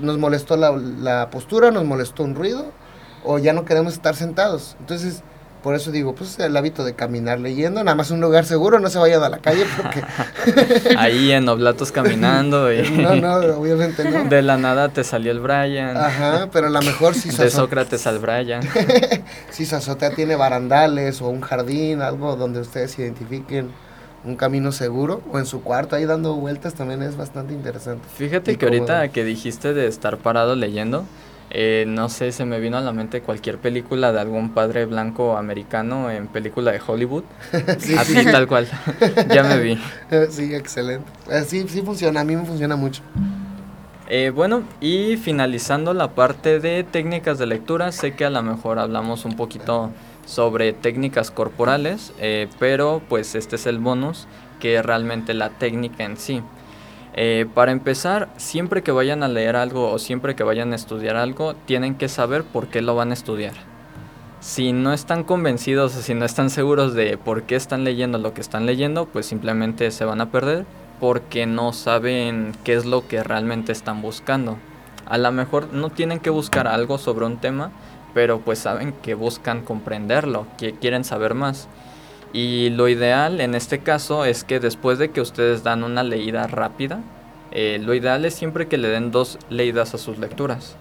nos 0.00 0.16
molestó 0.16 0.56
la, 0.56 0.70
la 0.70 1.28
postura, 1.28 1.70
nos 1.70 1.84
molestó 1.84 2.22
un 2.22 2.34
ruido 2.34 2.72
o 3.24 3.38
ya 3.38 3.52
no 3.52 3.66
queremos 3.66 3.92
estar 3.92 4.16
sentados. 4.16 4.76
Entonces 4.80 5.22
por 5.62 5.74
eso 5.74 5.90
digo, 5.90 6.14
pues 6.14 6.38
el 6.38 6.56
hábito 6.56 6.84
de 6.84 6.94
caminar 6.94 7.38
leyendo, 7.38 7.84
nada 7.84 7.94
más 7.94 8.10
un 8.10 8.20
lugar 8.20 8.44
seguro, 8.44 8.78
no 8.78 8.88
se 8.88 8.98
vayan 8.98 9.22
a 9.22 9.28
la 9.28 9.38
calle 9.38 9.64
porque... 9.76 10.02
Ahí 10.98 11.32
en 11.32 11.48
Oblatos 11.48 11.92
caminando 11.92 12.72
y... 12.72 12.88
No, 12.90 13.14
no, 13.14 13.34
obviamente 13.58 14.08
no. 14.08 14.24
De 14.24 14.42
la 14.42 14.56
nada 14.56 14.88
te 14.88 15.04
salió 15.04 15.32
el 15.32 15.40
Brian. 15.40 15.96
Ajá, 15.96 16.48
pero 16.52 16.68
a 16.68 16.70
lo 16.70 16.80
mejor 16.80 17.14
si... 17.14 17.30
De 17.30 17.50
Sócrates 17.50 18.06
al 18.06 18.18
Brian. 18.18 18.62
si 19.50 19.66
su 19.66 19.76
azotea 19.76 20.14
tiene 20.14 20.36
barandales 20.36 21.20
o 21.20 21.28
un 21.28 21.40
jardín, 21.40 22.02
algo 22.02 22.36
donde 22.36 22.60
ustedes 22.60 22.98
identifiquen 22.98 23.70
un 24.24 24.36
camino 24.36 24.72
seguro 24.72 25.22
o 25.32 25.38
en 25.38 25.46
su 25.46 25.62
cuarto 25.62 25.96
ahí 25.96 26.04
dando 26.04 26.34
vueltas 26.34 26.74
también 26.74 27.02
es 27.02 27.16
bastante 27.16 27.54
interesante. 27.54 28.06
Fíjate 28.16 28.56
que 28.56 28.66
ahorita 28.66 29.08
que 29.08 29.24
dijiste 29.24 29.72
de 29.72 29.86
estar 29.86 30.18
parado 30.18 30.56
leyendo, 30.56 31.04
eh, 31.52 31.84
no 31.86 32.08
sé, 32.08 32.30
se 32.30 32.44
me 32.44 32.60
vino 32.60 32.78
a 32.78 32.80
la 32.80 32.92
mente 32.92 33.22
cualquier 33.22 33.58
película 33.58 34.12
de 34.12 34.20
algún 34.20 34.50
padre 34.50 34.86
blanco 34.86 35.36
americano 35.36 36.08
en 36.08 36.28
película 36.28 36.70
de 36.70 36.80
Hollywood. 36.84 37.24
Así, 37.98 38.24
tal 38.24 38.46
cual. 38.46 38.68
ya 39.28 39.42
me 39.42 39.58
vi. 39.58 39.78
Sí, 40.30 40.54
excelente. 40.54 41.10
Eh, 41.28 41.44
sí, 41.46 41.66
sí 41.68 41.82
funciona, 41.82 42.20
a 42.20 42.24
mí 42.24 42.36
me 42.36 42.44
funciona 42.44 42.76
mucho. 42.76 43.02
Eh, 44.08 44.30
bueno, 44.30 44.62
y 44.80 45.16
finalizando 45.16 45.92
la 45.92 46.14
parte 46.14 46.60
de 46.60 46.84
técnicas 46.84 47.38
de 47.38 47.46
lectura, 47.46 47.90
sé 47.90 48.14
que 48.14 48.24
a 48.24 48.30
lo 48.30 48.42
mejor 48.42 48.78
hablamos 48.78 49.24
un 49.24 49.36
poquito 49.36 49.90
sobre 50.26 50.72
técnicas 50.72 51.30
corporales, 51.30 52.12
pero 52.58 53.02
pues 53.08 53.34
este 53.34 53.56
es 53.56 53.66
el 53.66 53.78
bonus, 53.78 54.26
que 54.60 54.82
realmente 54.82 55.34
la 55.34 55.50
técnica 55.50 56.04
en 56.04 56.16
sí. 56.16 56.42
Eh, 57.14 57.46
para 57.54 57.72
empezar, 57.72 58.28
siempre 58.36 58.82
que 58.82 58.92
vayan 58.92 59.22
a 59.22 59.28
leer 59.28 59.56
algo 59.56 59.90
o 59.90 59.98
siempre 59.98 60.36
que 60.36 60.44
vayan 60.44 60.72
a 60.72 60.76
estudiar 60.76 61.16
algo, 61.16 61.54
tienen 61.54 61.96
que 61.96 62.08
saber 62.08 62.44
por 62.44 62.68
qué 62.68 62.82
lo 62.82 62.94
van 62.94 63.10
a 63.10 63.14
estudiar. 63.14 63.54
Si 64.40 64.72
no 64.72 64.92
están 64.92 65.24
convencidos 65.24 65.96
o 65.96 66.00
si 66.00 66.14
no 66.14 66.24
están 66.24 66.48
seguros 66.50 66.94
de 66.94 67.18
por 67.18 67.42
qué 67.42 67.56
están 67.56 67.84
leyendo 67.84 68.18
lo 68.18 68.32
que 68.32 68.40
están 68.40 68.64
leyendo, 68.64 69.06
pues 69.06 69.26
simplemente 69.26 69.90
se 69.90 70.04
van 70.04 70.20
a 70.20 70.30
perder 70.30 70.64
porque 71.00 71.46
no 71.46 71.72
saben 71.72 72.52
qué 72.64 72.74
es 72.74 72.86
lo 72.86 73.06
que 73.08 73.22
realmente 73.22 73.72
están 73.72 74.02
buscando. 74.02 74.58
A 75.06 75.18
lo 75.18 75.32
mejor 75.32 75.72
no 75.72 75.90
tienen 75.90 76.20
que 76.20 76.30
buscar 76.30 76.68
algo 76.68 76.96
sobre 76.96 77.26
un 77.26 77.38
tema, 77.38 77.72
pero 78.14 78.40
pues 78.40 78.60
saben 78.60 78.94
que 79.02 79.14
buscan 79.14 79.62
comprenderlo, 79.62 80.46
que 80.56 80.74
quieren 80.74 81.04
saber 81.04 81.34
más. 81.34 81.68
Y 82.32 82.70
lo 82.70 82.88
ideal 82.88 83.40
en 83.40 83.54
este 83.54 83.80
caso 83.80 84.24
es 84.24 84.44
que 84.44 84.60
después 84.60 84.98
de 84.98 85.10
que 85.10 85.20
ustedes 85.20 85.64
dan 85.64 85.82
una 85.82 86.02
leída 86.02 86.46
rápida, 86.46 87.00
eh, 87.50 87.80
lo 87.82 87.94
ideal 87.94 88.24
es 88.24 88.34
siempre 88.34 88.68
que 88.68 88.78
le 88.78 88.88
den 88.88 89.10
dos 89.10 89.38
leídas 89.48 89.94
a 89.94 89.98
sus 89.98 90.18
lecturas. 90.18 90.76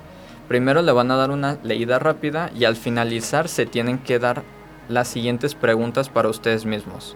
Primero 0.47 0.82
le 0.82 0.91
van 0.91 1.12
a 1.12 1.16
dar 1.16 1.32
una 1.32 1.58
leída 1.64 2.00
rápida 2.00 2.52
y 2.56 2.66
al 2.66 2.76
finalizar 2.76 3.47
se 3.47 3.66
tienen 3.66 4.00
que 4.00 4.20
dar 4.20 4.43
las 4.88 5.08
siguientes 5.08 5.56
preguntas 5.56 6.10
para 6.10 6.30
ustedes 6.30 6.66
mismos. 6.66 7.16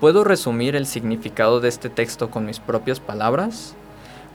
¿Puedo 0.00 0.24
resumir 0.24 0.74
el 0.74 0.86
significado 0.86 1.60
de 1.60 1.68
este 1.68 1.88
texto 1.88 2.30
con 2.30 2.44
mis 2.44 2.60
propias 2.60 2.98
palabras? 3.00 3.74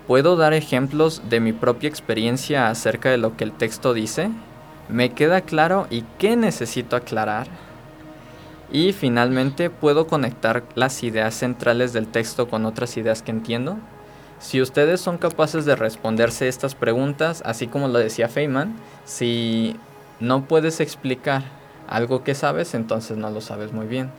¿Puedo 0.07 0.35
dar 0.35 0.53
ejemplos 0.53 1.21
de 1.29 1.39
mi 1.39 1.51
propia 1.51 1.89
experiencia 1.89 2.69
acerca 2.69 3.09
de 3.09 3.17
lo 3.17 3.35
que 3.35 3.43
el 3.43 3.51
texto 3.51 3.93
dice? 3.93 4.29
¿Me 4.87 5.11
queda 5.11 5.41
claro 5.41 5.85
y 5.89 6.03
qué 6.17 6.35
necesito 6.35 6.95
aclarar? 6.95 7.47
Y 8.71 8.91
finalmente, 8.91 9.69
¿puedo 9.69 10.07
conectar 10.07 10.63
las 10.75 11.01
ideas 11.03 11.35
centrales 11.35 11.93
del 11.93 12.07
texto 12.07 12.49
con 12.49 12.65
otras 12.65 12.97
ideas 12.97 13.21
que 13.21 13.31
entiendo? 13.31 13.77
Si 14.39 14.61
ustedes 14.61 15.01
son 15.01 15.17
capaces 15.17 15.65
de 15.65 15.75
responderse 15.75 16.47
estas 16.47 16.75
preguntas, 16.75 17.41
así 17.45 17.67
como 17.67 17.87
lo 17.87 17.97
decía 17.97 18.27
Feynman, 18.27 18.75
si 19.05 19.75
no 20.19 20.45
puedes 20.45 20.79
explicar 20.79 21.43
algo 21.87 22.23
que 22.23 22.35
sabes, 22.35 22.73
entonces 22.73 23.17
no 23.17 23.29
lo 23.29 23.41
sabes 23.41 23.71
muy 23.71 23.87
bien. 23.87 24.11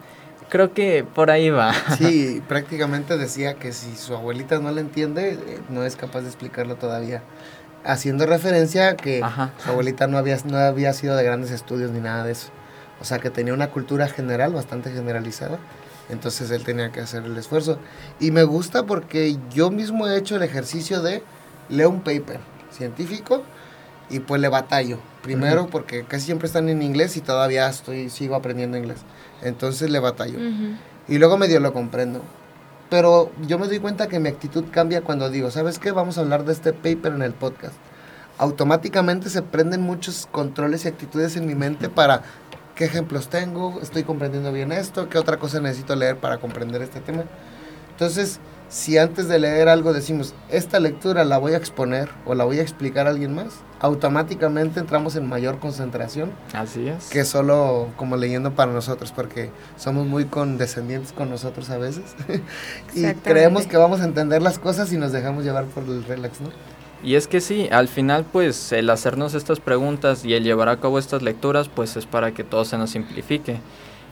Creo 0.49 0.73
que 0.73 1.05
por 1.05 1.31
ahí 1.31 1.51
va. 1.51 1.75
Sí, 1.99 2.43
prácticamente 2.49 3.19
decía 3.19 3.55
que 3.55 3.73
si 3.73 3.95
su 3.97 4.15
abuelita 4.17 4.59
no 4.59 4.73
le 4.73 4.81
entiende, 4.81 5.35
eh, 5.35 5.61
no 5.69 5.85
es 5.85 5.95
capaz 5.95 6.23
de 6.23 6.29
explicarlo 6.29 6.77
todavía. 6.77 7.23
Haciendo 7.85 8.27
referencia 8.27 8.89
a 8.89 8.97
que 8.97 9.23
su 9.63 9.71
abuelita 9.71 10.09
no 10.09 10.19
había, 10.19 10.39
no 10.47 10.57
había 10.57 10.93
sido 10.95 11.17
de 11.17 11.23
grandes 11.23 11.51
estudios 11.51 11.91
ni 11.91 12.01
nada 12.01 12.25
de 12.25 12.33
eso. 12.33 12.49
O 13.01 13.05
sea, 13.05 13.19
que 13.19 13.31
tenía 13.31 13.55
una 13.55 13.71
cultura 13.71 14.09
general, 14.09 14.53
bastante 14.53 14.91
generalizada. 14.91 15.59
Entonces 16.09 16.51
él 16.51 16.65
tenía 16.65 16.91
que 16.91 17.01
hacer 17.01 17.25
el 17.25 17.37
esfuerzo. 17.37 17.79
Y 18.19 18.31
me 18.31 18.45
gusta 18.45 18.87
porque 18.87 19.39
yo 19.51 19.71
mismo 19.71 20.09
he 20.09 20.17
hecho 20.17 20.37
el 20.37 20.43
ejercicio 20.43 21.03
de 21.03 21.23
leer 21.69 21.89
un 21.89 22.01
paper 22.01 22.41
científico 22.71 23.43
y 24.11 24.21
pues 24.21 24.41
le 24.41 24.49
batallo. 24.49 24.99
Primero 25.23 25.67
porque 25.67 26.05
casi 26.05 26.27
siempre 26.27 26.47
están 26.47 26.69
en 26.69 26.83
inglés 26.83 27.17
y 27.17 27.21
todavía 27.21 27.69
estoy, 27.69 28.09
sigo 28.09 28.35
aprendiendo 28.35 28.79
inglés. 28.79 28.99
Entonces 29.43 29.91
le 29.91 29.99
batallo. 29.99 30.39
Y 31.07 31.19
luego 31.19 31.37
medio 31.37 31.61
lo 31.61 31.73
comprendo. 31.73 32.23
Pero 32.89 33.31
yo 33.47 33.59
me 33.59 33.67
doy 33.67 33.81
cuenta 33.81 34.09
que 34.09 34.19
mi 34.19 34.31
actitud 34.31 34.65
cambia 34.71 35.03
cuando 35.03 35.29
digo, 35.29 35.51
¿sabes 35.51 35.79
qué? 35.79 35.93
Vamos 35.93 36.17
a 36.17 36.23
hablar 36.23 36.45
de 36.47 36.55
este 36.55 36.73
paper 36.73 37.13
en 37.13 37.23
el 37.23 37.35
podcast. 37.35 37.75
Automáticamente 38.39 39.29
se 39.29 39.43
prenden 39.43 39.83
muchos 39.83 40.27
controles 40.31 40.85
y 40.85 40.89
actitudes 40.89 41.37
en 41.37 41.47
mi 41.47 41.55
mente 41.55 41.91
para 41.91 42.23
qué 42.79 42.85
ejemplos 42.85 43.29
tengo, 43.29 43.81
estoy 43.83 44.05
comprendiendo 44.05 44.53
bien 44.53 44.71
esto, 44.71 45.09
qué 45.09 45.19
otra 45.19 45.37
cosa 45.37 45.61
necesito 45.61 45.97
leer 45.97 46.17
para 46.17 46.39
comprender 46.39 46.81
este 46.81 47.01
tema. 47.01 47.25
Entonces, 47.91 48.39
si 48.69 48.99
antes 48.99 49.27
de 49.27 49.41
leer 49.41 49.69
algo 49.69 49.93
decimos, 49.93 50.33
esta 50.49 50.79
lectura 50.79 51.25
la 51.25 51.39
voy 51.39 51.55
a 51.55 51.57
exponer 51.57 52.09
o 52.25 52.37
la 52.37 52.45
voy 52.45 52.61
a 52.61 52.63
explicar 52.63 53.09
a 53.09 53.11
alguien 53.11 53.35
más, 53.35 53.49
automáticamente 53.81 54.79
entramos 54.79 55.17
en 55.17 55.29
mayor 55.29 55.59
concentración. 55.59 56.31
Así 56.53 56.87
es. 56.87 57.09
Que 57.09 57.25
solo 57.25 57.89
como 57.97 58.17
leyendo 58.17 58.55
para 58.55 58.71
nosotros, 58.71 59.11
porque 59.11 59.51
somos 59.77 60.07
muy 60.07 60.27
condescendientes 60.27 61.11
con 61.13 61.31
nosotros 61.31 61.71
a 61.71 61.79
veces. 61.79 62.15
y 62.95 63.13
creemos 63.25 63.67
que 63.67 63.77
vamos 63.77 64.03
a 64.03 64.05
entender 64.05 64.41
las 64.41 64.61
cosas 64.61 64.93
y 64.93 64.99
nos 64.99 65.11
dejamos 65.11 65.43
llevar 65.43 65.65
por 65.65 65.83
el 65.83 66.05
relax, 66.05 66.41
¿no? 66.41 66.51
Y 67.03 67.15
es 67.15 67.29
que 67.29 67.41
sí, 67.41 67.69
al 67.71 67.89
final 67.89 68.25
pues 68.25 68.73
el 68.73 68.91
hacernos 68.91 69.35
estas 69.35 69.61
preguntas 69.61 70.25
y 70.25 70.35
el 70.35 70.43
llevar 70.43 70.69
a 70.69 70.79
cabo 70.79 70.99
estas 70.99 71.23
lecturas 71.23 71.69
pues 71.69 71.97
es 71.97 72.07
para 72.07 72.33
que 72.33 72.45
todo 72.45 72.65
se 72.65 72.77
nos 72.77 72.91
simplifique. 72.91 73.61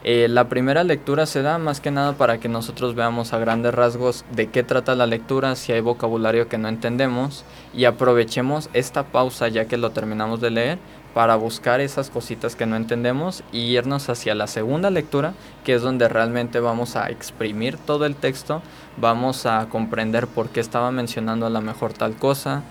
Eh, 0.04 0.28
la 0.28 0.48
primera 0.48 0.84
lectura 0.84 1.26
se 1.26 1.42
da 1.42 1.58
más 1.58 1.80
que 1.80 1.90
nada 1.90 2.12
para 2.12 2.38
que 2.38 2.48
nosotros 2.48 2.94
veamos 2.94 3.32
a 3.32 3.38
grandes 3.38 3.74
rasgos 3.74 4.24
de 4.30 4.48
qué 4.50 4.62
trata 4.62 4.94
la 4.94 5.06
lectura, 5.06 5.56
si 5.56 5.72
hay 5.72 5.80
vocabulario 5.80 6.48
que 6.48 6.58
no 6.58 6.68
entendemos 6.68 7.44
y 7.74 7.86
aprovechemos 7.86 8.70
esta 8.72 9.02
pausa 9.02 9.48
ya 9.48 9.64
que 9.64 9.76
lo 9.76 9.90
terminamos 9.90 10.40
de 10.40 10.50
leer 10.50 10.78
para 11.12 11.34
buscar 11.34 11.80
esas 11.80 12.10
cositas 12.10 12.54
que 12.54 12.66
no 12.66 12.76
entendemos 12.76 13.42
y 13.50 13.74
irnos 13.74 14.08
hacia 14.10 14.34
la 14.34 14.46
segunda 14.46 14.90
lectura, 14.90 15.32
que 15.64 15.74
es 15.74 15.82
donde 15.82 16.08
realmente 16.08 16.60
vamos 16.60 16.94
a 16.94 17.08
exprimir 17.08 17.78
todo 17.78 18.04
el 18.04 18.14
texto, 18.14 18.62
vamos 18.96 19.46
a 19.46 19.68
comprender 19.68 20.26
por 20.26 20.48
qué 20.48 20.60
estaba 20.60 20.90
mencionando 20.90 21.46
a 21.46 21.50
lo 21.50 21.60
mejor 21.60 21.92
tal 21.92 22.14
cosa, 22.16 22.62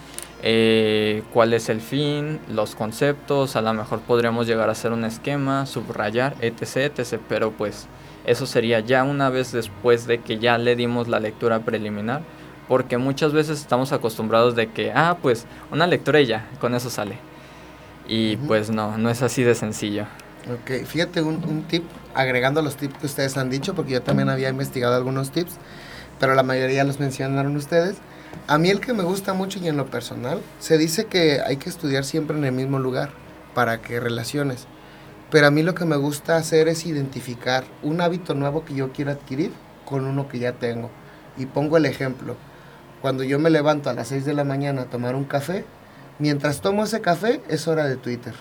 eh, 0.43 1.23
cuál 1.34 1.53
es 1.53 1.69
el 1.69 1.82
fin, 1.82 2.39
los 2.49 2.76
conceptos, 2.76 3.55
a 3.55 3.61
lo 3.61 3.73
mejor 3.73 4.01
podríamos 4.01 4.47
llegar 4.47 4.69
a 4.69 4.73
hacer 4.73 4.91
un 4.91 5.05
esquema, 5.05 5.65
subrayar, 5.65 6.36
etc, 6.41 6.99
etc, 6.99 7.19
pero 7.28 7.51
pues 7.51 7.88
eso 8.26 8.45
sería 8.45 8.80
ya 8.80 9.03
una 9.03 9.30
vez 9.30 9.51
después 9.51 10.07
de 10.07 10.19
que 10.19 10.38
ya 10.39 10.57
le 10.57 10.76
dimos 10.76 11.07
la 11.07 11.19
lectura 11.19 11.59
preliminar, 11.59 12.21
porque 12.67 12.97
muchas 12.97 13.34
veces 13.34 13.59
estamos 13.59 13.91
acostumbrados 13.91 14.55
de 14.55 14.71
que, 14.71 14.91
ah, 14.91 15.17
pues 15.21 15.45
una 15.71 15.88
lectura 15.88 16.19
y 16.21 16.26
ya, 16.26 16.47
con 16.59 16.73
eso 16.73 16.89
sale. 16.89 17.17
Y 18.07 18.38
pues 18.38 18.69
no, 18.69 18.97
no 18.97 19.09
es 19.09 19.21
así 19.21 19.43
de 19.43 19.55
sencillo. 19.55 20.05
Ok, 20.51 20.86
fíjate 20.86 21.21
un, 21.23 21.43
un 21.43 21.63
tip, 21.63 21.84
agregando 22.13 22.61
los 22.61 22.76
tips 22.76 22.97
que 22.99 23.05
ustedes 23.07 23.36
han 23.38 23.49
dicho, 23.49 23.73
porque 23.73 23.93
yo 23.93 24.01
también 24.03 24.30
había 24.30 24.49
investigado 24.49 24.95
algunos 24.95 25.32
tips, 25.32 25.57
pero 26.20 26.36
la 26.36 26.43
mayoría 26.43 26.84
los 26.84 26.99
mencionaron 26.99 27.55
ustedes 27.55 27.97
a 28.47 28.59
mí 28.59 28.70
el 28.70 28.80
que 28.80 28.93
me 28.93 29.03
gusta 29.03 29.34
mucho 29.34 29.57
y 29.59 29.68
en 29.68 29.78
lo 29.78 29.88
personal, 29.88 30.39
se 30.59 30.78
dice 30.78 31.05
que 31.05 31.41
hay 31.41 31.57
que 31.57 31.70
estudiar 31.70 32.03
siempre 32.05 32.38
en 32.38 32.43
el 32.43 32.51
mismo 32.51 32.78
lugar 32.78 33.09
para 33.55 33.82
que 33.82 33.99
relaciones. 33.99 34.68
Pero 35.32 35.47
a 35.47 35.51
mí 35.51 35.63
lo 35.63 35.74
que 35.74 35.86
me 35.86 35.95
gusta 35.95 36.38
hacer 36.38 36.68
es 36.68 36.86
identificar 36.86 37.63
un 37.82 38.01
hábito 38.01 38.36
nuevo 38.36 38.63
que 38.63 38.76
yo 38.76 38.91
quiero 38.91 39.09
adquirir 39.09 39.51
con 39.84 40.05
uno 40.05 40.28
que 40.28 40.38
ya 40.38 40.53
tengo. 40.53 40.91
Y 41.38 41.47
pongo 41.47 41.78
el 41.78 41.88
ejemplo. 41.88 42.36
Cuando 43.01 43.24
yo 43.24 43.39
me 43.39 43.49
levanto 43.49 43.89
a 43.89 43.93
las 43.93 44.09
6 44.09 44.26
de 44.26 44.36
la 44.36 44.43
mañana 44.43 44.84
a 44.84 44.89
tomar 44.91 45.16
un 45.16 45.26
café, 45.26 45.66
mientras 46.20 46.61
tomo 46.61 46.84
ese 46.84 47.01
café 47.01 47.41
es 47.49 47.68
hora 47.68 47.88
de 47.88 47.95
Twitter. 47.95 48.36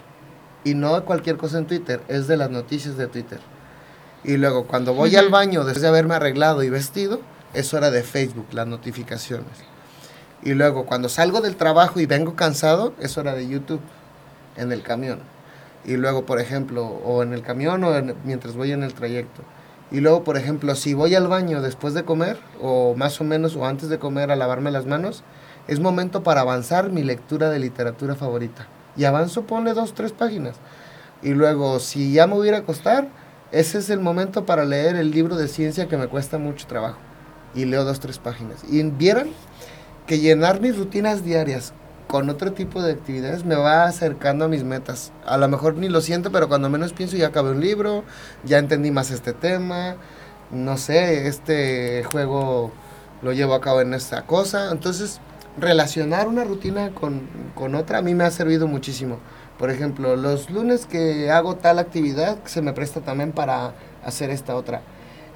Y 0.64 0.74
no 0.74 0.94
de 0.94 1.02
cualquier 1.02 1.38
cosa 1.38 1.56
en 1.56 1.66
Twitter, 1.66 2.02
es 2.08 2.26
de 2.26 2.36
las 2.36 2.50
noticias 2.50 2.98
de 2.98 3.06
Twitter. 3.06 3.40
Y 4.22 4.36
luego 4.36 4.66
cuando 4.66 4.92
voy 4.92 5.16
al 5.16 5.30
baño 5.30 5.64
después 5.64 5.82
de 5.82 5.88
haberme 5.88 6.14
arreglado 6.14 6.62
y 6.62 6.68
vestido, 6.68 7.20
es 7.54 7.72
hora 7.72 7.90
de 7.90 8.02
Facebook, 8.02 8.46
las 8.52 8.66
notificaciones. 8.66 9.46
Y 10.42 10.52
luego 10.54 10.84
cuando 10.84 11.08
salgo 11.08 11.40
del 11.40 11.56
trabajo 11.56 12.00
y 12.00 12.06
vengo 12.06 12.36
cansado, 12.36 12.92
es 13.00 13.16
hora 13.16 13.34
de 13.34 13.48
YouTube 13.48 13.80
en 14.56 14.72
el 14.72 14.82
camión. 14.82 15.20
Y 15.84 15.96
luego, 15.96 16.26
por 16.26 16.40
ejemplo, 16.40 16.84
o 16.84 17.22
en 17.22 17.32
el 17.32 17.42
camión 17.42 17.82
o 17.84 17.92
mientras 18.24 18.54
voy 18.54 18.72
en 18.72 18.82
el 18.82 18.94
trayecto. 18.94 19.42
Y 19.90 20.00
luego, 20.00 20.24
por 20.24 20.36
ejemplo, 20.36 20.74
si 20.74 20.94
voy 20.94 21.14
al 21.14 21.28
baño 21.28 21.62
después 21.62 21.94
de 21.94 22.04
comer, 22.04 22.38
o 22.60 22.94
más 22.96 23.20
o 23.20 23.24
menos, 23.24 23.54
o 23.54 23.64
antes 23.64 23.88
de 23.88 23.98
comer 23.98 24.30
a 24.30 24.36
lavarme 24.36 24.70
las 24.70 24.86
manos, 24.86 25.22
es 25.68 25.80
momento 25.80 26.22
para 26.22 26.40
avanzar 26.40 26.90
mi 26.90 27.02
lectura 27.02 27.50
de 27.50 27.58
literatura 27.58 28.14
favorita. 28.14 28.66
Y 28.96 29.04
avanzo, 29.04 29.42
ponle 29.42 29.72
dos, 29.72 29.94
tres 29.94 30.12
páginas. 30.12 30.56
Y 31.22 31.30
luego, 31.30 31.80
si 31.80 32.12
ya 32.12 32.26
me 32.26 32.34
voy 32.34 32.48
a 32.50 32.58
acostar, 32.58 33.08
ese 33.52 33.78
es 33.78 33.88
el 33.88 34.00
momento 34.00 34.44
para 34.46 34.64
leer 34.64 34.96
el 34.96 35.10
libro 35.10 35.36
de 35.36 35.48
ciencia 35.48 35.86
que 35.86 35.96
me 35.96 36.08
cuesta 36.08 36.38
mucho 36.38 36.66
trabajo. 36.66 36.98
Y 37.54 37.64
leo 37.64 37.84
dos, 37.84 38.00
tres 38.00 38.18
páginas. 38.18 38.64
Y 38.68 38.82
vieran 38.82 39.28
que 40.06 40.18
llenar 40.18 40.60
mis 40.60 40.76
rutinas 40.76 41.24
diarias 41.24 41.72
con 42.06 42.28
otro 42.28 42.52
tipo 42.52 42.82
de 42.82 42.92
actividades 42.92 43.44
me 43.44 43.56
va 43.56 43.86
acercando 43.86 44.44
a 44.44 44.48
mis 44.48 44.64
metas. 44.64 45.12
A 45.24 45.36
lo 45.36 45.48
mejor 45.48 45.76
ni 45.76 45.88
lo 45.88 46.00
siento, 46.00 46.30
pero 46.30 46.48
cuando 46.48 46.68
menos 46.68 46.92
pienso 46.92 47.16
ya 47.16 47.28
acabé 47.28 47.50
un 47.50 47.60
libro, 47.60 48.04
ya 48.44 48.58
entendí 48.58 48.90
más 48.90 49.10
este 49.10 49.32
tema, 49.32 49.96
no 50.50 50.76
sé, 50.76 51.26
este 51.26 52.04
juego 52.04 52.70
lo 53.22 53.32
llevo 53.32 53.54
a 53.54 53.60
cabo 53.60 53.80
en 53.80 53.94
esta 53.94 54.22
cosa. 54.26 54.70
Entonces, 54.70 55.20
relacionar 55.58 56.28
una 56.28 56.44
rutina 56.44 56.90
con, 56.90 57.22
con 57.54 57.74
otra 57.74 57.98
a 57.98 58.02
mí 58.02 58.14
me 58.14 58.24
ha 58.24 58.30
servido 58.30 58.68
muchísimo. 58.68 59.18
Por 59.58 59.70
ejemplo, 59.70 60.16
los 60.16 60.50
lunes 60.50 60.86
que 60.86 61.30
hago 61.30 61.56
tal 61.56 61.78
actividad 61.78 62.38
se 62.44 62.60
me 62.60 62.72
presta 62.72 63.00
también 63.00 63.32
para 63.32 63.72
hacer 64.04 64.30
esta 64.30 64.56
otra. 64.56 64.82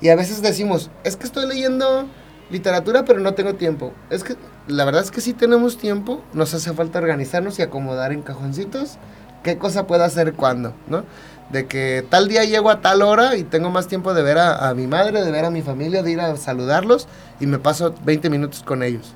Y 0.01 0.09
a 0.09 0.17
veces 0.17 0.43
decimos, 0.43 0.91
es 1.05 1.17
que 1.17 1.27
estoy 1.27 1.47
leyendo 1.47 2.07
literatura, 2.51 3.05
pero 3.05 3.21
no 3.21 3.35
tengo 3.35 3.55
tiempo. 3.55 3.93
Es 4.11 4.25
que 4.25 4.37
la 4.67 4.85
verdad 4.85 5.03
es 5.03 5.11
que 5.11 5.21
sí 5.21 5.33
tenemos 5.33 5.79
tiempo, 5.79 6.23
nos 6.33 6.55
hace 6.55 6.73
falta 6.73 6.99
organizarnos 6.99 7.59
y 7.59 7.63
acomodar 7.63 8.13
en 8.13 8.23
cajoncitos 8.23 8.99
qué 9.43 9.59
cosa 9.59 9.87
puedo 9.87 10.05
hacer 10.05 10.35
cuándo, 10.35 10.75
¿no? 10.89 11.05
De 11.51 11.67
que 11.67 12.05
tal 12.09 12.29
día 12.29 12.45
llego 12.45 12.71
a 12.71 12.81
tal 12.81 13.03
hora 13.03 13.37
y 13.37 13.45
tengo 13.45 13.71
más 13.71 13.89
tiempo 13.89 14.13
de 14.13 14.23
ver 14.23 14.39
a, 14.39 14.73
mi 14.75 14.87
madre, 14.87 15.25
de 15.25 15.31
ver 15.31 15.47
a 15.47 15.51
mi 15.51 15.63
familia, 15.63 16.03
de 16.03 16.11
ir 16.11 16.21
a 16.21 16.37
saludarlos 16.37 17.09
y 17.41 17.47
me 17.47 17.59
paso 17.59 17.95
20 18.05 18.29
minutos 18.29 18.63
con 18.63 18.83
ellos. 18.83 19.15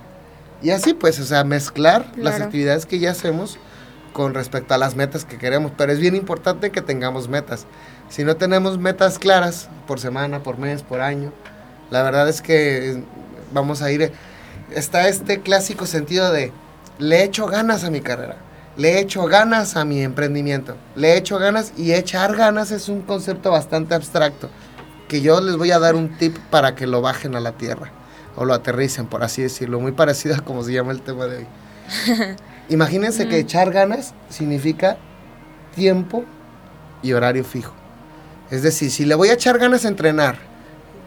Y 0.62 0.70
así 0.70 0.94
pues, 0.94 1.18
o 1.20 1.24
sea, 1.24 1.44
mezclar 1.44 2.06
las 2.16 2.40
actividades 2.40 2.86
que 2.86 2.98
ya 2.98 3.10
hacemos 3.10 3.58
con 4.12 4.34
respecto 4.34 4.74
a 4.74 4.78
las 4.78 4.96
metas 4.96 5.24
que 5.24 5.36
queremos. 5.36 5.72
Pero 5.76 5.92
es 5.92 5.98
bien 5.98 6.14
importante 6.14 6.70
que 6.70 6.80
tengamos 6.80 7.28
metas. 7.28 7.66
Si 8.12 8.24
no 8.24 8.36
tenemos 8.36 8.76
metas 8.76 9.18
claras 9.18 9.70
por 9.86 9.98
semana, 9.98 10.42
por 10.42 10.58
mes, 10.58 10.82
por 10.82 11.00
año, 11.00 11.32
la 11.90 12.02
verdad 12.02 12.28
es 12.28 12.42
que 12.42 13.02
vamos 13.54 13.80
a 13.80 13.90
ir, 13.90 14.12
está 14.70 15.08
este 15.08 15.40
clásico 15.40 15.86
sentido 15.86 16.30
de, 16.30 16.52
le 16.98 17.24
echo 17.24 17.46
ganas 17.46 17.84
a 17.84 17.90
mi 17.90 18.02
carrera, 18.02 18.36
le 18.76 19.00
echo 19.00 19.24
ganas 19.24 19.76
a 19.76 19.86
mi 19.86 20.02
emprendimiento, 20.02 20.76
le 20.94 21.16
echo 21.16 21.38
ganas 21.38 21.72
y 21.78 21.94
echar 21.94 22.36
ganas 22.36 22.70
es 22.70 22.90
un 22.90 23.00
concepto 23.00 23.50
bastante 23.50 23.94
abstracto, 23.94 24.50
que 25.08 25.22
yo 25.22 25.40
les 25.40 25.56
voy 25.56 25.70
a 25.70 25.78
dar 25.78 25.94
un 25.94 26.18
tip 26.18 26.36
para 26.50 26.74
que 26.74 26.86
lo 26.86 27.00
bajen 27.00 27.34
a 27.34 27.40
la 27.40 27.52
tierra 27.52 27.92
o 28.36 28.44
lo 28.44 28.52
aterricen, 28.52 29.06
por 29.06 29.24
así 29.24 29.40
decirlo, 29.40 29.80
muy 29.80 29.92
parecido 29.92 30.34
a 30.34 30.40
como 30.40 30.62
se 30.64 30.74
llama 30.74 30.92
el 30.92 31.00
tema 31.00 31.24
de 31.24 31.38
hoy. 31.38 31.46
Imagínense 32.68 33.26
que 33.26 33.38
echar 33.38 33.70
ganas 33.70 34.12
significa 34.28 34.98
tiempo 35.74 36.24
y 37.02 37.14
horario 37.14 37.42
fijo. 37.42 37.81
Es 38.52 38.62
decir, 38.62 38.92
si 38.92 39.04
le 39.04 39.16
voy 39.16 39.30
a 39.30 39.34
echar 39.34 39.58
ganas 39.58 39.84
a 39.84 39.88
entrenar, 39.88 40.52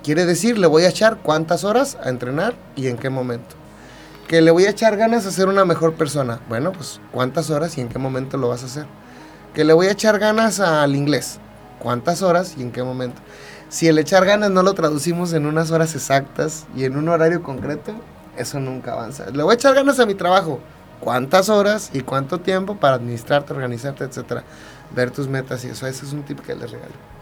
Quiere 0.06 0.28
decir, 0.28 0.60
le 0.60 0.68
voy 0.68 0.84
a 0.84 0.90
echar 0.90 1.18
cuántas 1.18 1.64
horas 1.64 1.98
a 2.00 2.10
entrenar 2.10 2.54
y 2.76 2.90
en 2.90 2.96
qué 2.96 3.10
momento. 3.10 3.56
Que 4.28 4.40
le 4.40 4.52
voy 4.52 4.66
a 4.66 4.70
echar 4.70 4.98
ganas 4.98 5.26
a 5.26 5.32
ser 5.32 5.48
una 5.48 5.66
mejor 5.66 5.96
persona. 5.96 6.40
Bueno, 6.48 6.74
pues 6.74 7.02
cuántas 7.12 7.50
horas 7.50 7.76
y 7.80 7.82
en 7.82 7.90
qué 7.90 7.98
momento 7.98 8.38
lo 8.38 8.50
vas 8.50 8.62
a 8.62 8.68
hacer. 8.68 8.86
Que 9.56 9.64
le 9.64 9.74
voy 9.74 9.88
a 9.88 9.94
echar 9.94 10.20
ganas 10.20 10.60
al 10.60 10.96
inglés. 10.96 11.40
¿Cuántas 11.80 12.22
horas 12.22 12.54
y 12.56 12.62
en 12.62 12.72
qué 12.72 12.84
momento? 12.84 13.20
Si 13.70 13.88
el 13.88 13.98
echar 13.98 14.26
ganas 14.26 14.52
no 14.52 14.62
lo 14.62 14.76
traducimos 14.76 15.34
en 15.34 15.48
unas 15.48 15.72
horas 15.72 15.96
exactas 15.96 16.68
y 16.76 16.84
en 16.84 16.98
un 16.98 17.10
horario 17.10 17.42
concreto, 17.42 17.92
eso 18.38 18.60
nunca 18.60 18.92
avanza. 18.92 19.32
Le 19.32 19.42
voy 19.42 19.54
a 19.54 19.56
echar 19.56 19.74
ganas 19.74 20.00
a 20.00 20.06
mi 20.06 20.14
trabajo. 20.14 20.60
¿Cuántas 21.00 21.50
horas 21.50 21.90
y 21.94 22.02
cuánto 22.02 22.40
tiempo 22.40 22.76
para 22.76 22.98
administrarte, 22.98 23.54
organizarte, 23.54 24.04
etcétera? 24.04 24.44
Ver 24.96 25.10
tus 25.10 25.28
metas 25.28 25.66
y 25.66 25.70
eso. 25.70 25.88
Ese 25.88 26.06
es 26.06 26.14
un 26.14 26.22
tip 26.22 26.42
que 26.42 26.54
les 26.54 26.70
regalo 26.70 27.15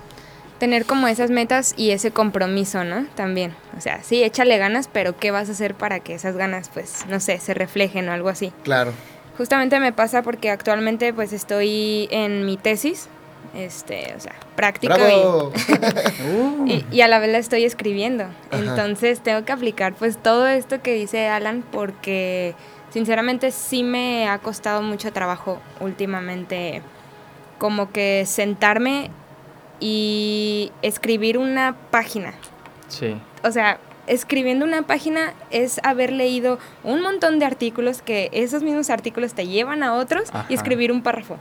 tener 0.64 0.86
como 0.86 1.10
esas 1.10 1.30
metas 1.30 1.74
y 1.76 1.92
ese 1.92 2.12
compromiso, 2.12 2.86
¿no? 2.86 3.06
También. 3.16 3.54
O 3.78 3.82
sea, 3.82 4.02
sí, 4.02 4.24
échale 4.24 4.58
ganas, 4.58 4.88
pero 4.88 5.18
¿qué 5.18 5.30
vas 5.30 5.50
a 5.50 5.52
hacer 5.52 5.76
para 5.76 6.00
que 6.00 6.14
esas 6.14 6.38
ganas, 6.38 6.70
pues, 6.74 7.06
no 7.10 7.20
sé, 7.20 7.38
se 7.40 7.54
reflejen 7.54 8.08
o 8.08 8.14
algo 8.14 8.30
así? 8.30 8.54
Claro. 8.64 8.94
Justamente 9.38 9.82
me 9.82 9.92
pasa 9.92 10.22
porque 10.22 10.50
actualmente, 10.50 11.14
pues, 11.14 11.34
estoy 11.34 12.08
en 12.12 12.46
mi 12.46 12.56
tesis, 12.56 13.10
este, 13.54 14.14
o 14.16 14.22
sea, 14.22 14.36
práctica 14.56 14.96
y, 16.66 16.86
y, 16.90 17.02
a 17.02 17.10
la 17.10 17.20
vez 17.20 17.30
la 17.30 17.40
estoy 17.40 17.66
escribiendo. 17.66 18.24
Entonces, 18.54 19.20
tengo 19.20 19.44
que 19.44 19.52
aplicar, 19.52 19.94
pues, 19.96 20.16
todo 20.16 20.48
esto 20.48 20.82
que 20.82 20.94
dice 20.94 21.28
Alan 21.28 21.66
porque, 21.74 22.56
sinceramente, 22.90 23.52
sí 23.52 23.84
me 23.84 24.30
ha 24.30 24.40
costado 24.40 24.82
mucho 24.82 25.12
trabajo 25.12 25.60
últimamente 25.82 26.82
como 27.58 27.92
que 27.92 28.24
sentarme 28.26 29.12
y 29.84 30.72
escribir 30.82 31.38
una 31.38 31.76
página. 31.92 32.34
Sí. 32.88 33.18
O 33.44 33.52
sea, 33.52 33.80
escribiendo 34.08 34.64
una 34.66 34.84
página 34.84 35.34
es 35.52 35.82
haber 35.84 36.14
leído 36.14 36.58
un 36.86 37.02
montón 37.02 37.38
de 37.38 37.46
artículos 37.46 38.02
que 38.02 38.30
esos 38.32 38.64
mismos 38.64 38.90
artículos 38.90 39.34
te 39.34 39.46
llevan 39.46 39.84
a 39.84 39.96
otros 39.96 40.30
y 40.48 40.54
escribir 40.54 40.94
un 40.94 41.04
párrafo. 41.04 41.38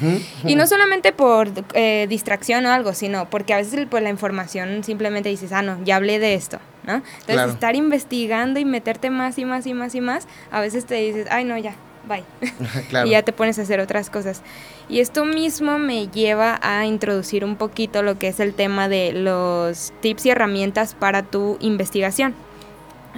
y 0.44 0.56
no 0.56 0.66
solamente 0.66 1.12
por 1.12 1.48
eh, 1.72 2.04
distracción 2.06 2.66
o 2.66 2.70
algo, 2.70 2.92
sino 2.92 3.30
porque 3.30 3.54
a 3.54 3.56
veces 3.56 3.86
por 3.86 4.02
la 4.02 4.10
información 4.10 4.84
simplemente 4.84 5.30
dices, 5.30 5.52
ah, 5.52 5.62
no, 5.62 5.82
ya 5.82 5.96
hablé 5.96 6.18
de 6.18 6.34
esto, 6.34 6.58
¿no? 6.86 7.02
Entonces, 7.26 7.54
estar 7.54 7.76
investigando 7.76 8.60
y 8.60 8.66
meterte 8.66 9.08
más 9.08 9.38
y 9.38 9.46
más 9.46 9.66
y 9.66 9.72
más 9.72 9.94
y 9.94 10.02
más, 10.02 10.28
a 10.50 10.60
veces 10.60 10.84
te 10.84 10.96
dices, 10.96 11.28
ay, 11.30 11.44
no, 11.44 11.56
ya, 11.56 11.76
bye. 12.06 12.24
y 13.06 13.10
ya 13.10 13.22
te 13.22 13.32
pones 13.32 13.58
a 13.58 13.62
hacer 13.62 13.80
otras 13.80 14.10
cosas. 14.10 14.42
Y 14.88 15.00
esto 15.00 15.24
mismo 15.24 15.78
me 15.78 16.06
lleva 16.08 16.60
a 16.62 16.86
introducir 16.86 17.44
un 17.44 17.56
poquito 17.56 18.02
lo 18.02 18.18
que 18.18 18.28
es 18.28 18.38
el 18.38 18.54
tema 18.54 18.88
de 18.88 19.12
los 19.12 19.92
tips 20.00 20.26
y 20.26 20.30
herramientas 20.30 20.94
para 20.94 21.22
tu 21.24 21.56
investigación. 21.60 22.34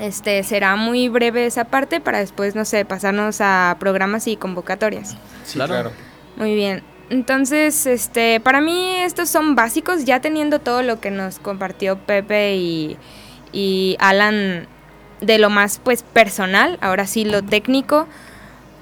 Este 0.01 0.43
será 0.45 0.77
muy 0.77 1.09
breve 1.09 1.45
esa 1.47 1.65
parte 1.65 2.01
para 2.01 2.19
después, 2.21 2.55
no 2.55 2.65
sé, 2.65 2.85
pasarnos 2.85 3.41
a 3.41 3.77
programas 3.81 4.29
y 4.29 4.37
convocatorias. 4.37 5.17
Sí, 5.45 5.59
claro. 5.59 5.91
Muy 6.37 6.55
bien. 6.55 6.83
Entonces, 7.11 7.87
este, 7.87 8.39
para 8.41 8.61
mí 8.61 8.97
estos 8.97 9.29
son 9.29 9.55
básicos, 9.55 10.05
ya 10.05 10.21
teniendo 10.21 10.61
todo 10.61 10.83
lo 10.83 11.01
que 11.01 11.11
nos 11.11 11.39
compartió 11.39 11.99
Pepe 11.99 12.57
y, 12.57 12.97
y 13.53 13.97
Alan 13.99 14.67
de 15.21 15.39
lo 15.39 15.51
más 15.51 15.81
pues 15.83 16.03
personal, 16.03 16.79
ahora 16.81 17.07
sí 17.07 17.25
lo 17.25 17.43
técnico, 17.43 18.07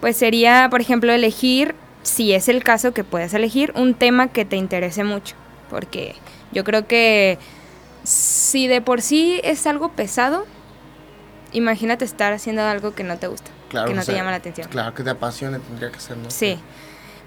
pues 0.01 0.17
sería, 0.17 0.69
por 0.71 0.81
ejemplo, 0.81 1.13
elegir, 1.13 1.75
si 2.07 2.33
es 2.33 2.49
el 2.49 2.63
caso 2.63 2.93
que 2.93 3.03
puedas 3.03 3.35
elegir, 3.35 3.73
un 3.75 3.95
tema 3.95 4.29
que 4.29 4.45
te 4.45 4.57
interese 4.57 5.03
mucho, 5.03 5.35
porque 5.69 6.15
yo 6.53 6.63
creo 6.63 6.87
que 6.87 7.39
si 8.05 8.69
de 8.69 8.81
por 8.81 9.03
sí 9.03 9.41
es 9.43 9.67
algo 9.67 9.91
pesado, 9.91 10.47
imagínate 11.53 12.05
estar 12.05 12.33
haciendo 12.33 12.63
algo 12.63 12.95
que 12.95 13.03
no 13.03 13.19
te 13.19 13.27
gusta, 13.27 13.51
que 13.71 13.93
no 13.93 14.05
te 14.05 14.13
llama 14.13 14.31
la 14.31 14.37
atención. 14.37 14.69
Claro, 14.69 14.95
que 14.95 15.03
te 15.03 15.11
apasione 15.11 15.59
tendría 15.59 15.91
que 15.91 15.99
ser, 15.99 16.17
¿no? 16.17 16.31
Sí, 16.31 16.59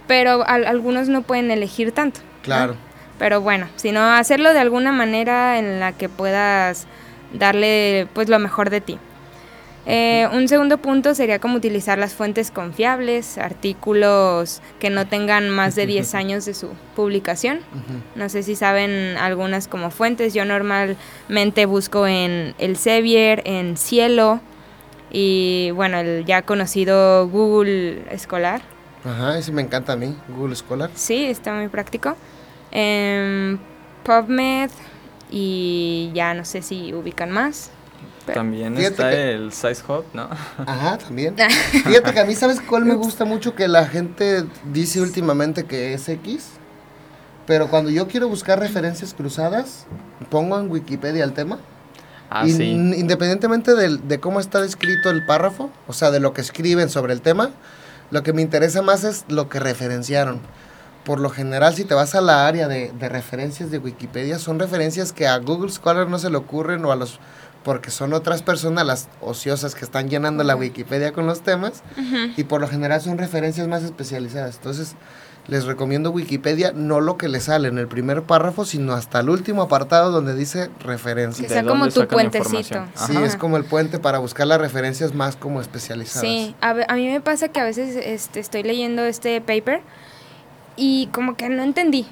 pero 0.08 0.46
algunos 0.48 1.10
no 1.10 1.24
pueden 1.24 1.52
elegir 1.52 1.92
tanto. 1.92 2.22
Claro. 2.42 2.76
Pero 3.18 3.42
bueno, 3.42 3.68
sino 3.76 4.02
hacerlo 4.14 4.54
de 4.54 4.60
alguna 4.60 4.94
manera 4.94 5.60
en 5.60 5.82
la 5.82 5.92
que 5.92 6.08
puedas 6.08 6.88
darle 7.34 8.08
pues 8.14 8.30
lo 8.30 8.40
mejor 8.40 8.70
de 8.70 8.80
ti. 8.80 8.98
Eh, 9.92 10.28
un 10.32 10.48
segundo 10.48 10.78
punto 10.78 11.16
sería 11.16 11.40
como 11.40 11.56
utilizar 11.56 11.98
las 11.98 12.14
fuentes 12.14 12.52
confiables, 12.52 13.40
artículos 13.40 14.62
que 14.80 14.92
no 14.92 15.08
tengan 15.08 15.50
más 15.50 15.74
de 15.74 15.88
10 15.88 16.14
años 16.14 16.46
de 16.46 16.54
su 16.54 16.70
publicación. 16.96 17.62
No 18.14 18.30
sé 18.30 18.44
si 18.44 18.56
saben 18.56 19.18
algunas 19.18 19.68
como 19.68 19.90
fuentes. 19.90 20.36
Yo 20.36 20.46
normalmente 20.46 21.66
busco 21.66 22.06
en 22.06 22.54
el 22.60 22.78
Sevier, 22.78 23.42
en 23.46 23.78
Cielo 23.78 24.42
y 25.10 25.72
bueno, 25.72 25.98
el 25.98 26.24
ya 26.24 26.44
conocido 26.44 27.28
Google 27.28 28.04
Escolar. 28.12 28.62
Ajá, 29.04 29.40
ese 29.40 29.52
me 29.52 29.64
encanta 29.64 29.94
a 29.94 29.96
mí, 29.96 30.16
Google 30.28 30.56
Scholar. 30.56 30.92
Sí, 30.94 31.26
está 31.26 31.52
muy 31.54 31.68
práctico. 31.68 32.16
En 32.70 33.60
PubMed 34.04 34.70
y 35.32 36.12
ya 36.14 36.36
no 36.36 36.46
sé 36.46 36.62
si 36.62 36.94
ubican 36.94 37.32
más. 37.32 37.72
También 38.34 38.78
está 38.78 39.12
el 39.14 39.52
Size 39.52 39.84
Hub, 39.88 40.06
¿no? 40.14 40.30
Ajá, 40.66 40.98
también. 40.98 41.36
Fíjate 41.72 42.14
que 42.14 42.20
a 42.20 42.26
mí, 42.26 42.36
¿sabes 42.36 42.62
cuál 42.62 42.86
me 42.86 42.96
gusta 42.96 43.26
mucho? 43.26 43.56
Que 43.56 43.68
la 43.68 43.86
gente 43.86 44.46
dice 44.72 45.02
últimamente 45.02 45.66
que 45.66 45.94
es 45.94 46.08
X. 46.10 46.50
Pero 47.46 47.68
cuando 47.68 47.90
yo 47.90 48.08
quiero 48.08 48.30
buscar 48.30 48.60
referencias 48.60 49.14
cruzadas, 49.16 49.88
pongo 50.30 50.60
en 50.60 50.70
Wikipedia 50.70 51.24
el 51.24 51.34
tema. 51.34 51.58
Ah, 52.30 52.46
sí. 52.46 52.64
Independientemente 52.64 53.74
de, 53.74 53.98
de, 53.98 54.20
cómo 54.20 54.40
está 54.40 54.62
descrito 54.62 55.10
el 55.10 55.26
párrafo, 55.26 55.72
o 55.88 55.94
sea, 55.94 56.12
de 56.12 56.20
lo 56.20 56.32
que 56.32 56.42
escriben 56.42 56.90
sobre 56.90 57.14
el 57.14 57.22
tema, 57.22 57.50
lo 58.12 58.22
que 58.22 58.34
me 58.34 58.44
interesa 58.44 58.84
más 58.84 59.04
es 59.04 59.26
lo 59.30 59.50
que 59.50 59.60
referenciaron. 59.60 60.40
Por 61.04 61.20
lo 61.20 61.32
general, 61.32 61.74
si 61.74 61.86
te 61.86 61.96
vas 61.96 62.14
a 62.14 62.22
la 62.22 62.46
área 62.46 62.68
de, 62.68 62.92
de 62.92 63.10
referencias 63.10 63.72
de 63.72 63.80
Wikipedia, 63.80 64.38
son 64.38 64.60
referencias 64.60 65.12
que 65.12 65.28
a 65.28 65.38
Google 65.38 65.72
Scholar 65.72 66.08
no 66.08 66.20
se 66.20 66.30
le 66.30 66.38
ocurren 66.38 66.86
o 66.86 66.92
a 66.92 66.96
los 66.96 67.20
porque 67.64 67.92
son 67.92 68.14
otras 68.14 68.42
personas 68.42 68.86
las 68.86 69.08
ociosas 69.22 69.76
que 69.76 69.86
están 69.86 70.10
llenando 70.10 70.44
la 70.44 70.56
Wikipedia 70.56 71.12
con 71.12 71.26
los 71.28 71.42
temas 71.42 71.84
y 72.38 72.44
por 72.46 72.62
lo 72.62 72.68
general 72.68 73.02
son 73.02 73.18
referencias 73.18 73.68
más 73.68 73.84
especializadas. 73.84 74.56
Entonces, 74.56 74.96
les 75.48 75.66
recomiendo 75.66 76.12
Wikipedia, 76.12 76.74
no 76.74 77.02
lo 77.02 77.18
que 77.18 77.28
le 77.28 77.40
sale 77.40 77.68
en 77.68 77.80
el 77.80 77.88
primer 77.88 78.22
párrafo, 78.22 78.66
sino 78.66 78.94
hasta 78.94 79.20
el 79.20 79.30
último 79.30 79.64
apartado 79.64 80.12
donde 80.12 80.36
dice 80.36 80.70
referencias. 80.80 81.48
Que 81.48 81.54
sea 81.54 81.64
como 81.64 81.88
tu 81.90 82.08
puentecito. 82.08 82.86
Sí, 82.94 83.18
es 83.18 83.36
como 83.36 83.58
el 83.58 83.66
puente 83.66 84.00
para 84.00 84.20
buscar 84.20 84.48
las 84.48 84.62
referencias 84.62 85.14
más 85.16 85.36
como 85.36 85.60
especializadas. 85.60 86.22
Sí, 86.22 86.56
a, 86.62 86.76
a 86.88 86.96
mí 86.96 87.08
me 87.08 87.20
pasa 87.20 87.48
que 87.48 87.60
a 87.60 87.64
veces 87.64 87.96
este, 87.96 88.40
estoy 88.40 88.64
leyendo 88.64 89.04
este 89.04 89.42
paper 89.42 89.82
y 90.76 91.08
como 91.08 91.36
que 91.36 91.50
no 91.50 91.64
entendí 91.64 92.08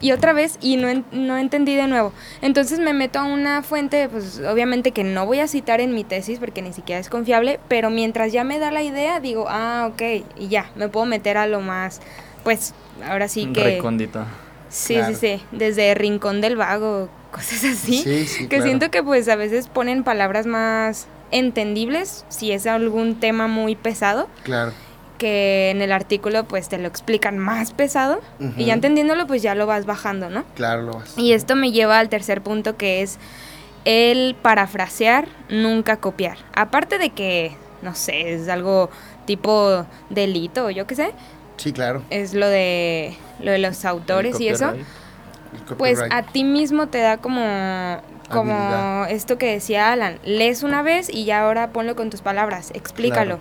y 0.00 0.12
otra 0.12 0.32
vez 0.32 0.56
y 0.60 0.76
no, 0.76 1.04
no 1.12 1.36
entendí 1.36 1.76
de 1.76 1.86
nuevo. 1.86 2.12
Entonces 2.40 2.78
me 2.78 2.92
meto 2.92 3.18
a 3.18 3.24
una 3.24 3.62
fuente, 3.62 4.08
pues 4.08 4.40
obviamente 4.40 4.92
que 4.92 5.04
no 5.04 5.26
voy 5.26 5.40
a 5.40 5.46
citar 5.46 5.80
en 5.80 5.94
mi 5.94 6.04
tesis 6.04 6.38
porque 6.38 6.62
ni 6.62 6.72
siquiera 6.72 7.00
es 7.00 7.08
confiable, 7.08 7.60
pero 7.68 7.90
mientras 7.90 8.32
ya 8.32 8.44
me 8.44 8.58
da 8.58 8.70
la 8.70 8.82
idea, 8.82 9.20
digo, 9.20 9.46
ah, 9.48 9.88
ok, 9.92 10.02
y 10.38 10.48
ya, 10.48 10.70
me 10.74 10.88
puedo 10.88 11.06
meter 11.06 11.36
a 11.36 11.46
lo 11.46 11.60
más, 11.60 12.00
pues 12.42 12.74
ahora 13.06 13.28
sí 13.28 13.46
que... 13.52 13.62
Recóndito. 13.62 14.24
Sí, 14.70 14.96
sí, 15.06 15.14
sí, 15.14 15.42
desde 15.50 15.94
Rincón 15.94 16.40
del 16.40 16.56
Vago, 16.56 17.08
cosas 17.32 17.64
así. 17.64 18.04
que 18.48 18.62
siento 18.62 18.90
que 18.90 19.02
pues 19.02 19.28
a 19.28 19.36
veces 19.36 19.68
ponen 19.68 20.04
palabras 20.04 20.46
más 20.46 21.08
entendibles 21.32 22.24
si 22.28 22.52
es 22.52 22.66
algún 22.66 23.18
tema 23.20 23.48
muy 23.48 23.76
pesado. 23.76 24.28
Claro 24.44 24.72
que 25.20 25.70
en 25.70 25.82
el 25.82 25.92
artículo 25.92 26.44
pues 26.44 26.70
te 26.70 26.78
lo 26.78 26.88
explican 26.88 27.36
más 27.36 27.74
pesado 27.74 28.22
y 28.56 28.64
ya 28.64 28.72
entendiéndolo 28.72 29.26
pues 29.26 29.42
ya 29.42 29.54
lo 29.54 29.66
vas 29.66 29.84
bajando, 29.84 30.30
¿no? 30.30 30.44
Claro, 30.54 30.80
lo 30.80 30.92
vas. 30.94 31.16
Y 31.18 31.34
esto 31.34 31.56
me 31.56 31.72
lleva 31.72 31.98
al 31.98 32.08
tercer 32.08 32.40
punto 32.40 32.78
que 32.78 33.02
es 33.02 33.18
el 33.84 34.34
parafrasear, 34.40 35.28
nunca 35.50 35.98
copiar. 35.98 36.38
Aparte 36.54 36.96
de 36.96 37.10
que, 37.10 37.54
no 37.82 37.94
sé, 37.94 38.32
es 38.32 38.48
algo 38.48 38.88
tipo 39.26 39.84
delito 40.08 40.64
o 40.64 40.70
yo 40.70 40.86
qué 40.86 40.94
sé. 40.94 41.12
Sí, 41.58 41.74
claro. 41.74 42.02
Es 42.08 42.32
lo 42.32 42.48
de, 42.48 43.14
lo 43.40 43.52
de 43.52 43.58
los 43.58 43.84
autores 43.84 44.40
y 44.40 44.48
eso. 44.48 44.72
Pues 45.76 46.00
a 46.10 46.22
ti 46.22 46.44
mismo 46.44 46.86
te 46.86 46.98
da 46.98 47.18
como 47.18 48.00
como 48.30 49.04
esto 49.10 49.36
que 49.36 49.52
decía 49.52 49.92
Alan, 49.92 50.18
lees 50.24 50.62
una 50.62 50.82
vez 50.82 51.10
y 51.12 51.24
ya 51.24 51.42
ahora 51.42 51.72
ponlo 51.72 51.94
con 51.94 52.08
tus 52.08 52.22
palabras, 52.22 52.70
explícalo. 52.74 53.38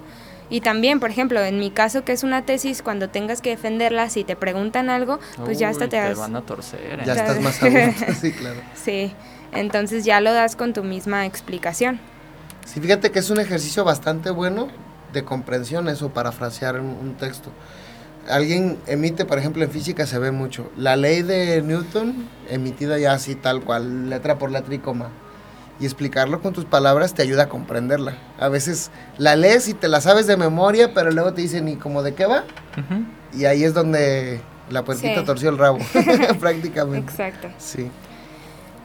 Y 0.50 0.62
también, 0.62 1.00
por 1.00 1.12
ejemplo, 1.12 1.41
en 1.43 1.60
mi 1.60 1.70
caso, 1.70 2.04
que 2.04 2.12
es 2.12 2.24
una 2.24 2.43
tesis, 2.43 2.82
cuando 2.82 3.10
tengas 3.10 3.41
que 3.41 3.52
defenderla, 3.52 4.10
si 4.10 4.24
te 4.24 4.36
preguntan 4.36 4.89
algo, 4.89 5.20
pues 5.45 5.60
ya 5.60 5.70
hasta 5.70 5.88
te, 5.88 6.02
te 6.02 6.14
van 6.16 6.36
a 6.36 6.41
torcer. 6.41 7.00
¿eh? 7.00 7.04
Ya 7.06 7.14
estás 7.14 7.39
más 7.41 7.62
adulto, 7.62 8.14
sí, 8.20 8.32
claro. 8.32 8.60
Sí, 8.76 9.14
entonces 9.54 10.06
ya 10.06 10.22
lo 10.22 10.34
das 10.34 10.56
con 10.56 10.74
tu 10.74 10.84
misma 10.84 11.26
explicación. 11.26 12.00
Sí, 12.66 12.80
fíjate 12.80 13.12
que 13.12 13.20
es 13.20 13.30
un 13.30 13.39
ejercicio 13.39 13.84
bastante 13.84 14.32
bueno 14.32 14.68
de 15.14 15.24
comprensión 15.24 15.88
eso, 15.88 16.10
parafrasear 16.10 16.80
un, 16.80 16.88
un 16.88 17.16
texto. 17.16 17.52
Alguien 18.28 18.78
emite, 18.88 19.26
por 19.26 19.39
ejemplo, 19.39 19.64
en 19.64 19.72
física 19.72 20.06
se 20.06 20.20
ve 20.20 20.32
mucho, 20.32 20.72
la 20.78 20.95
ley 20.95 21.22
de 21.22 21.62
Newton 21.62 22.28
emitida 22.50 22.97
ya 22.97 23.14
así 23.14 23.36
tal 23.36 23.62
cual, 23.62 24.10
letra 24.10 24.38
por 24.38 24.52
letra 24.52 24.74
y 24.74 24.80
coma 24.80 25.10
y 25.80 25.86
explicarlo 25.86 26.41
con 26.41 26.53
tus 26.53 26.65
palabras 26.65 27.13
te 27.13 27.21
ayuda 27.21 27.43
a 27.43 27.49
comprenderla. 27.49 28.17
A 28.38 28.49
veces 28.49 28.91
la 29.17 29.36
lees 29.36 29.67
y 29.67 29.73
te 29.73 29.88
la 29.88 30.01
sabes 30.01 30.27
de 30.27 30.36
memoria, 30.36 30.93
pero 30.93 31.11
luego 31.11 31.34
te 31.34 31.41
dicen, 31.41 31.67
¿y 31.67 31.75
cómo 31.77 32.03
de 32.03 32.13
qué 32.13 32.25
va? 32.25 32.43
Y 33.34 33.45
ahí 33.45 33.63
es 33.63 33.73
donde 33.73 34.41
la 34.69 34.84
puentita 34.84 35.23
torció 35.23 35.49
el 35.49 35.57
rabo, 35.57 35.80
prácticamente. 36.39 37.11
Exacto. 37.11 37.49
Sí. 37.57 37.89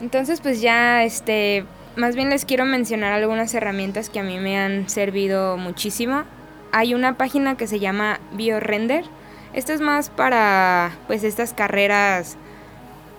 Entonces, 0.01 0.41
pues 0.41 0.61
ya, 0.61 1.03
este, 1.03 1.65
más 1.95 2.15
bien 2.15 2.29
les 2.29 2.45
quiero 2.45 2.65
mencionar 2.65 3.13
algunas 3.13 3.53
herramientas 3.53 4.09
que 4.09 4.19
a 4.19 4.23
mí 4.23 4.39
me 4.39 4.57
han 4.57 4.89
servido 4.89 5.57
muchísimo. 5.57 6.23
Hay 6.71 6.93
una 6.93 7.17
página 7.17 7.55
que 7.55 7.67
se 7.67 7.79
llama 7.79 8.19
BioRender. 8.33 9.05
Esto 9.53 9.71
es 9.73 9.81
más 9.81 10.09
para, 10.09 10.91
pues, 11.07 11.23
estas 11.23 11.53
carreras, 11.53 12.35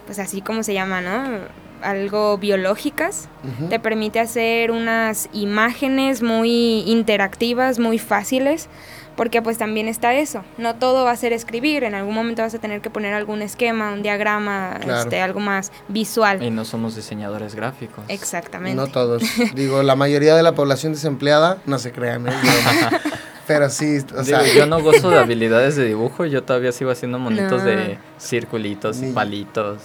pues 0.05 0.19
así 0.19 0.43
como 0.43 0.63
se 0.63 0.75
llama, 0.75 1.01
¿no? 1.01 1.66
Algo 1.83 2.39
biológicas. 2.39 3.29
Te 3.71 3.79
permite 3.79 4.19
hacer 4.19 4.71
unas 4.71 5.29
imágenes 5.33 6.23
muy 6.23 6.81
interactivas, 6.87 7.79
muy 7.79 7.99
fáciles, 7.99 8.69
porque 9.17 9.41
pues 9.43 9.59
también 9.59 9.89
está 9.89 10.15
eso. 10.15 10.45
No 10.59 10.77
todo 10.77 11.05
va 11.05 11.13
a 11.13 11.17
ser 11.17 11.33
escribir, 11.33 11.85
en 11.85 11.95
algún 11.95 12.15
momento 12.15 12.43
vas 12.43 12.55
a 12.55 12.59
tener 12.59 12.81
que 12.81 12.91
poner 12.91 13.15
algún 13.15 13.43
esquema, 13.43 13.93
un 13.93 14.03
diagrama, 14.03 14.79
este, 14.87 15.21
algo 15.21 15.41
más 15.41 15.73
visual. 15.89 16.43
Y 16.43 16.51
no 16.51 16.65
somos 16.65 16.95
diseñadores 16.95 17.55
gráficos. 17.55 18.05
Exactamente. 18.09 18.77
No 18.77 18.89
todos. 18.89 19.23
Digo, 19.55 19.83
la 19.83 19.97
mayoría 19.97 20.37
de 20.37 20.43
la 20.43 20.55
población 20.55 20.93
desempleada, 20.93 21.59
no 21.67 21.79
se 21.79 21.93
crean, 21.93 22.29
¿eh? 22.29 22.33
Pero 23.47 23.71
sí, 23.71 23.99
o 24.17 24.25
sea... 24.25 24.43
yo 24.55 24.67
no 24.67 24.83
gozo 24.83 25.09
de 25.09 25.19
habilidades 25.19 25.77
de 25.77 25.85
dibujo, 25.85 26.27
yo 26.27 26.43
todavía 26.43 26.73
sigo 26.73 26.91
haciendo 26.91 27.19
monitos 27.21 27.63
de 27.63 27.97
circulitos 28.19 29.01
y 29.03 29.13
palitos. 29.13 29.79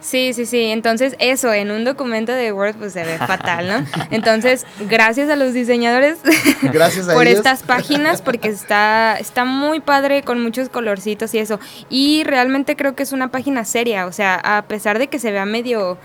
Sí, 0.00 0.32
sí, 0.32 0.46
sí. 0.46 0.64
Entonces, 0.64 1.14
eso 1.18 1.52
en 1.52 1.70
un 1.70 1.84
documento 1.84 2.32
de 2.32 2.52
Word 2.52 2.76
pues 2.76 2.92
se 2.92 3.04
ve 3.04 3.18
fatal, 3.18 3.68
¿no? 3.68 4.04
Entonces, 4.10 4.66
gracias 4.88 5.28
a 5.30 5.36
los 5.36 5.52
diseñadores 5.52 6.18
gracias 6.62 7.06
por 7.06 7.26
estas 7.26 7.62
páginas 7.62 8.22
porque 8.22 8.48
está 8.48 9.16
está 9.18 9.44
muy 9.44 9.80
padre 9.80 10.22
con 10.22 10.42
muchos 10.42 10.68
colorcitos 10.68 11.34
y 11.34 11.38
eso. 11.38 11.60
Y 11.88 12.24
realmente 12.24 12.76
creo 12.76 12.94
que 12.94 13.02
es 13.02 13.12
una 13.12 13.28
página 13.28 13.64
seria, 13.64 14.06
o 14.06 14.12
sea, 14.12 14.40
a 14.42 14.62
pesar 14.62 14.98
de 14.98 15.08
que 15.08 15.18
se 15.18 15.30
vea 15.30 15.44
medio 15.44 15.98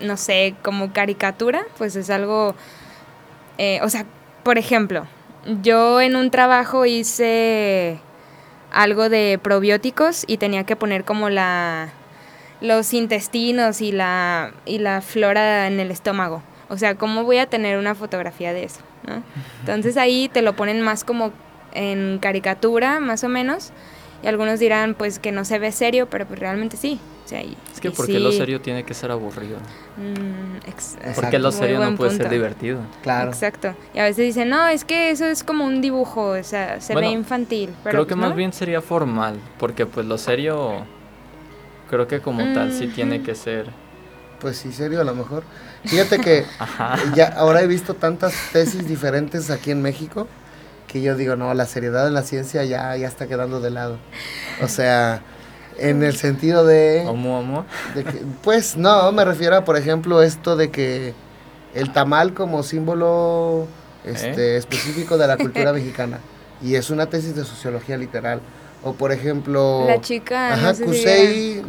no 0.00 0.16
sé, 0.16 0.54
como 0.62 0.92
caricatura, 0.92 1.64
pues 1.78 1.96
es 1.96 2.10
algo, 2.10 2.54
eh, 3.58 3.80
o 3.82 3.88
sea, 3.88 4.06
por 4.42 4.58
ejemplo, 4.58 5.06
yo 5.62 6.00
en 6.00 6.16
un 6.16 6.30
trabajo 6.30 6.86
hice 6.86 8.00
algo 8.72 9.08
de 9.08 9.38
probióticos 9.42 10.24
y 10.26 10.38
tenía 10.38 10.64
que 10.64 10.76
poner 10.76 11.04
como 11.04 11.30
la 11.30 11.90
los 12.64 12.94
intestinos 12.94 13.82
y 13.82 13.92
la 13.92 14.52
y 14.64 14.78
la 14.78 15.02
flora 15.02 15.66
en 15.66 15.80
el 15.80 15.90
estómago. 15.90 16.42
O 16.70 16.78
sea, 16.78 16.94
¿cómo 16.94 17.22
voy 17.22 17.36
a 17.36 17.46
tener 17.46 17.78
una 17.78 17.94
fotografía 17.94 18.52
de 18.54 18.64
eso? 18.64 18.80
Entonces 19.60 19.98
ahí 19.98 20.30
te 20.32 20.40
lo 20.40 20.56
ponen 20.56 20.80
más 20.80 21.04
como 21.04 21.30
en 21.74 22.18
caricatura, 22.20 23.00
más 23.00 23.22
o 23.22 23.28
menos. 23.28 23.72
Y 24.22 24.26
algunos 24.26 24.58
dirán 24.58 24.94
pues 24.94 25.18
que 25.18 25.30
no 25.30 25.44
se 25.44 25.58
ve 25.58 25.70
serio, 25.72 26.08
pero 26.08 26.26
pues 26.26 26.40
realmente 26.40 26.78
sí. 26.78 26.98
es 27.30 27.80
que 27.82 27.90
porque 27.90 28.18
lo 28.18 28.32
serio 28.32 28.62
tiene 28.62 28.82
que 28.82 28.94
ser 28.94 29.10
aburrido. 29.10 29.58
Mm, 29.98 31.14
porque 31.14 31.38
lo 31.38 31.52
serio 31.52 31.78
no 31.80 31.94
puede 31.94 32.16
ser 32.16 32.30
divertido. 32.30 32.80
Claro. 33.02 33.30
Exacto. 33.30 33.74
Y 33.92 33.98
a 33.98 34.04
veces 34.04 34.24
dicen, 34.24 34.48
no, 34.48 34.66
es 34.68 34.86
que 34.86 35.10
eso 35.10 35.26
es 35.26 35.44
como 35.44 35.66
un 35.66 35.82
dibujo, 35.82 36.28
o 36.28 36.42
sea, 36.42 36.80
se 36.80 36.94
ve 36.94 37.08
infantil. 37.08 37.74
Pero 37.84 37.92
creo 37.92 38.06
que 38.06 38.16
más 38.16 38.34
bien 38.34 38.54
sería 38.54 38.80
formal, 38.80 39.38
porque 39.58 39.84
pues 39.84 40.06
lo 40.06 40.16
serio, 40.16 40.86
creo 41.88 42.06
que 42.06 42.20
como 42.20 42.42
tal 42.54 42.72
sí 42.72 42.88
tiene 42.88 43.22
que 43.22 43.34
ser. 43.34 43.70
Pues 44.40 44.58
sí, 44.58 44.72
serio 44.72 45.00
a 45.00 45.04
lo 45.04 45.14
mejor. 45.14 45.44
Fíjate 45.84 46.18
que 46.18 46.44
ya 47.14 47.28
ahora 47.36 47.62
he 47.62 47.66
visto 47.66 47.94
tantas 47.94 48.34
tesis 48.52 48.86
diferentes 48.86 49.50
aquí 49.50 49.70
en 49.70 49.82
México 49.82 50.28
que 50.94 51.02
yo 51.02 51.16
digo, 51.16 51.34
no, 51.34 51.52
la 51.54 51.66
seriedad 51.66 52.06
en 52.06 52.14
la 52.14 52.22
ciencia 52.22 52.62
ya, 52.62 52.96
ya 52.96 53.08
está 53.08 53.26
quedando 53.26 53.60
de 53.60 53.70
lado. 53.70 53.98
O 54.62 54.68
sea, 54.68 55.22
en 55.76 56.04
el 56.04 56.14
sentido 56.14 56.64
de... 56.64 57.04
¿Homo, 57.04 57.40
homo? 57.40 57.66
pues 58.44 58.76
no, 58.76 59.10
me 59.10 59.24
refiero 59.24 59.56
a, 59.56 59.64
por 59.64 59.76
ejemplo, 59.76 60.22
esto 60.22 60.54
de 60.54 60.70
que 60.70 61.12
el 61.74 61.92
tamal 61.92 62.32
como 62.32 62.62
símbolo 62.62 63.66
este, 64.04 64.54
¿Eh? 64.54 64.56
específico 64.56 65.18
de 65.18 65.26
la 65.26 65.36
cultura 65.36 65.72
mexicana. 65.72 66.20
Y 66.62 66.76
es 66.76 66.90
una 66.90 67.06
tesis 67.06 67.34
de 67.34 67.44
sociología 67.44 67.96
literal. 67.96 68.40
O 68.84 68.92
por 68.92 69.12
ejemplo... 69.12 69.84
La 69.86 70.00
chica... 70.00 70.52
Ajá, 70.52 70.74
no 70.74 70.86
CUSEI, 70.86 71.62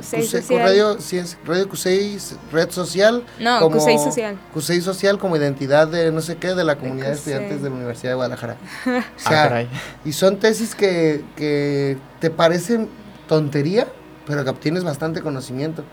Radio, 0.49 0.97
Radio 1.45 1.70
CUSEI, 1.70 2.18
Red 2.51 2.72
Social. 2.72 3.24
No, 3.39 3.61
como, 3.61 3.78
CUSEI 3.78 3.97
Social. 3.97 4.38
CUSEI 4.53 4.82
Social 4.82 5.18
como 5.18 5.38
identidad 5.38 5.88
de 5.88 6.11
no 6.11 6.22
sé 6.22 6.36
qué, 6.36 6.53
de 6.53 6.66
la 6.66 6.76
comunidad 6.76 7.07
de, 7.07 7.13
estudiantes 7.13 7.61
de 7.61 7.70
la 7.70 7.76
Universidad 7.76 8.11
de 8.11 8.16
Guadalajara. 8.16 8.57
o 8.86 9.20
sea, 9.20 9.45
ah, 9.45 9.63
y 10.03 10.11
son 10.11 10.38
tesis 10.39 10.76
que, 10.76 11.24
que 11.38 11.97
te 12.20 12.30
parecen 12.30 12.89
tontería, 13.28 13.88
pero 14.28 14.43
que 14.43 14.49
obtienes 14.49 14.84
bastante 14.84 15.22
conocimiento. 15.22 15.86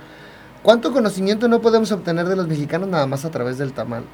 ¿Cuánto 0.62 0.92
conocimiento 0.92 1.48
no 1.48 1.60
podemos 1.60 1.90
obtener 1.92 2.28
de 2.28 2.36
los 2.36 2.48
mexicanos 2.48 2.88
nada 2.88 3.06
más 3.06 3.24
a 3.24 3.30
través 3.30 3.58
del 3.58 3.72
tamal? 3.72 4.04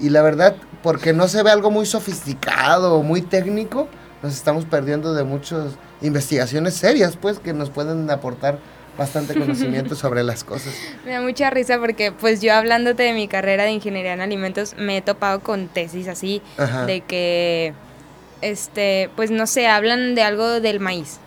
Y 0.00 0.10
la 0.10 0.22
verdad, 0.22 0.56
porque 0.82 1.12
no 1.12 1.28
se 1.28 1.42
ve 1.42 1.50
algo 1.50 1.70
muy 1.70 1.86
sofisticado 1.86 2.94
o 2.94 3.02
muy 3.02 3.22
técnico, 3.22 3.88
nos 4.22 4.34
estamos 4.34 4.64
perdiendo 4.64 5.14
de 5.14 5.22
muchos 5.22 5.74
investigaciones 6.04 6.74
serias, 6.74 7.16
pues, 7.16 7.38
que 7.38 7.52
nos 7.52 7.70
pueden 7.70 8.08
aportar 8.10 8.58
bastante 8.96 9.34
conocimiento 9.38 9.94
sobre 9.94 10.22
las 10.22 10.44
cosas. 10.44 10.74
Me 11.04 11.12
da 11.12 11.20
mucha 11.20 11.50
risa 11.50 11.78
porque 11.78 12.12
pues 12.12 12.40
yo 12.40 12.54
hablándote 12.54 13.02
de 13.02 13.12
mi 13.12 13.28
carrera 13.28 13.64
de 13.64 13.72
ingeniería 13.72 14.12
en 14.12 14.20
alimentos 14.20 14.74
me 14.78 14.98
he 14.98 15.02
topado 15.02 15.40
con 15.40 15.68
tesis 15.68 16.08
así 16.08 16.42
de 16.86 17.00
que 17.00 17.74
este 18.40 19.10
pues 19.16 19.30
no 19.30 19.46
sé, 19.46 19.66
hablan 19.66 20.14
de 20.14 20.22
algo 20.22 20.60
del 20.60 20.80
maíz. 20.80 21.18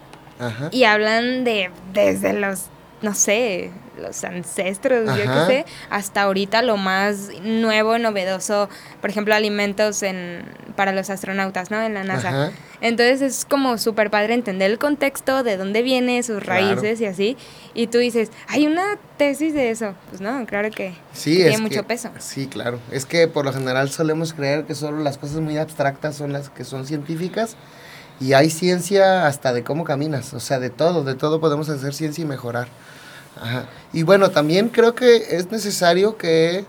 Y 0.72 0.84
hablan 0.84 1.44
de 1.44 1.72
desde 1.94 2.34
los 2.34 2.66
no 3.02 3.14
sé, 3.14 3.72
los 3.98 4.24
ancestros, 4.24 5.06
yo 5.18 5.24
qué 5.24 5.46
sé, 5.48 5.66
hasta 5.90 6.24
ahorita 6.24 6.62
lo 6.62 6.78
más 6.78 7.30
nuevo, 7.42 7.98
novedoso, 7.98 8.70
por 9.02 9.10
ejemplo, 9.10 9.34
alimentos 9.34 10.04
en, 10.04 10.44
para 10.76 10.92
los 10.92 11.10
astronautas, 11.10 11.72
¿no? 11.72 11.82
En 11.82 11.94
la 11.94 12.04
NASA. 12.04 12.52
Entonces 12.80 13.22
es 13.22 13.46
como 13.46 13.78
súper 13.78 14.12
padre 14.12 14.34
entender 14.34 14.70
el 14.70 14.78
contexto, 14.78 15.44
de 15.44 15.58
dónde 15.58 15.82
viene, 15.82 16.22
sus 16.24 16.46
raíces 16.46 17.02
y 17.02 17.06
así. 17.06 17.38
Y 17.74 17.88
tú 17.88 17.98
dices, 17.98 18.32
hay 18.48 18.68
una 18.68 18.98
tesis 19.18 19.54
de 19.54 19.72
eso. 19.72 19.96
Pues 20.10 20.22
no, 20.22 20.46
claro 20.46 20.70
que, 20.72 20.94
tiene 21.24 21.58
mucho 21.58 21.84
peso. 21.84 22.10
Sí, 22.20 22.48
claro. 22.48 22.80
Es 22.92 23.06
que 23.06 23.28
por 23.28 23.46
lo 23.46 23.54
general 23.54 23.90
solemos 23.90 24.34
creer 24.34 24.66
que 24.66 24.76
solo 24.76 25.00
las 25.00 25.18
cosas 25.18 25.38
muy 25.38 25.58
abstractas 25.58 26.16
son 26.16 26.34
las 26.34 26.50
que 26.50 26.64
son 26.64 26.86
científicas. 26.86 27.56
Y 28.20 28.34
hay 28.34 28.50
ciencia 28.50 29.28
hasta 29.28 29.54
de 29.54 29.64
cómo 29.64 29.84
caminas, 29.84 30.34
o 30.34 30.40
sea, 30.40 30.60
de 30.60 30.72
todo, 30.72 31.04
de 31.04 31.14
todo 31.14 31.40
podemos 31.40 31.70
hacer 31.70 31.94
ciencia 31.94 32.24
y 32.24 32.26
mejorar. 32.26 32.68
Y 33.94 34.04
bueno, 34.04 34.32
también 34.32 34.70
creo 34.70 34.96
que 34.96 35.36
es 35.38 35.52
necesario 35.52 36.18
que 36.18 36.66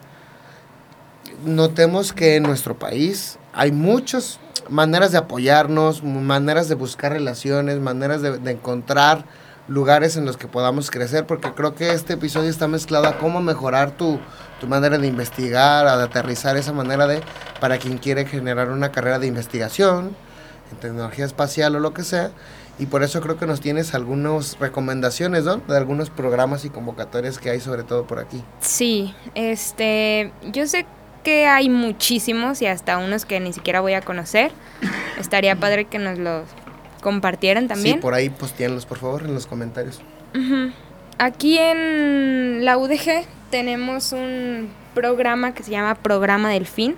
notemos 1.45 2.13
que 2.13 2.37
en 2.37 2.43
nuestro 2.45 2.79
país 2.79 3.39
hay 3.53 3.73
muchas 3.73 4.39
maneras 4.69 5.13
de 5.13 5.19
apoyarnos, 5.19 6.03
maneras 6.03 6.69
de 6.69 6.75
buscar 6.75 7.13
relaciones, 7.13 7.79
maneras 7.79 8.23
de, 8.23 8.51
encontrar 8.51 9.25
lugares 9.67 10.17
en 10.17 10.25
los 10.25 10.37
que 10.37 10.49
podamos 10.49 10.91
crecer, 10.91 11.27
porque 11.27 11.53
creo 11.53 11.75
que 11.75 11.93
este 11.93 12.15
episodio 12.15 12.49
está 12.49 12.69
mezclado 12.69 13.07
a 13.07 13.19
cómo 13.19 13.41
mejorar 13.41 13.91
tu, 13.93 14.19
tu 14.61 14.67
manera 14.67 14.99
de 14.99 15.07
investigar, 15.07 15.87
a 15.87 16.03
aterrizar 16.03 16.57
esa 16.57 16.73
manera 16.73 17.07
de, 17.07 17.21
para 17.61 17.79
quien 17.79 17.99
quiere 17.99 18.25
generar 18.25 18.71
una 18.71 18.93
carrera 18.93 19.19
de 19.19 19.27
investigación 19.27 20.17
en 20.71 20.79
tecnología 20.79 21.25
espacial 21.25 21.77
o 21.77 21.81
lo 21.81 21.93
que 21.93 22.03
sea, 22.03 22.31
y 22.79 22.87
por 22.87 23.03
eso 23.03 23.21
creo 23.21 23.37
que 23.39 23.47
nos 23.47 23.61
tienes 23.61 23.95
algunas 23.95 24.59
recomendaciones, 24.59 25.45
¿no? 25.45 25.57
De 25.57 25.77
algunos 25.77 26.11
programas 26.11 26.65
y 26.65 26.71
convocatorias 26.71 27.39
que 27.39 27.51
hay 27.51 27.61
sobre 27.61 27.83
todo 27.83 28.07
por 28.07 28.19
aquí. 28.19 28.43
Sí, 28.61 29.15
este, 29.35 30.33
yo 30.53 30.67
sé 30.67 30.87
que 31.25 31.47
hay 31.47 31.69
muchísimos 31.69 32.63
y 32.63 32.67
hasta 32.67 32.99
unos 32.99 33.25
que 33.25 33.41
ni 33.41 33.53
siquiera 33.53 33.81
voy 33.81 33.95
a 33.95 34.01
conocer. 34.01 34.53
Estaría 35.19 35.57
padre 35.57 35.87
que 35.87 35.99
nos 35.99 36.19
los 36.19 36.45
compartieran 37.01 37.69
también. 37.69 37.97
Sí, 37.97 38.01
por 38.01 38.15
ahí 38.15 38.31
posteanlos, 38.31 38.87
por 38.87 38.99
favor, 38.99 39.23
en 39.23 39.35
los 39.35 39.47
comentarios. 39.47 40.01
Aquí 41.19 41.59
en 41.59 42.65
la 42.65 42.79
UDG 42.79 43.25
tenemos 43.51 44.13
un 44.13 44.69
programa 44.95 45.53
que 45.53 45.65
se 45.65 45.71
llama 45.71 45.97
Programa 45.97 46.51
del 46.51 46.67
Fin. 46.67 46.95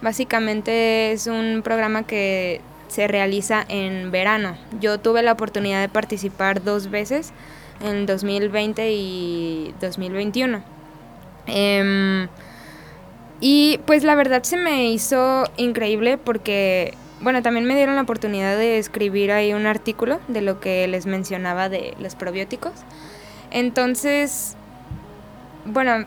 Básicamente 0.00 1.12
es 1.12 1.26
un 1.26 1.60
programa 1.62 2.04
que 2.04 2.60
se 2.88 3.06
realiza 3.06 3.64
en 3.68 4.10
verano. 4.10 4.56
Yo 4.80 4.98
tuve 4.98 5.22
la 5.22 5.32
oportunidad 5.32 5.80
de 5.80 5.88
participar 5.88 6.64
dos 6.64 6.90
veces, 6.90 7.32
en 7.80 8.06
2020 8.06 8.90
y 8.92 9.74
2021. 9.80 10.62
Em, 11.46 12.28
y 13.40 13.80
pues 13.86 14.04
la 14.04 14.14
verdad 14.14 14.42
se 14.42 14.56
me 14.56 14.90
hizo 14.90 15.44
increíble 15.56 16.18
porque, 16.18 16.94
bueno, 17.20 17.42
también 17.42 17.66
me 17.66 17.76
dieron 17.76 17.96
la 17.96 18.02
oportunidad 18.02 18.56
de 18.56 18.78
escribir 18.78 19.32
ahí 19.32 19.52
un 19.52 19.66
artículo 19.66 20.20
de 20.28 20.42
lo 20.42 20.60
que 20.60 20.86
les 20.88 21.06
mencionaba 21.06 21.68
de 21.68 21.94
los 21.98 22.14
probióticos. 22.14 22.72
Entonces, 23.50 24.56
bueno, 25.64 26.06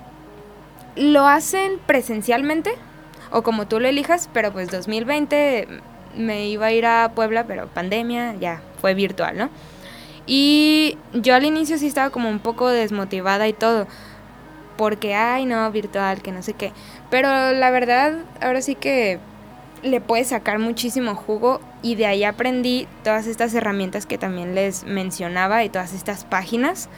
lo 0.96 1.28
hacen 1.28 1.80
presencialmente 1.86 2.72
o 3.32 3.44
como 3.44 3.68
tú 3.68 3.80
lo 3.80 3.88
elijas, 3.88 4.30
pero 4.34 4.52
pues 4.52 4.70
2020 4.70 5.68
me 6.16 6.48
iba 6.48 6.68
a 6.68 6.72
ir 6.72 6.86
a 6.86 7.12
Puebla, 7.14 7.46
pero 7.46 7.68
pandemia, 7.68 8.36
ya 8.36 8.62
fue 8.80 8.94
virtual, 8.94 9.38
¿no? 9.38 9.50
Y 10.26 10.98
yo 11.14 11.36
al 11.36 11.46
inicio 11.46 11.78
sí 11.78 11.88
estaba 11.88 12.10
como 12.10 12.30
un 12.30 12.40
poco 12.40 12.70
desmotivada 12.70 13.48
y 13.48 13.54
todo, 13.54 13.88
porque, 14.78 15.16
ay, 15.16 15.46
no, 15.46 15.70
virtual, 15.72 16.22
que 16.22 16.32
no 16.32 16.42
sé 16.42 16.54
qué. 16.54 16.72
Pero 17.10 17.52
la 17.52 17.70
verdad, 17.72 18.20
ahora 18.42 18.62
sí 18.62 18.76
que 18.76 19.20
le 19.84 20.00
puedes 20.00 20.30
sacar 20.30 20.60
muchísimo 20.60 21.16
jugo 21.16 21.60
y 21.82 21.96
de 21.96 22.06
ahí 22.06 22.24
aprendí 22.24 22.88
todas 23.04 23.28
estas 23.28 23.54
herramientas 23.54 24.06
que 24.06 24.18
también 24.18 24.56
les 24.56 24.84
mencionaba 24.84 25.64
y 25.64 25.70
todas 25.70 25.94
estas 25.94 26.24
páginas. 26.24 26.90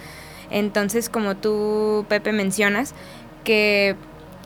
Entonces, 0.50 1.10
como 1.10 1.36
tú, 1.36 2.06
Pepe, 2.10 2.32
mencionas, 2.32 2.94
que 3.44 3.96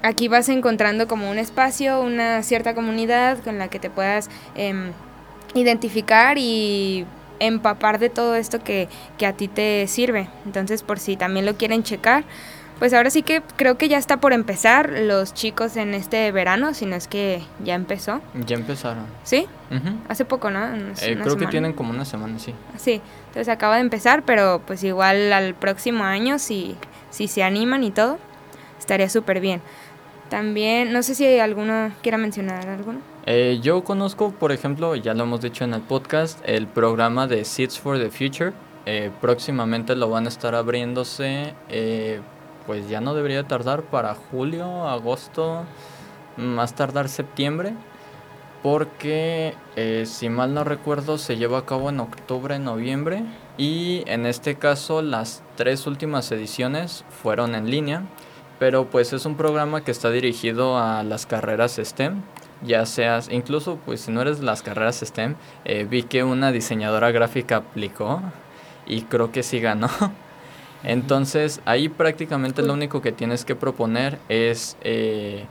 aquí 0.03 0.27
vas 0.27 0.49
encontrando 0.49 1.07
como 1.07 1.29
un 1.29 1.37
espacio, 1.37 2.01
una 2.01 2.43
cierta 2.43 2.73
comunidad 2.73 3.39
con 3.43 3.57
la 3.57 3.67
que 3.67 3.79
te 3.79 3.89
puedas 3.89 4.29
em, 4.55 4.91
identificar 5.53 6.37
y 6.37 7.05
empapar 7.39 7.99
de 7.99 8.09
todo 8.09 8.35
esto 8.35 8.63
que, 8.63 8.87
que 9.17 9.25
a 9.25 9.33
ti 9.33 9.47
te 9.47 9.87
sirve. 9.87 10.27
Entonces, 10.45 10.83
por 10.83 10.99
si 10.99 11.17
también 11.17 11.45
lo 11.45 11.55
quieren 11.55 11.83
checar, 11.83 12.23
pues 12.79 12.93
ahora 12.93 13.09
sí 13.09 13.23
que 13.23 13.41
creo 13.55 13.77
que 13.77 13.89
ya 13.89 13.97
está 13.97 14.17
por 14.17 14.33
empezar 14.33 14.91
los 14.91 15.33
chicos 15.33 15.77
en 15.77 15.93
este 15.93 16.31
verano, 16.31 16.73
si 16.73 16.85
no 16.85 16.95
es 16.95 17.07
que 17.07 17.41
ya 17.63 17.73
empezó. 17.73 18.21
Ya 18.45 18.55
empezaron. 18.55 19.05
¿Sí? 19.23 19.47
Hace 20.07 20.25
poco, 20.25 20.51
¿no? 20.51 20.63
Eh, 21.01 21.17
creo 21.21 21.37
que 21.37 21.47
tienen 21.47 21.73
como 21.73 21.89
una 21.89 22.05
semana, 22.05 22.37
sí. 22.39 22.53
Sí, 22.77 23.01
entonces 23.27 23.49
acaba 23.49 23.75
de 23.75 23.81
empezar, 23.81 24.23
pero 24.23 24.61
pues 24.65 24.83
igual 24.83 25.33
al 25.33 25.55
próximo 25.55 26.03
año, 26.03 26.37
si, 26.37 26.75
si 27.09 27.27
se 27.27 27.43
animan 27.43 27.83
y 27.83 27.91
todo, 27.91 28.19
estaría 28.79 29.09
súper 29.09 29.39
bien. 29.39 29.61
También, 30.29 30.91
no 30.93 31.03
sé 31.03 31.15
si 31.15 31.39
alguno 31.39 31.91
quiera 32.01 32.17
mencionar 32.17 32.67
alguno. 32.67 32.99
Eh, 33.25 33.59
yo 33.61 33.83
conozco, 33.83 34.31
por 34.31 34.51
ejemplo, 34.51 34.95
ya 34.95 35.13
lo 35.13 35.23
hemos 35.23 35.41
dicho 35.41 35.63
en 35.63 35.73
el 35.73 35.81
podcast, 35.81 36.39
el 36.45 36.67
programa 36.67 37.27
de 37.27 37.45
Seeds 37.45 37.79
for 37.79 37.97
the 37.97 38.09
Future. 38.09 38.53
Eh, 38.85 39.11
próximamente 39.19 39.95
lo 39.95 40.09
van 40.09 40.25
a 40.25 40.29
estar 40.29 40.55
abriéndose. 40.55 41.53
Eh, 41.69 42.21
pues 42.65 42.89
ya 42.89 42.99
no 42.99 43.13
debería 43.15 43.47
tardar 43.47 43.83
para 43.83 44.13
julio, 44.15 44.87
agosto, 44.87 45.65
más 46.35 46.75
tardar 46.75 47.07
septiembre 47.07 47.73
porque 48.63 49.53
eh, 49.75 50.03
si 50.05 50.29
mal 50.29 50.53
no 50.53 50.63
recuerdo 50.63 51.17
se 51.17 51.37
lleva 51.37 51.59
a 51.59 51.65
cabo 51.65 51.89
en 51.89 51.99
octubre, 51.99 52.59
noviembre 52.59 53.23
y 53.57 54.03
en 54.07 54.25
este 54.25 54.55
caso 54.55 55.01
las 55.01 55.43
tres 55.55 55.87
últimas 55.87 56.31
ediciones 56.31 57.05
fueron 57.09 57.55
en 57.55 57.69
línea, 57.69 58.03
pero 58.59 58.85
pues 58.85 59.13
es 59.13 59.25
un 59.25 59.35
programa 59.35 59.83
que 59.83 59.91
está 59.91 60.09
dirigido 60.09 60.77
a 60.77 61.03
las 61.03 61.25
carreras 61.25 61.79
STEM, 61.81 62.21
ya 62.63 62.85
seas, 62.85 63.29
incluso 63.31 63.77
pues 63.85 64.01
si 64.01 64.11
no 64.11 64.21
eres 64.21 64.39
de 64.39 64.45
las 64.45 64.61
carreras 64.63 64.99
STEM, 64.99 65.35
eh, 65.65 65.85
vi 65.89 66.03
que 66.03 66.23
una 66.23 66.51
diseñadora 66.51 67.11
gráfica 67.11 67.57
aplicó 67.57 68.21
y 68.85 69.01
creo 69.03 69.31
que 69.31 69.43
sí 69.43 69.59
ganó. 69.59 69.89
Entonces 70.83 71.61
ahí 71.65 71.89
prácticamente 71.89 72.61
lo 72.61 72.73
único 72.73 73.01
que 73.01 73.11
tienes 73.11 73.45
que 73.45 73.55
proponer 73.55 74.19
es 74.29 74.77
eh, 74.81 75.45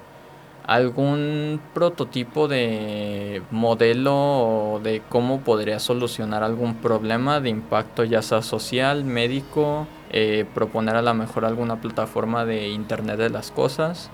algún 0.66 1.60
prototipo 1.74 2.48
de 2.48 3.42
modelo 3.50 4.80
de 4.82 5.02
cómo 5.08 5.40
podría 5.40 5.78
solucionar 5.78 6.42
algún 6.42 6.76
problema 6.76 7.40
de 7.40 7.50
impacto 7.50 8.04
ya 8.04 8.22
sea 8.22 8.42
social, 8.42 9.04
médico, 9.04 9.86
eh, 10.10 10.44
proponer 10.54 10.96
a 10.96 11.02
lo 11.02 11.14
mejor 11.14 11.44
alguna 11.44 11.80
plataforma 11.80 12.44
de 12.44 12.68
Internet 12.68 13.18
de 13.18 13.30
las 13.30 13.50
Cosas, 13.50 14.10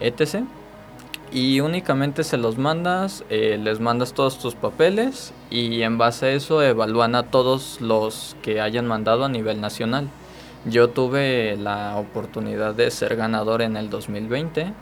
etc. 0.00 0.44
Y 1.32 1.60
únicamente 1.60 2.24
se 2.24 2.36
los 2.36 2.56
mandas, 2.56 3.24
eh, 3.30 3.58
les 3.62 3.80
mandas 3.80 4.12
todos 4.12 4.38
tus 4.38 4.54
papeles 4.54 5.32
y 5.50 5.82
en 5.82 5.98
base 5.98 6.26
a 6.26 6.30
eso 6.30 6.62
evalúan 6.62 7.14
a 7.14 7.24
todos 7.24 7.80
los 7.80 8.36
que 8.42 8.60
hayan 8.60 8.86
mandado 8.86 9.24
a 9.24 9.28
nivel 9.28 9.60
nacional. 9.60 10.08
Yo 10.64 10.88
tuve 10.90 11.56
la 11.56 11.96
oportunidad 11.96 12.74
de 12.74 12.90
ser 12.90 13.16
ganador 13.16 13.62
en 13.62 13.76
el 13.76 13.90
2020 13.90 14.72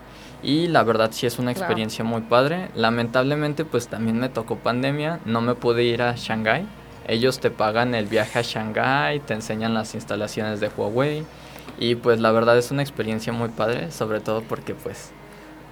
y 0.43 0.67
la 0.67 0.83
verdad 0.83 1.11
sí 1.13 1.27
es 1.27 1.39
una 1.39 1.51
experiencia 1.51 2.05
muy 2.05 2.23
padre. 2.23 2.69
Lamentablemente 2.75 3.65
pues 3.65 3.89
también 3.89 4.19
me 4.19 4.29
tocó 4.29 4.57
pandemia, 4.57 5.21
no 5.25 5.41
me 5.41 5.55
pude 5.55 5.85
ir 5.85 6.03
a 6.03 6.15
Shanghai. 6.15 6.67
Ellos 7.07 7.41
te 7.41 7.51
pagan 7.51 7.95
el 7.95 8.07
viaje 8.07 8.39
a 8.39 8.43
Shanghai, 8.43 9.21
te 9.21 9.35
enseñan 9.35 9.75
las 9.75 9.95
instalaciones 9.95 10.61
de 10.61 10.69
Huawei. 10.69 11.25
Y 11.79 11.97
pues 11.97 12.21
la 12.21 12.31
verdad 12.31 12.57
es 12.57 12.71
una 12.71 12.83
experiencia 12.83 13.33
muy 13.33 13.49
padre, 13.49 13.91
sobre 13.91 14.21
todo 14.21 14.43
porque 14.43 14.75
pues 14.75 15.11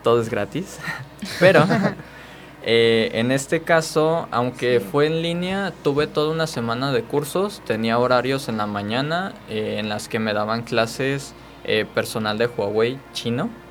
todo 0.03 0.20
es 0.20 0.28
gratis. 0.28 0.78
Pero 1.41 1.64
eh, 2.62 3.11
en 3.14 3.30
este 3.30 3.62
caso, 3.62 4.28
aunque 4.30 4.80
fue 4.80 5.07
en 5.07 5.22
línea, 5.22 5.72
tuve 5.83 6.07
toda 6.07 6.33
una 6.33 6.47
semana 6.47 6.93
de 6.93 7.03
cursos, 7.03 7.62
tenía 7.66 7.99
horarios 7.99 8.49
en 8.49 8.59
la 8.59 8.66
mañana 8.66 9.33
eh, 9.49 9.76
en 9.78 9.89
las 9.89 10.09
que 10.09 10.18
me 10.18 10.35
daban 10.35 10.62
clases 10.62 11.35
eh, 11.64 11.87
personal 11.95 12.39
de 12.39 12.47
Huawei 12.47 12.99
chino 13.12 13.61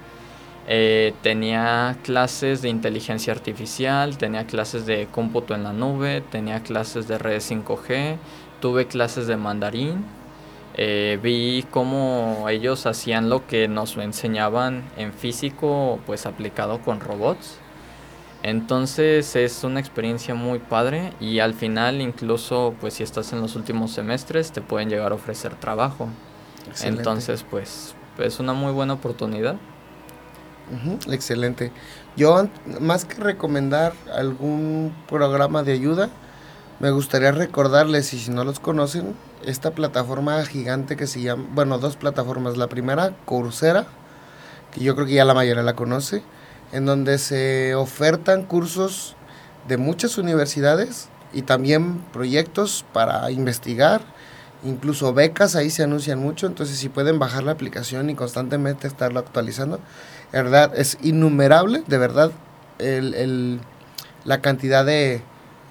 eh, 0.68 1.14
tenía 1.24 1.97
clases 2.03 2.62
de 2.62 2.70
inteligencia 2.70 3.34
artificial, 3.34 4.18
tenía 4.18 4.45
clases 4.45 4.86
de 4.86 5.07
cómputo 5.12 5.55
en 5.55 5.64
la 5.64 5.74
nube, 5.74 6.22
tenía 6.22 6.62
clases 6.62 7.07
de 7.07 7.18
redes 7.18 7.49
5G, 7.49 8.18
tuve 8.59 8.88
clases 8.88 9.28
de 9.28 9.38
mandarín. 9.38 10.05
Eh, 10.76 11.20
vi 11.22 11.66
cómo 11.70 12.45
ellos 12.47 12.86
hacían 12.86 13.30
lo 13.30 13.45
que 13.47 13.68
nos 13.68 13.97
enseñaban 13.97 14.84
en 14.97 15.14
físico, 15.14 15.99
pues 16.05 16.26
aplicado 16.26 16.80
con 16.82 16.99
robots. 16.99 17.57
Entonces 18.43 19.36
es 19.36 19.64
una 19.64 19.80
experiencia 19.80 20.34
muy 20.34 20.59
padre 20.59 21.14
y 21.20 21.39
al 21.39 21.53
final 21.53 22.01
incluso 22.01 22.74
pues 22.80 22.95
si 22.95 23.03
estás 23.03 23.34
en 23.34 23.41
los 23.41 23.55
últimos 23.55 23.91
semestres 23.91 24.51
te 24.51 24.62
pueden 24.62 24.89
llegar 24.89 25.12
a 25.12 25.16
ofrecer 25.16 25.55
trabajo. 25.55 26.07
Entonces 26.84 27.45
pues 27.47 27.93
es 28.18 28.39
una 28.39 28.53
muy 28.53 28.72
buena 28.72 28.93
oportunidad 28.93 29.57
excelente. 31.09 31.72
Yo, 32.15 32.47
más 32.80 33.05
que 33.05 33.15
recomendar 33.22 33.93
algún 34.13 34.93
programa 35.07 35.63
de 35.63 35.74
ayuda, 35.74 36.09
me 36.80 36.91
gustaría 36.91 37.32
recordarles, 37.32 38.13
y 38.13 38.19
si 38.19 38.32
no 38.32 38.43
los 38.43 38.59
conocen, 38.59 39.15
esta 39.45 39.72
plataforma 39.72 40.43
gigante 40.45 40.97
que 40.97 41.07
se 41.07 41.22
llama, 41.22 41.45
bueno, 41.53 41.78
dos 41.78 41.95
plataformas. 41.95 42.57
La 42.57 42.67
primera, 42.67 43.15
Coursera, 43.26 43.86
que 44.72 44.82
yo 44.84 44.95
creo 44.95 45.07
que 45.07 45.13
ya 45.13 45.26
la 45.26 45.34
mayoría 45.34 45.63
la 45.63 45.76
conoce, 45.76 46.24
en 46.72 46.86
donde 46.86 47.17
se 47.17 47.76
ofertan 47.76 48.43
cursos 48.43 49.15
de 49.67 49.78
muchas 49.78 50.17
universidades 50.17 51.09
y 51.34 51.43
también 51.43 51.99
proyectos 52.13 52.86
para 52.93 53.30
investigar, 53.32 54.01
incluso 54.63 55.13
becas, 55.13 55.55
ahí 55.55 55.69
se 55.69 55.84
anuncian 55.84 56.19
mucho, 56.19 56.47
entonces 56.47 56.78
si 56.78 56.89
pueden 56.89 57.19
bajar 57.19 57.43
la 57.43 57.51
aplicación 57.51 58.09
y 58.09 58.15
constantemente 58.15 58.88
estarlo 58.88 59.19
actualizando, 59.19 59.80
verdad, 60.32 60.71
es 60.75 60.97
innumerable, 61.01 61.84
de 61.88 61.97
verdad, 61.97 62.32
el, 62.79 63.59
la 64.23 64.41
cantidad 64.41 64.86
de, 64.86 65.21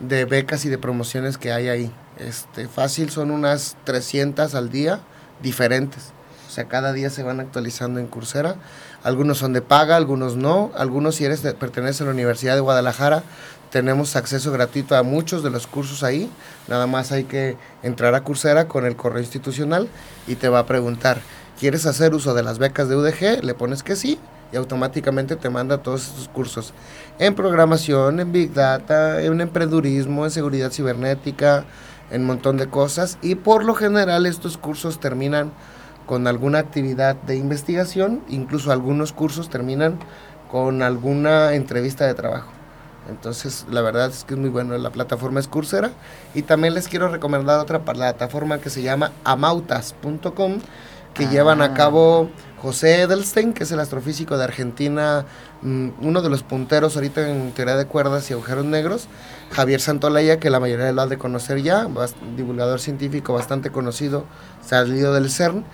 becas 0.01 0.65
y 0.65 0.69
de 0.69 0.79
promociones 0.79 1.39
que 1.39 1.53
hay 1.53 1.69
ahí. 1.69 1.93
Este, 2.19 2.69
fácil 2.69 3.11
son 3.11 3.31
unas 3.31 3.77
300 3.85 4.55
al 4.55 4.71
día 4.71 5.01
diferentes. 5.43 6.13
O 6.49 6.53
sea, 6.53 6.65
cada 6.65 6.93
día 6.93 7.11
se 7.11 7.23
van 7.23 7.41
actualizando 7.41 8.01
en 8.01 8.07
Coursera. 8.07 8.57
Algunos 9.03 9.39
son 9.39 9.53
de 9.53 9.63
paga, 9.63 9.97
algunos 9.97 10.37
no. 10.37 10.73
Algunos, 10.77 11.15
si 11.15 11.25
eres 11.25 11.43
de, 11.43 11.55
perteneces 11.55 12.03
a 12.03 12.05
la 12.05 12.11
Universidad 12.11 12.55
de 12.55 12.61
Guadalajara, 12.61 13.23
tenemos 13.71 14.17
acceso 14.17 14.51
gratuito 14.51 14.97
a 14.97 15.03
muchos 15.03 15.43
de 15.43 15.51
los 15.51 15.67
cursos 15.67 16.03
ahí. 16.03 16.29
Nada 16.69 16.87
más 16.87 17.13
hay 17.13 17.25
que 17.25 17.57
entrar 17.83 18.15
a 18.15 18.25
Coursera 18.25 18.67
con 18.67 18.85
el 18.85 18.97
correo 18.97 19.21
institucional 19.21 19.89
y 20.27 20.35
te 20.35 20.49
va 20.49 20.59
a 20.59 20.67
preguntar, 20.67 21.21
¿quieres 21.59 21.87
hacer 21.87 22.15
uso 22.15 22.35
de 22.35 22.43
las 22.43 22.59
becas 22.59 22.89
de 22.89 22.97
UDG? 22.97 23.45
Le 23.45 23.55
pones 23.55 23.83
que 23.83 23.95
sí 23.95 24.19
y 24.53 24.57
automáticamente 24.57 25.37
te 25.37 25.51
manda 25.51 25.79
todos 25.79 26.09
estos 26.09 26.29
cursos 26.29 26.73
en 27.19 27.35
programación, 27.35 28.21
en 28.21 28.33
Big 28.33 28.53
Data, 28.53 29.23
en 29.23 29.41
emprendurismo, 29.41 30.25
en 30.25 30.31
seguridad 30.31 30.73
cibernética, 30.73 31.65
en 32.11 32.23
un 32.23 32.27
montón 32.29 32.57
de 32.57 32.69
cosas. 32.69 33.19
Y 33.23 33.35
por 33.35 33.65
lo 33.65 33.75
general 33.75 34.27
estos 34.27 34.57
cursos 34.57 35.01
terminan 35.01 35.53
con 36.07 36.27
alguna 36.27 36.59
actividad 36.59 37.15
de 37.15 37.37
investigación, 37.37 38.23
incluso 38.29 38.73
algunos 38.73 39.13
cursos 39.13 39.49
terminan 39.49 39.99
con 40.51 40.83
alguna 40.83 41.55
entrevista 41.55 42.07
de 42.07 42.15
trabajo. 42.15 42.51
Entonces, 43.09 43.67
la 43.71 43.81
verdad 43.81 44.09
es 44.09 44.25
que 44.25 44.35
es 44.35 44.41
muy 44.41 44.51
bueno. 44.51 44.77
La 44.79 44.91
plataforma 44.91 45.41
es 45.41 45.49
Coursera. 45.49 45.91
Y 46.35 46.43
también 46.43 46.75
les 46.75 46.89
quiero 46.89 47.09
recomendar 47.09 47.59
otra 47.59 47.81
plataforma 47.81 48.59
que 48.59 48.71
se 48.71 48.83
llama 48.83 49.13
amautas.com, 49.25 50.59
que 51.15 51.27
llevan 51.27 51.61
a 51.61 51.67
ah. 51.67 51.75
cabo 51.75 52.31
José 52.61 53.03
Edelstein, 53.03 53.53
que 53.55 53.65
es 53.65 53.73
el 53.73 53.81
astrofísico 53.81 54.37
de 54.37 54.45
Argentina, 54.45 55.25
mm, 55.63 55.89
uno 56.03 56.21
de 56.21 56.29
los 56.29 56.43
punteros 56.43 56.95
ahorita 56.95 57.29
en 57.29 57.53
teoría 57.53 57.77
de 57.77 57.87
cuerdas 57.87 58.31
y 58.31 58.35
agujeros 58.35 58.67
negros, 58.67 59.09
Javier 59.53 59.81
Santolaya, 59.81 60.39
que 60.39 60.51
la 60.51 60.61
mayoría 60.61 60.93
lo 60.93 61.03
ha 61.03 61.07
de 61.07 61.17
conocer 61.17 61.63
ya, 61.63 61.89
divulgador 62.37 62.81
científico 62.81 63.33
bastante 63.33 63.71
conocido, 63.71 64.27
salido 64.63 65.15
del 65.15 65.31
CERN, 65.31 65.65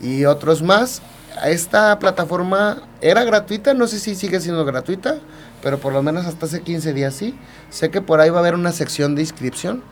y 0.00 0.24
otros 0.26 0.62
más. 0.62 1.02
Esta 1.44 1.98
plataforma 1.98 2.82
era 3.00 3.24
gratuita, 3.24 3.74
no 3.74 3.86
sé 3.86 3.98
si 3.98 4.14
sigue 4.14 4.40
siendo 4.40 4.64
gratuita, 4.64 5.16
pero 5.62 5.78
por 5.78 5.92
lo 5.92 6.02
menos 6.02 6.26
hasta 6.26 6.46
hace 6.46 6.60
15 6.60 6.92
días 6.92 7.14
sí. 7.14 7.34
Sé 7.70 7.90
que 7.90 8.00
por 8.00 8.20
ahí 8.20 8.30
va 8.30 8.36
a 8.36 8.40
haber 8.40 8.54
una 8.54 8.72
sección 8.72 9.14
de 9.14 9.22
inscripción, 9.22 9.82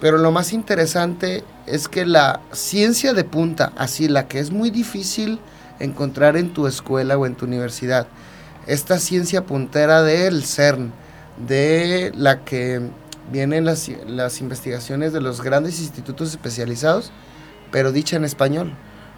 pero 0.00 0.18
lo 0.18 0.32
más 0.32 0.52
interesante 0.52 1.44
es 1.66 1.88
que 1.88 2.04
la 2.04 2.40
ciencia 2.50 3.14
de 3.14 3.24
punta, 3.24 3.72
así 3.76 4.08
la 4.08 4.26
que 4.28 4.40
es 4.40 4.50
muy 4.50 4.70
difícil 4.70 5.38
encontrar 5.78 6.36
en 6.36 6.52
tu 6.52 6.66
escuela 6.66 7.18
o 7.18 7.26
en 7.26 7.34
tu 7.34 7.46
universidad. 7.46 8.06
Esta 8.66 8.98
ciencia 8.98 9.44
puntera 9.44 10.02
del 10.02 10.44
CERN, 10.44 10.92
de 11.46 12.12
la 12.14 12.44
que 12.44 12.80
vienen 13.30 13.64
las, 13.64 13.90
las 14.06 14.40
investigaciones 14.40 15.12
de 15.12 15.20
los 15.20 15.42
grandes 15.42 15.80
institutos 15.80 16.30
especializados, 16.30 17.10
pero 17.70 17.92
dicha 17.92 18.16
en 18.16 18.24
español. 18.24 18.72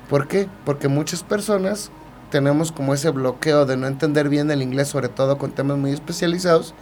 ¿Por 0.09 0.28
qué? 0.28 0.48
Porque 0.64 0.88
muchas 0.88 1.22
personas 1.22 1.90
tenemos 2.30 2.72
como 2.72 2.94
ese 2.94 3.11
bloqueo 3.11 3.66
de 3.66 3.76
no 3.76 3.86
entender 3.86 4.28
bien 4.28 4.50
el 4.50 4.62
inglés, 4.62 4.88
sobre 4.88 5.09
todo 5.09 5.38
con 5.38 5.52
temas 5.52 5.78
muy 5.78 5.92
especializados, 5.92 6.74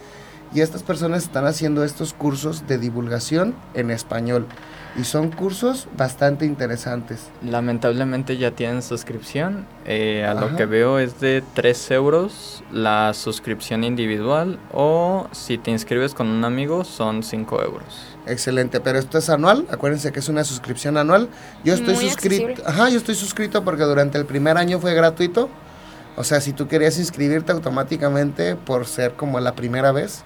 y 0.53 0.61
estas 0.61 0.83
personas 0.83 1.23
están 1.23 1.45
haciendo 1.45 1.83
estos 1.83 2.13
cursos 2.13 2.67
de 2.67 2.77
divulgación 2.77 3.55
en 3.73 3.91
español 3.91 4.47
y 4.95 5.03
son 5.05 5.31
cursos 5.31 5.87
bastante 5.97 6.45
interesantes. 6.45 7.29
Lamentablemente 7.41 8.37
ya 8.37 8.51
tienen 8.51 8.81
suscripción. 8.81 9.65
Eh, 9.85 10.25
a 10.25 10.33
lo 10.33 10.55
que 10.55 10.65
veo 10.65 10.99
es 10.99 11.19
de 11.19 11.43
3 11.53 11.91
euros 11.91 12.63
la 12.71 13.13
suscripción 13.13 13.83
individual 13.83 14.59
o 14.71 15.27
si 15.31 15.57
te 15.57 15.71
inscribes 15.71 16.13
con 16.13 16.27
un 16.27 16.45
amigo 16.45 16.83
son 16.83 17.23
5 17.23 17.63
euros. 17.63 18.13
Excelente, 18.25 18.79
pero 18.79 18.99
esto 18.99 19.17
es 19.17 19.29
anual, 19.29 19.65
acuérdense 19.69 20.11
que 20.11 20.19
es 20.19 20.29
una 20.29 20.43
suscripción 20.43 20.97
anual. 20.97 21.27
Yo 21.63 21.73
estoy 21.73 21.95
suscrito, 21.95 22.63
ajá, 22.65 22.89
yo 22.89 22.97
estoy 22.97 23.15
suscrito 23.15 23.63
porque 23.63 23.83
durante 23.83 24.17
el 24.17 24.25
primer 24.25 24.57
año 24.57 24.79
fue 24.79 24.93
gratuito. 24.93 25.49
O 26.15 26.23
sea, 26.23 26.39
si 26.41 26.53
tú 26.53 26.67
querías 26.67 26.99
inscribirte 26.99 27.51
automáticamente 27.51 28.55
por 28.55 28.85
ser 28.85 29.13
como 29.13 29.39
la 29.39 29.55
primera 29.55 29.91
vez, 29.91 30.23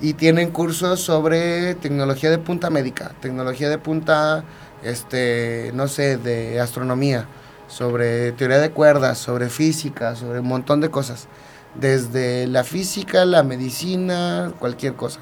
y 0.00 0.14
tienen 0.14 0.50
cursos 0.50 1.00
sobre 1.00 1.74
tecnología 1.76 2.30
de 2.30 2.38
punta 2.38 2.70
médica, 2.70 3.12
tecnología 3.20 3.68
de 3.68 3.78
punta, 3.78 4.44
este, 4.82 5.70
no 5.74 5.88
sé, 5.88 6.16
de 6.16 6.60
astronomía, 6.60 7.26
sobre 7.68 8.32
teoría 8.32 8.58
de 8.58 8.70
cuerdas, 8.70 9.18
sobre 9.18 9.48
física, 9.48 10.16
sobre 10.16 10.40
un 10.40 10.48
montón 10.48 10.80
de 10.80 10.90
cosas. 10.90 11.28
Desde 11.74 12.46
la 12.46 12.64
física, 12.64 13.24
la 13.24 13.42
medicina, 13.42 14.52
cualquier 14.58 14.94
cosa. 14.94 15.20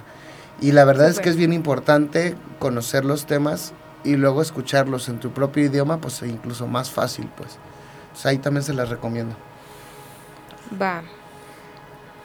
Y 0.61 0.73
la 0.73 0.85
verdad 0.85 1.09
es 1.09 1.21
que 1.21 1.29
es 1.29 1.37
bien 1.37 1.53
importante 1.53 2.35
conocer 2.59 3.05
los 3.05 3.27
temas 3.27 3.73
y 4.05 4.17
luego 4.17 4.43
escucharlos 4.43 5.09
en 5.09 5.21
tu 5.21 5.31
propio 5.31 5.65
idioma, 5.65 6.01
pues 6.01 6.23
incluso 6.23 6.67
más 6.67 6.91
fácil, 6.91 7.31
pues. 7.37 7.59
ahí 8.25 8.39
también 8.39 8.65
se 8.65 8.75
las 8.75 8.89
recomiendo. 8.89 9.37
Va. 10.81 11.03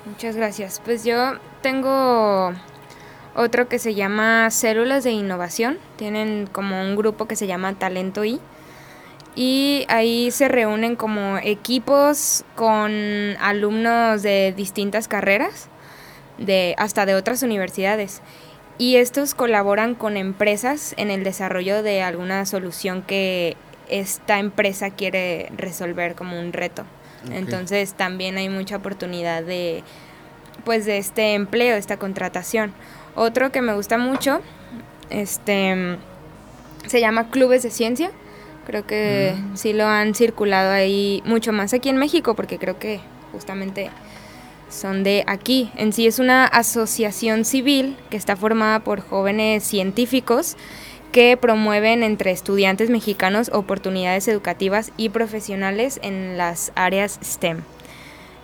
Muchas 0.06 0.36
gracias. 0.36 0.80
Pues 0.86 1.03
yo 1.03 1.34
tengo 1.64 2.53
otro 3.36 3.68
que 3.68 3.80
se 3.80 3.95
llama 3.95 4.51
Células 4.51 5.03
de 5.03 5.10
Innovación. 5.10 5.80
Tienen 5.95 6.47
como 6.51 6.80
un 6.80 6.95
grupo 6.95 7.28
que 7.28 7.36
se 7.36 7.47
llama 7.47 7.74
Talento 7.74 8.24
I. 8.24 8.39
Y 9.36 9.86
ahí 9.89 10.30
se 10.30 10.47
reúnen 10.47 10.95
como 10.95 11.39
equipos 11.39 12.45
con 12.56 12.91
alumnos 13.39 14.22
de 14.22 14.53
distintas 14.56 15.08
carreras, 15.08 15.70
de, 16.38 16.76
hasta 16.78 17.08
de 17.08 17.16
otras 17.16 17.41
universidades. 17.41 18.22
Y 18.78 18.97
estos 18.97 19.34
colaboran 19.34 19.95
con 19.95 20.18
empresas 20.18 20.93
en 20.97 21.10
el 21.10 21.24
desarrollo 21.24 21.82
de 21.82 22.03
alguna 22.03 22.45
solución 22.45 23.01
que 23.01 23.58
esta 23.89 24.38
empresa 24.38 24.91
quiere 24.91 25.49
resolver 25.58 26.14
como 26.14 26.39
un 26.39 26.53
reto. 26.53 26.86
Entonces 27.32 27.93
también 27.93 28.38
hay 28.38 28.49
mucha 28.49 28.78
oportunidad 28.78 29.43
de 29.43 29.84
pues 30.63 30.86
de 30.86 30.97
este 30.97 31.34
empleo, 31.34 31.76
esta 31.76 31.97
contratación. 31.97 32.73
Otro 33.15 33.51
que 33.51 33.61
me 33.61 33.73
gusta 33.73 33.97
mucho, 33.97 34.41
este 35.09 35.97
se 36.88 36.99
llama 36.99 37.30
Clubes 37.30 37.63
de 37.63 37.71
Ciencia. 37.71 38.11
Creo 38.65 38.86
que 38.86 39.36
mm. 39.36 39.57
sí 39.57 39.73
lo 39.73 39.86
han 39.86 40.15
circulado 40.15 40.71
ahí 40.71 41.21
mucho 41.26 41.51
más 41.51 41.73
aquí 41.73 41.89
en 41.89 41.97
México 41.97 42.36
porque 42.36 42.57
creo 42.57 42.80
que 42.80 42.99
justamente 43.32 43.91
son 44.69 45.03
de 45.03 45.23
aquí. 45.28 45.71
En 45.76 45.93
sí 45.93 46.07
es 46.07 46.19
una 46.19 46.45
asociación 46.45 47.45
civil 47.45 47.97
que 48.09 48.17
está 48.17 48.36
formada 48.36 48.80
por 48.80 49.01
jóvenes 49.01 49.63
científicos 49.63 50.57
que 51.16 51.38
promueven 51.38 52.03
entre 52.03 52.32
estudiantes 52.32 52.89
mexicanos 52.89 53.49
oportunidades 53.53 54.28
educativas 54.28 54.91
y 54.97 55.07
profesionales 55.07 55.97
en 56.03 56.38
las 56.38 56.74
áreas 56.76 57.22
STEM. 57.24 57.61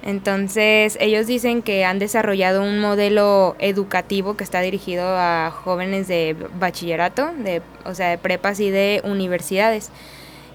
Entonces, 0.03 0.97
ellos 1.01 1.28
dicen 1.28 1.63
que 1.63 1.84
han 1.84 1.99
desarrollado 1.99 2.63
un 2.63 2.80
modelo 2.80 3.57
educativo 3.59 4.38
que 4.38 4.45
está 4.45 4.61
dirigido 4.61 5.03
a 5.05 5.51
jóvenes 5.51 6.07
de 6.07 6.34
bachillerato, 6.61 7.34
de, 7.39 7.61
o 7.84 7.93
sea, 7.93 8.07
de 8.07 8.17
prepas 8.17 8.61
y 8.61 8.69
de 8.69 9.01
universidades, 9.03 9.89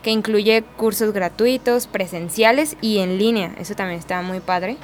que 0.02 0.10
incluye 0.10 0.64
cursos 0.78 1.12
gratuitos, 1.12 1.86
presenciales 1.86 2.78
y 2.80 3.00
en 3.00 3.18
línea. 3.18 3.52
Eso 3.60 3.74
también 3.74 3.98
está 3.98 4.22
muy 4.22 4.40
padre. 4.40 4.78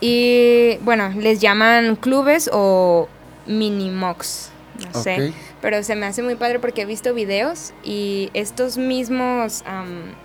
Y 0.00 0.76
bueno, 0.82 1.12
les 1.18 1.40
llaman 1.40 1.96
clubes 1.96 2.48
o 2.52 3.08
minimox, 3.48 4.52
no 4.94 5.02
sé. 5.02 5.32
Pero 5.60 5.82
se 5.82 5.94
me 5.94 6.06
hace 6.06 6.22
muy 6.22 6.36
padre 6.36 6.58
porque 6.58 6.82
he 6.82 6.86
visto 6.86 7.12
videos 7.12 7.74
y 7.84 8.30
estos 8.32 8.78
mismos 8.78 9.62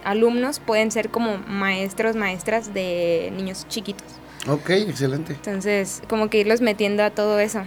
alumnos 0.04 0.60
pueden 0.60 0.92
ser 0.92 1.10
como 1.10 1.38
maestros, 1.40 2.16
maestras 2.16 2.74
de 2.74 3.34
niños 3.36 3.68
chiquitos. 3.68 4.08
Ok, 4.48 4.70
excelente. 4.70 5.34
Entonces, 5.34 6.02
como 6.08 6.30
que 6.30 6.40
irlos 6.40 6.62
metiendo 6.62 7.04
a 7.04 7.10
todo 7.10 7.40
eso. 7.40 7.64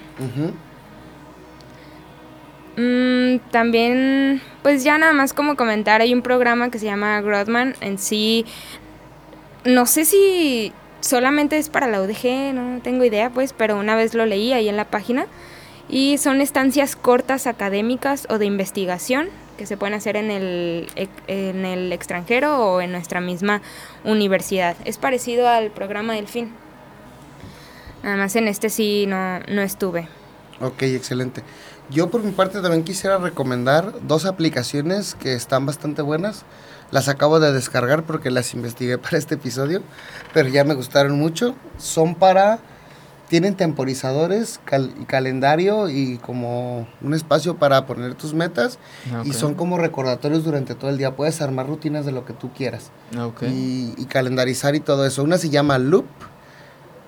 Mm, 2.76 3.38
también, 3.50 4.40
pues 4.62 4.84
ya 4.84 4.96
nada 4.96 5.12
más 5.12 5.34
como 5.34 5.56
comentar, 5.56 6.00
hay 6.00 6.14
un 6.14 6.22
programa 6.22 6.70
que 6.70 6.78
se 6.78 6.86
llama 6.86 7.20
Grodman. 7.20 7.74
En 7.80 7.98
sí, 7.98 8.46
no 9.64 9.84
sé 9.84 10.04
si 10.04 10.72
solamente 11.00 11.58
es 11.58 11.68
para 11.68 11.88
la 11.88 12.00
UDG, 12.00 12.54
no 12.54 12.80
tengo 12.80 13.04
idea, 13.04 13.30
pues, 13.30 13.52
pero 13.52 13.76
una 13.76 13.96
vez 13.96 14.14
lo 14.14 14.26
leí 14.26 14.52
ahí 14.52 14.68
en 14.68 14.76
la 14.76 14.84
página. 14.84 15.26
Y 15.88 16.18
son 16.18 16.40
estancias 16.40 16.96
cortas 16.96 17.46
académicas 17.46 18.26
o 18.28 18.38
de 18.38 18.46
investigación 18.46 19.28
que 19.56 19.66
se 19.66 19.76
pueden 19.76 19.94
hacer 19.94 20.16
en 20.16 20.30
el, 20.30 20.86
en 21.26 21.64
el 21.64 21.92
extranjero 21.92 22.58
o 22.58 22.80
en 22.80 22.92
nuestra 22.92 23.20
misma 23.20 23.60
universidad. 24.04 24.76
Es 24.84 24.98
parecido 24.98 25.48
al 25.48 25.70
programa 25.70 26.14
del 26.14 26.28
fin. 26.28 26.52
Nada 28.02 28.16
más 28.16 28.36
en 28.36 28.48
este 28.48 28.70
sí 28.70 29.06
no, 29.06 29.40
no 29.40 29.62
estuve. 29.62 30.08
Ok, 30.60 30.82
excelente. 30.82 31.42
Yo 31.90 32.10
por 32.10 32.22
mi 32.22 32.32
parte 32.32 32.60
también 32.60 32.84
quisiera 32.84 33.18
recomendar 33.18 33.94
dos 34.02 34.26
aplicaciones 34.26 35.14
que 35.14 35.34
están 35.34 35.66
bastante 35.66 36.02
buenas. 36.02 36.44
Las 36.90 37.08
acabo 37.08 37.40
de 37.40 37.52
descargar 37.52 38.04
porque 38.04 38.30
las 38.30 38.54
investigué 38.54 38.98
para 38.98 39.18
este 39.18 39.36
episodio, 39.36 39.82
pero 40.32 40.48
ya 40.48 40.64
me 40.64 40.74
gustaron 40.74 41.18
mucho. 41.18 41.54
Son 41.78 42.14
para 42.14 42.58
tienen 43.28 43.54
temporizadores, 43.54 44.60
y 45.00 45.04
calendario 45.04 45.88
y 45.88 46.18
como 46.18 46.88
un 47.00 47.14
espacio 47.14 47.56
para 47.56 47.86
poner 47.86 48.14
tus 48.14 48.34
metas 48.34 48.78
y 49.24 49.32
son 49.32 49.54
como 49.54 49.78
recordatorios 49.78 50.44
durante 50.44 50.74
todo 50.74 50.90
el 50.90 50.98
día. 50.98 51.14
Puedes 51.14 51.40
armar 51.40 51.66
rutinas 51.66 52.06
de 52.06 52.12
lo 52.12 52.24
que 52.24 52.32
tú 52.32 52.50
quieras 52.52 52.90
y, 53.42 53.94
y, 53.96 54.04
calendarizar 54.06 54.74
y 54.74 54.80
todo 54.80 55.06
eso. 55.06 55.22
Una 55.22 55.38
se 55.38 55.50
llama 55.50 55.78
Loop, 55.78 56.06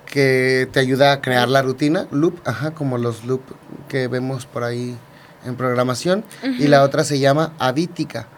que 0.07 0.69
te 0.73 0.81
ayuda 0.81 1.13
a 1.13 1.21
crear 1.21 1.49
la 1.49 1.63
rutina. 1.63 2.07
Loop, 2.11 2.39
ajá, 2.45 2.73
como 2.73 2.99
los 2.99 3.25
Loop 3.25 3.43
que 3.89 4.07
vemos 4.09 4.47
por 4.47 4.65
ahí 4.65 4.97
en 5.45 5.57
programación. 5.57 6.25
Y 6.59 6.69
la 6.69 6.83
otra 6.83 7.05
se 7.05 7.19
llama 7.19 7.55
Avítica 7.59 8.29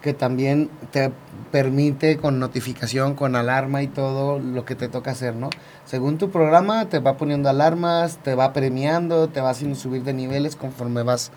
que 0.00 0.14
también 0.14 0.70
te 0.90 1.12
permite 1.50 2.16
con 2.16 2.38
notificación, 2.38 3.14
con 3.14 3.36
alarma 3.36 3.82
y 3.82 3.88
todo 3.88 4.38
lo 4.38 4.64
que 4.64 4.74
te 4.74 4.88
toca 4.88 5.10
hacer, 5.10 5.34
¿no? 5.34 5.50
Según 5.84 6.18
tu 6.18 6.30
programa 6.30 6.88
te 6.88 6.98
va 6.98 7.16
poniendo 7.16 7.48
alarmas, 7.48 8.18
te 8.18 8.34
va 8.34 8.52
premiando, 8.52 9.28
te 9.28 9.40
va 9.40 9.50
haciendo 9.50 9.76
subir 9.76 10.02
de 10.04 10.12
niveles 10.12 10.56
conforme 10.56 11.02
vas 11.02 11.32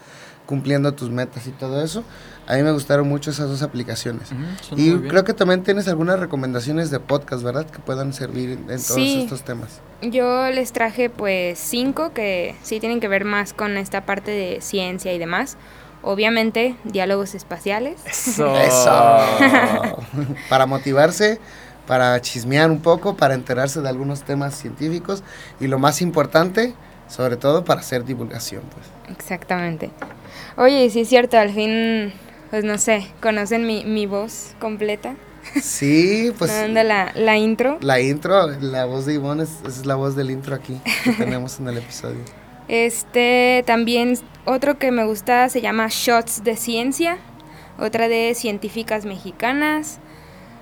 cumpliendo 0.45 0.93
tus 0.93 1.09
metas 1.09 1.47
y 1.47 1.51
todo 1.51 1.84
eso. 1.84 2.03
A 2.47 2.55
mí 2.55 2.64
me 2.64 2.72
gustaron 2.72 3.07
mucho 3.07 3.32
esas 3.32 3.49
dos 3.49 3.61
aplicaciones. 3.61 4.30
y 4.76 4.93
creo 4.95 5.24
que 5.24 5.34
también 5.34 5.64
tienes 5.64 5.88
algunas 5.88 6.20
recomendaciones 6.20 6.91
de 6.91 6.99
podcast, 6.99 7.43
¿verdad? 7.43 7.66
Que 7.66 7.80
puedan 7.80 8.14
servir 8.14 8.51
en 8.51 8.66
todos 8.66 8.97
estos 8.97 9.43
temas. 9.43 9.82
Yo 10.01 10.49
les 10.51 10.74
traje 10.74 11.09
pues 11.09 11.57
cinco 11.57 12.11
que 12.14 12.55
sí 12.61 12.80
tienen 12.80 12.99
que 12.99 13.07
ver 13.07 13.24
más 13.24 13.53
con 13.53 13.78
esta 13.78 14.05
parte 14.05 14.32
de 14.32 14.59
ciencia 14.61 15.14
y 15.14 15.20
demás. 15.20 15.57
Obviamente, 16.04 16.76
diálogos 16.84 17.34
espaciales. 17.34 17.95
Eso. 18.06 18.45
para 20.49 20.66
motivarse, 20.66 21.39
para 21.88 22.20
chismear 22.22 22.70
un 22.70 22.82
poco, 22.82 23.16
para 23.16 23.34
enterarse 23.34 23.82
de 23.82 23.88
algunos 23.88 24.24
temas 24.24 24.56
científicos 24.56 25.24
y 25.62 25.68
lo 25.68 25.80
más 25.80 26.01
importante, 26.01 26.74
sobre 27.08 27.38
todo 27.38 27.64
para 27.64 27.80
hacer 27.80 28.04
divulgación. 28.04 28.64
Pues. 28.74 29.18
Exactamente. 29.18 29.91
Oye, 30.58 30.89
sí 30.89 31.01
es 31.01 31.10
cierto, 31.10 31.38
al 31.38 31.54
fin, 31.54 32.14
pues 32.49 32.66
no 32.66 32.78
sé, 32.78 33.08
¿conocen 33.21 33.66
mi, 33.66 33.86
mi 33.86 34.05
voz 34.05 34.55
completa? 34.59 35.16
Sí, 35.62 36.34
pues. 36.38 36.51
¿Dónde 36.62 36.84
la, 36.84 37.12
la 37.16 37.38
intro? 37.38 37.78
La 37.82 38.01
intro, 38.01 38.47
la 38.47 38.86
voz 38.86 39.05
de 39.05 39.13
Ivonne 39.13 39.43
es, 39.43 39.51
es 39.66 39.86
la 39.86 39.96
voz 39.96 40.16
del 40.16 40.32
intro 40.32 40.55
aquí 40.55 40.80
que 41.04 41.12
tenemos 41.12 41.59
en 41.59 41.67
el 41.67 41.78
episodio. 41.78 42.42
Este 42.68 43.64
también 43.66 44.18
otro 44.46 44.78
que 44.78 44.92
me 44.92 45.06
gusta 45.06 45.50
se 45.50 45.62
llama 45.62 45.88
Shots 45.90 46.44
de 46.44 46.58
Ciencia, 46.58 47.18
otra 47.80 48.08
de 48.08 48.34
Científicas 48.36 49.06
Mexicanas, 49.06 50.00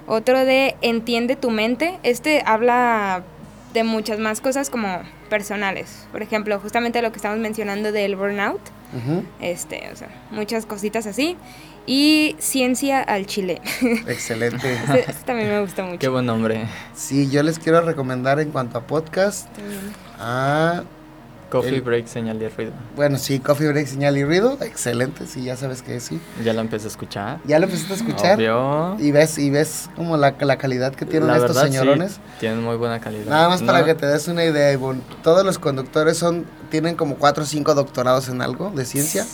otro 0.08 0.46
de 0.46 0.76
Entiende 0.82 1.36
tu 1.36 1.50
mente. 1.50 2.00
Este 2.04 2.44
habla 2.46 3.24
de 3.74 3.84
muchas 3.84 4.20
más 4.20 4.42
cosas 4.42 4.70
como 4.70 5.02
personales. 5.30 6.08
Por 6.12 6.22
ejemplo, 6.22 6.60
justamente 6.60 7.02
lo 7.02 7.12
que 7.12 7.18
estamos 7.18 7.40
mencionando 7.40 7.92
del 7.92 8.16
burnout. 8.16 8.62
Este, 9.40 9.90
o 9.92 9.96
sea, 9.96 10.10
muchas 10.32 10.66
cositas 10.66 11.08
así. 11.08 11.38
Y 11.88 12.36
Ciencia 12.40 13.02
al 13.02 13.26
Chile. 13.26 13.62
Excelente. 14.08 14.74
este, 14.74 15.14
también 15.26 15.50
me 15.50 15.62
gusta 15.62 15.84
mucho. 15.84 16.00
Qué 16.00 16.10
buen 16.10 16.26
nombre. 16.26 16.66
Sí, 16.94 17.30
yo 17.30 17.42
les 17.42 17.58
quiero 17.58 17.82
recomendar 17.82 18.40
en 18.40 18.52
cuanto 18.52 18.78
a 18.78 18.82
podcast 18.86 19.48
a 20.20 20.84
Coffee 21.52 21.82
Break, 21.82 22.08
Señal 22.08 22.42
y 22.42 22.48
Ruido. 22.48 22.72
Bueno, 22.96 23.18
sí, 23.18 23.40
Coffee 23.40 23.68
Break, 23.68 23.86
Señal 23.86 24.18
y 24.18 24.24
Ruido. 24.24 24.58
Excelente, 24.62 25.28
sí, 25.28 25.44
ya 25.44 25.58
sabes 25.58 25.82
que 25.82 26.00
sí. 26.00 26.20
Ya 26.44 26.54
lo 26.54 26.62
empecé 26.62 26.86
a 26.86 26.88
escuchar. 26.88 27.40
Ya 27.46 27.60
lo 27.60 27.66
empezaste 27.66 27.94
a 27.94 27.96
escuchar. 27.98 28.38
Obvio. 28.38 28.96
Y 29.00 29.12
ves, 29.12 29.38
y 29.38 29.50
ves 29.50 29.90
como 29.96 30.16
la, 30.16 30.36
la 30.40 30.58
calidad 30.58 30.96
que 30.96 31.06
tienen 31.06 31.30
estos 31.30 31.58
señorones. 31.58 32.14
Sí, 32.14 32.20
tienen 32.40 32.64
muy 32.64 32.78
buena 32.78 33.00
calidad. 33.02 33.26
Nada 33.26 33.50
más 33.50 33.62
para 33.62 33.84
que 33.84 33.94
te 33.94 34.06
des 34.08 34.28
una 34.30 34.46
idea, 34.46 34.72
Ivonne. 34.72 35.02
Todos 35.22 35.46
los 35.46 35.60
conductores 35.60 36.18
son, 36.18 36.46
tienen 36.70 36.96
como 36.96 37.18
cuatro 37.18 37.44
o 37.44 37.46
cinco 37.46 37.76
doctorados 37.76 38.30
en 38.30 38.42
algo 38.42 38.72
de 38.72 38.86
ciencia. 38.86 39.26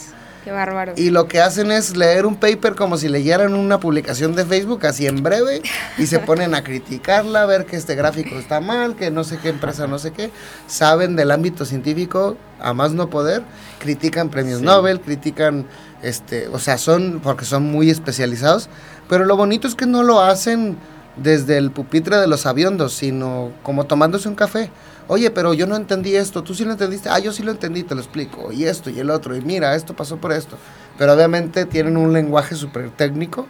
Qué 0.47 0.53
bárbaro. 0.53 0.93
Y 0.95 1.09
lo 1.09 1.27
que 1.27 1.41
hacen 1.41 1.73
es 1.73 1.97
leer 1.97 2.25
un 2.25 2.37
paper 2.37 2.75
como 2.75 2.95
si 2.95 3.09
leyeran 3.09 3.53
una 3.53 3.81
publicación 3.81 4.33
de 4.33 4.45
Facebook, 4.45 4.85
así 4.85 5.05
en 5.05 5.21
breve, 5.21 5.61
y 5.97 6.07
se 6.07 6.19
ponen 6.19 6.55
a 6.55 6.63
criticarla, 6.63 7.41
a 7.41 7.45
ver 7.45 7.65
que 7.65 7.75
este 7.75 7.95
gráfico 7.95 8.35
está 8.35 8.61
mal, 8.61 8.95
que 8.95 9.11
no 9.11 9.25
sé 9.25 9.39
qué 9.39 9.49
empresa, 9.49 9.87
no 9.87 9.99
sé 9.99 10.13
qué. 10.13 10.31
Saben 10.65 11.17
del 11.17 11.31
ámbito 11.31 11.65
científico 11.65 12.37
a 12.61 12.73
más 12.73 12.93
no 12.93 13.09
poder, 13.09 13.43
critican 13.79 14.29
premios 14.29 14.61
Nobel, 14.61 15.01
critican 15.01 15.65
Este, 16.01 16.47
o 16.47 16.59
sea, 16.59 16.77
son 16.77 17.19
porque 17.21 17.43
son 17.43 17.63
muy 17.63 17.89
especializados, 17.89 18.69
pero 19.09 19.25
lo 19.25 19.35
bonito 19.35 19.67
es 19.67 19.75
que 19.75 19.85
no 19.85 20.01
lo 20.01 20.21
hacen 20.21 20.77
desde 21.17 21.57
el 21.57 21.71
pupitre 21.71 22.15
de 22.15 22.27
los 22.27 22.45
aviondos, 22.45 22.93
sino 22.93 23.51
como 23.63 23.83
tomándose 23.83 24.29
un 24.29 24.35
café. 24.35 24.71
Oye, 25.07 25.31
pero 25.31 25.53
yo 25.53 25.67
no 25.67 25.75
entendí 25.75 26.15
esto, 26.15 26.43
tú 26.43 26.53
sí 26.53 26.65
lo 26.65 26.71
entendiste, 26.71 27.09
ah, 27.09 27.19
yo 27.19 27.31
sí 27.31 27.43
lo 27.43 27.51
entendí, 27.51 27.83
te 27.83 27.95
lo 27.95 28.01
explico, 28.01 28.51
y 28.51 28.65
esto 28.65 28.89
y 28.89 28.99
el 28.99 29.09
otro, 29.09 29.35
y 29.35 29.41
mira, 29.41 29.75
esto 29.75 29.95
pasó 29.95 30.17
por 30.17 30.33
esto. 30.33 30.57
Pero 30.97 31.13
obviamente 31.13 31.65
tienen 31.65 31.95
un 31.95 32.11
lenguaje 32.11 32.55
súper 32.55 32.89
técnico, 32.89 33.47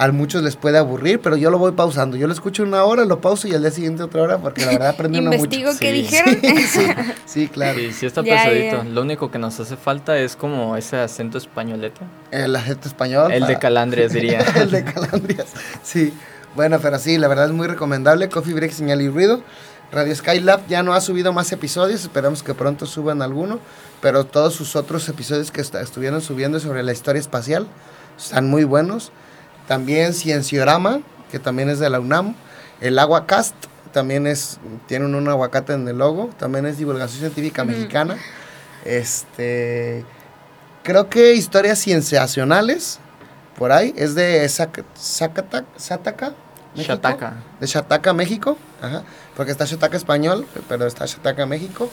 a 0.00 0.10
muchos 0.12 0.42
les 0.42 0.56
puede 0.56 0.78
aburrir, 0.78 1.20
pero 1.20 1.36
yo 1.36 1.50
lo 1.50 1.58
voy 1.58 1.72
pausando. 1.72 2.16
Yo 2.16 2.26
lo 2.26 2.32
escucho 2.32 2.62
una 2.62 2.84
hora, 2.84 3.04
lo 3.04 3.20
pauso 3.20 3.46
y 3.48 3.54
al 3.54 3.60
día 3.60 3.70
siguiente 3.70 4.02
otra 4.02 4.22
hora, 4.22 4.38
porque 4.38 4.64
la 4.64 4.72
verdad 4.72 4.88
aprendí 4.88 5.18
uno 5.20 5.30
mucho. 5.30 5.44
Investigo 5.44 5.72
qué 5.78 5.92
dijeron. 5.92 6.38
sí, 6.42 6.86
sí, 7.26 7.48
claro. 7.48 7.78
Sí, 7.78 7.92
sí 7.92 8.06
está 8.06 8.22
pesadito. 8.22 8.82
Lo 8.84 9.02
único 9.02 9.30
que 9.30 9.38
nos 9.38 9.60
hace 9.60 9.76
falta 9.76 10.16
es 10.16 10.36
como 10.36 10.74
ese 10.78 10.96
acento 10.96 11.36
españolete. 11.36 12.00
El 12.30 12.56
acento 12.56 12.88
español. 12.88 13.30
El 13.30 13.46
de 13.46 13.58
Calandrias, 13.58 14.14
diría. 14.14 14.40
el 14.56 14.70
de 14.70 14.84
Calandrias, 14.84 15.48
sí. 15.82 16.14
Bueno, 16.56 16.78
pero 16.80 16.98
sí, 16.98 17.18
la 17.18 17.28
verdad 17.28 17.44
es 17.44 17.52
muy 17.52 17.66
recomendable. 17.66 18.30
Coffee 18.30 18.54
Break, 18.54 18.72
Señal 18.72 19.02
y 19.02 19.08
Ruido. 19.10 19.42
Radio 19.92 20.14
Skylab 20.14 20.66
ya 20.68 20.82
no 20.82 20.94
ha 20.94 21.00
subido 21.00 21.32
más 21.32 21.50
episodios, 21.50 22.02
esperamos 22.02 22.42
que 22.42 22.54
pronto 22.54 22.86
suban 22.86 23.22
alguno, 23.22 23.58
pero 24.00 24.24
todos 24.24 24.54
sus 24.54 24.76
otros 24.76 25.08
episodios 25.08 25.50
que 25.50 25.60
estuvieron 25.60 26.20
subiendo 26.20 26.60
sobre 26.60 26.82
la 26.82 26.92
historia 26.92 27.18
espacial 27.18 27.66
están 28.16 28.48
muy 28.48 28.64
buenos. 28.64 29.10
También 29.66 30.14
Cienciorama, 30.14 31.00
que 31.30 31.38
también 31.38 31.68
es 31.70 31.78
de 31.80 31.90
la 31.90 31.98
UNAM. 32.00 32.34
El 32.80 32.98
Aguacast, 32.98 33.54
también 33.92 34.26
es, 34.26 34.58
tienen 34.86 35.14
un 35.14 35.28
aguacate 35.28 35.72
en 35.72 35.86
el 35.88 35.98
logo, 35.98 36.30
también 36.38 36.66
es 36.66 36.78
divulgación 36.78 37.20
científica 37.20 37.64
mexicana. 37.64 38.16
Este, 38.84 40.04
creo 40.82 41.08
que 41.08 41.34
historias 41.34 41.80
cienciacionales, 41.80 43.00
por 43.58 43.72
ahí, 43.72 43.92
es 43.96 44.14
de 44.14 44.48
Zacataka, 44.48 45.66
México, 46.74 47.00
De 47.58 47.66
Chataca, 47.66 48.12
México. 48.12 48.56
Ajá, 48.80 49.02
porque 49.40 49.52
está 49.52 49.64
Chataca 49.64 49.96
español, 49.96 50.46
pero 50.68 50.86
está 50.86 51.06
Chataca 51.06 51.46
México. 51.46 51.88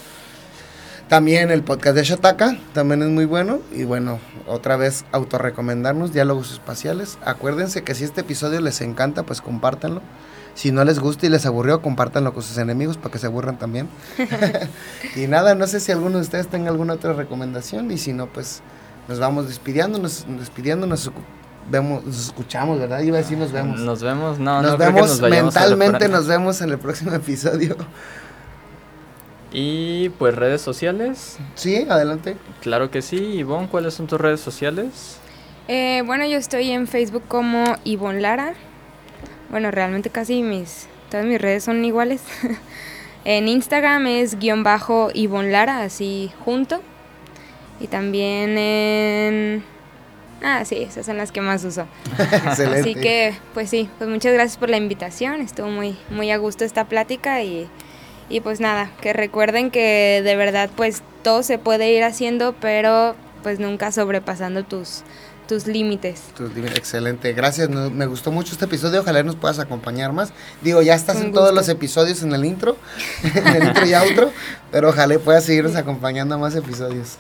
También 1.08 1.50
el 1.50 1.64
podcast 1.64 1.96
de 1.96 2.04
Chataca, 2.04 2.58
también 2.74 3.02
es 3.04 3.08
muy 3.08 3.24
bueno. 3.24 3.62
Y 3.72 3.86
bueno, 3.86 4.20
otra 4.48 4.76
vez 4.76 5.06
autorrecomendarnos, 5.14 6.12
diálogos 6.12 6.52
espaciales. 6.52 7.18
Acuérdense 7.24 7.86
que 7.86 7.96
si 7.96 8.04
este 8.04 8.20
episodio 8.20 8.60
les 8.60 8.82
encanta, 8.82 9.24
pues 9.24 9.40
compártanlo. 9.40 10.02
Si 10.56 10.74
no 10.74 10.84
les 10.84 11.00
gusta 11.00 11.26
y 11.26 11.30
les 11.30 11.46
aburrió, 11.46 11.82
compártanlo 11.82 12.34
con 12.34 12.44
sus 12.44 12.58
enemigos 12.58 12.98
para 12.98 13.14
que 13.14 13.18
se 13.18 13.28
aburran 13.28 13.58
también. 13.58 13.88
y 15.16 15.28
nada, 15.28 15.56
no 15.56 15.68
sé 15.68 15.80
si 15.80 15.94
alguno 15.94 16.18
de 16.18 16.24
ustedes 16.24 16.50
tenga 16.50 16.70
alguna 16.70 16.96
otra 16.96 17.14
recomendación. 17.14 17.92
Y 17.92 17.98
si 17.98 18.12
no, 18.12 18.28
pues 18.28 18.62
nos 19.08 19.20
vamos 19.20 19.48
despidiéndonos, 19.48 20.26
despidiéndonos 20.38 21.10
vemos, 21.70 22.04
nos 22.04 22.26
escuchamos, 22.28 22.80
¿verdad? 22.80 23.02
Iba 23.02 23.18
a 23.18 23.22
decir 23.22 23.38
nos 23.38 23.52
vemos. 23.52 23.80
Nos 23.80 24.02
vemos, 24.02 24.40
no, 24.40 24.62
nos 24.62 24.78
vemos 24.78 25.22
mentalmente, 25.22 26.08
nos 26.08 26.28
vemos 26.28 26.62
en 26.62 26.70
el 26.70 26.80
próximo 26.80 27.14
episodio. 27.14 27.76
Y 29.52 30.10
pues 30.10 30.36
redes 30.36 30.62
sociales. 30.62 31.38
Sí, 31.56 31.86
adelante. 31.90 32.38
Claro 32.62 32.92
que 32.92 33.02
sí. 33.02 33.18
Ivonne, 33.18 33.68
¿cuáles 33.70 33.94
son 33.94 34.08
tus 34.08 34.20
redes 34.20 34.42
sociales? 34.42 35.18
Eh, 35.68 36.04
bueno, 36.06 36.26
yo 36.26 36.38
estoy 36.38 36.72
en 36.72 36.88
Facebook 36.88 37.24
como 37.28 37.76
Ivonne 37.84 38.22
Lara. 38.22 38.54
Bueno, 39.50 39.72
realmente 39.72 40.10
casi 40.10 40.44
mis, 40.44 40.88
todas 41.10 41.26
mis 41.26 41.40
redes 41.40 41.64
son 41.64 41.84
iguales. 41.84 42.22
en 43.26 43.48
Instagram 43.48 44.08
es 44.08 44.38
guion 44.38 44.64
bajo 44.64 45.10
Ivonne 45.14 45.52
Lara, 45.52 45.82
así 45.82 46.32
junto. 46.44 46.82
Y 47.80 47.88
también 47.88 48.58
en 48.58 49.64
Ah, 50.44 50.64
sí, 50.66 50.78
esas 50.78 51.06
son 51.06 51.18
las 51.18 51.32
que 51.32 51.42
más 51.42 51.64
uso. 51.64 51.88
Excelente. 52.20 52.80
Así 52.80 52.96
que, 52.96 53.36
pues 53.54 53.70
sí, 53.70 53.90
pues 53.98 54.10
muchas 54.10 54.34
gracias 54.34 54.58
por 54.58 54.70
la 54.70 54.78
invitación. 54.78 55.42
Estuvo 55.42 55.68
muy, 55.68 55.98
muy 56.10 56.32
a 56.32 56.38
gusto 56.38 56.64
esta 56.64 56.86
plática 56.86 57.42
y, 57.44 57.68
y 58.30 58.42
pues 58.42 58.60
nada, 58.60 58.92
que 59.02 59.14
recuerden 59.14 59.72
que 59.72 60.22
de 60.24 60.36
verdad 60.36 60.70
pues 60.76 61.02
todo 61.24 61.44
se 61.44 61.58
puede 61.58 61.92
ir 61.92 62.04
haciendo, 62.04 62.54
pero 62.60 63.16
pues 63.44 63.60
nunca 63.60 63.92
sobrepasando 63.92 64.64
tus, 64.64 65.04
tus 65.48 65.66
límites. 65.66 66.24
Excelente, 66.76 67.34
gracias. 67.34 67.70
me 67.70 68.06
gustó 68.06 68.32
mucho 68.32 68.54
este 68.54 68.66
episodio. 68.66 69.02
Ojalá 69.02 69.24
nos 69.24 69.36
puedas 69.36 69.58
acompañar 69.60 70.14
más. 70.14 70.32
Digo, 70.62 70.82
ya 70.82 70.94
estás 70.94 71.18
en 71.18 71.32
todos 71.32 71.54
los 71.54 71.68
episodios 71.70 72.22
en 72.22 72.34
el 72.34 72.46
intro, 72.46 72.78
en 73.24 73.48
el 73.48 73.64
intro 73.64 73.86
y 73.86 73.94
outro, 73.94 74.32
pero 74.72 74.90
ojalá 74.90 75.18
puedas 75.20 75.46
seguirnos 75.46 75.76
acompañando 75.76 76.36
a 76.36 76.38
más 76.38 76.56
episodios. 76.56 77.18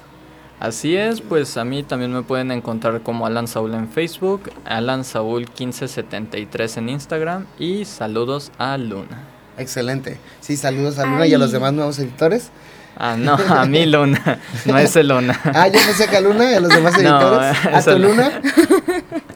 Así 0.59 0.97
es, 0.97 1.21
pues 1.21 1.55
a 1.57 1.63
mí 1.65 1.83
también 1.83 2.11
me 2.11 2.23
pueden 2.23 2.51
encontrar 2.51 3.01
como 3.01 3.27
Alan 3.27 3.47
Saúl 3.47 3.75
en 3.75 3.87
Facebook, 3.89 4.51
Alan 4.65 5.03
Saúl 5.03 5.41
1573 5.41 6.77
en 6.77 6.89
Instagram 6.89 7.45
y 7.59 7.85
saludos 7.85 8.51
a 8.57 8.75
Luna. 8.77 9.21
Excelente. 9.59 10.17
Sí, 10.41 10.57
saludos 10.57 10.97
a 10.97 11.05
Luna 11.05 11.27
y 11.27 11.33
a 11.33 11.37
los 11.37 11.51
demás 11.51 11.73
nuevos 11.73 11.99
editores. 11.99 12.49
Ah, 12.97 13.15
no, 13.15 13.33
a 13.35 13.65
mí 13.67 13.85
Luna, 13.91 14.39
no 14.65 14.77
es 14.79 14.95
el 14.95 15.09
Luna. 15.09 15.39
Ah, 15.43 15.67
yo 15.67 15.79
sé 15.79 16.07
que 16.07 16.17
a 16.17 16.21
Luna 16.21 16.51
y 16.51 16.55
a 16.55 16.59
los 16.59 16.69
demás 16.73 16.95
editores. 16.99 17.55
¿A 17.71 17.81
tu 17.83 17.99
Luna? 17.99 18.41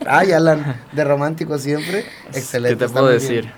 Ay, 0.07 0.31
Alan, 0.31 0.75
de 0.91 1.03
romántico 1.03 1.59
siempre. 1.59 2.05
Excelente. 2.33 2.79
¿Qué 2.79 2.87
te 2.87 2.91
puedo 2.91 3.07
decir? 3.07 3.51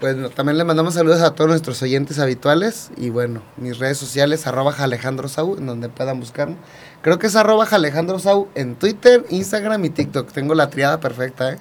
Pues 0.00 0.34
también 0.34 0.58
le 0.58 0.64
mandamos 0.64 0.94
saludos 0.94 1.22
a 1.22 1.34
todos 1.34 1.48
nuestros 1.48 1.80
oyentes 1.82 2.18
habituales 2.18 2.90
y 2.96 3.10
bueno, 3.10 3.42
mis 3.56 3.78
redes 3.78 3.96
sociales, 3.96 4.46
arroba 4.46 4.74
Alejandro 4.76 5.28
Sau, 5.28 5.56
en 5.56 5.66
donde 5.66 5.88
puedan 5.88 6.20
buscarme. 6.20 6.56
Creo 7.02 7.18
que 7.18 7.28
es 7.28 7.36
arroba 7.36 7.66
Alejandro 7.70 8.18
Sau 8.18 8.48
en 8.54 8.74
Twitter, 8.74 9.24
Instagram 9.30 9.84
y 9.84 9.90
TikTok. 9.90 10.32
Tengo 10.32 10.54
la 10.54 10.68
triada 10.68 11.00
perfecta, 11.00 11.52
¿eh? 11.52 11.58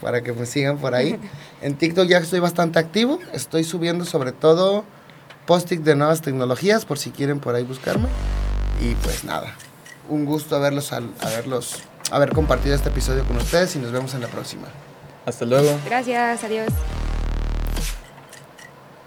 Para 0.00 0.22
que 0.22 0.32
me 0.32 0.46
sigan 0.46 0.78
por 0.78 0.94
ahí. 0.94 1.18
En 1.62 1.78
TikTok 1.78 2.06
ya 2.06 2.18
estoy 2.18 2.40
bastante 2.40 2.78
activo. 2.78 3.20
Estoy 3.32 3.64
subiendo 3.64 4.04
sobre 4.04 4.32
todo 4.32 4.84
post 5.46 5.70
de 5.70 5.96
nuevas 5.96 6.20
tecnologías, 6.20 6.84
por 6.84 6.98
si 6.98 7.10
quieren 7.10 7.40
por 7.40 7.54
ahí 7.54 7.64
buscarme. 7.64 8.08
Y 8.82 8.94
pues 8.96 9.24
nada, 9.24 9.54
un 10.10 10.26
gusto 10.26 10.56
haberlos, 10.56 10.92
haberlos, 10.92 11.76
haber 12.10 12.32
compartido 12.32 12.74
este 12.74 12.90
episodio 12.90 13.24
con 13.24 13.38
ustedes 13.38 13.74
y 13.76 13.78
nos 13.78 13.92
vemos 13.92 14.12
en 14.14 14.20
la 14.20 14.28
próxima. 14.28 14.68
Hasta 15.24 15.46
luego. 15.46 15.78
Gracias, 15.86 16.44
adiós. 16.44 16.68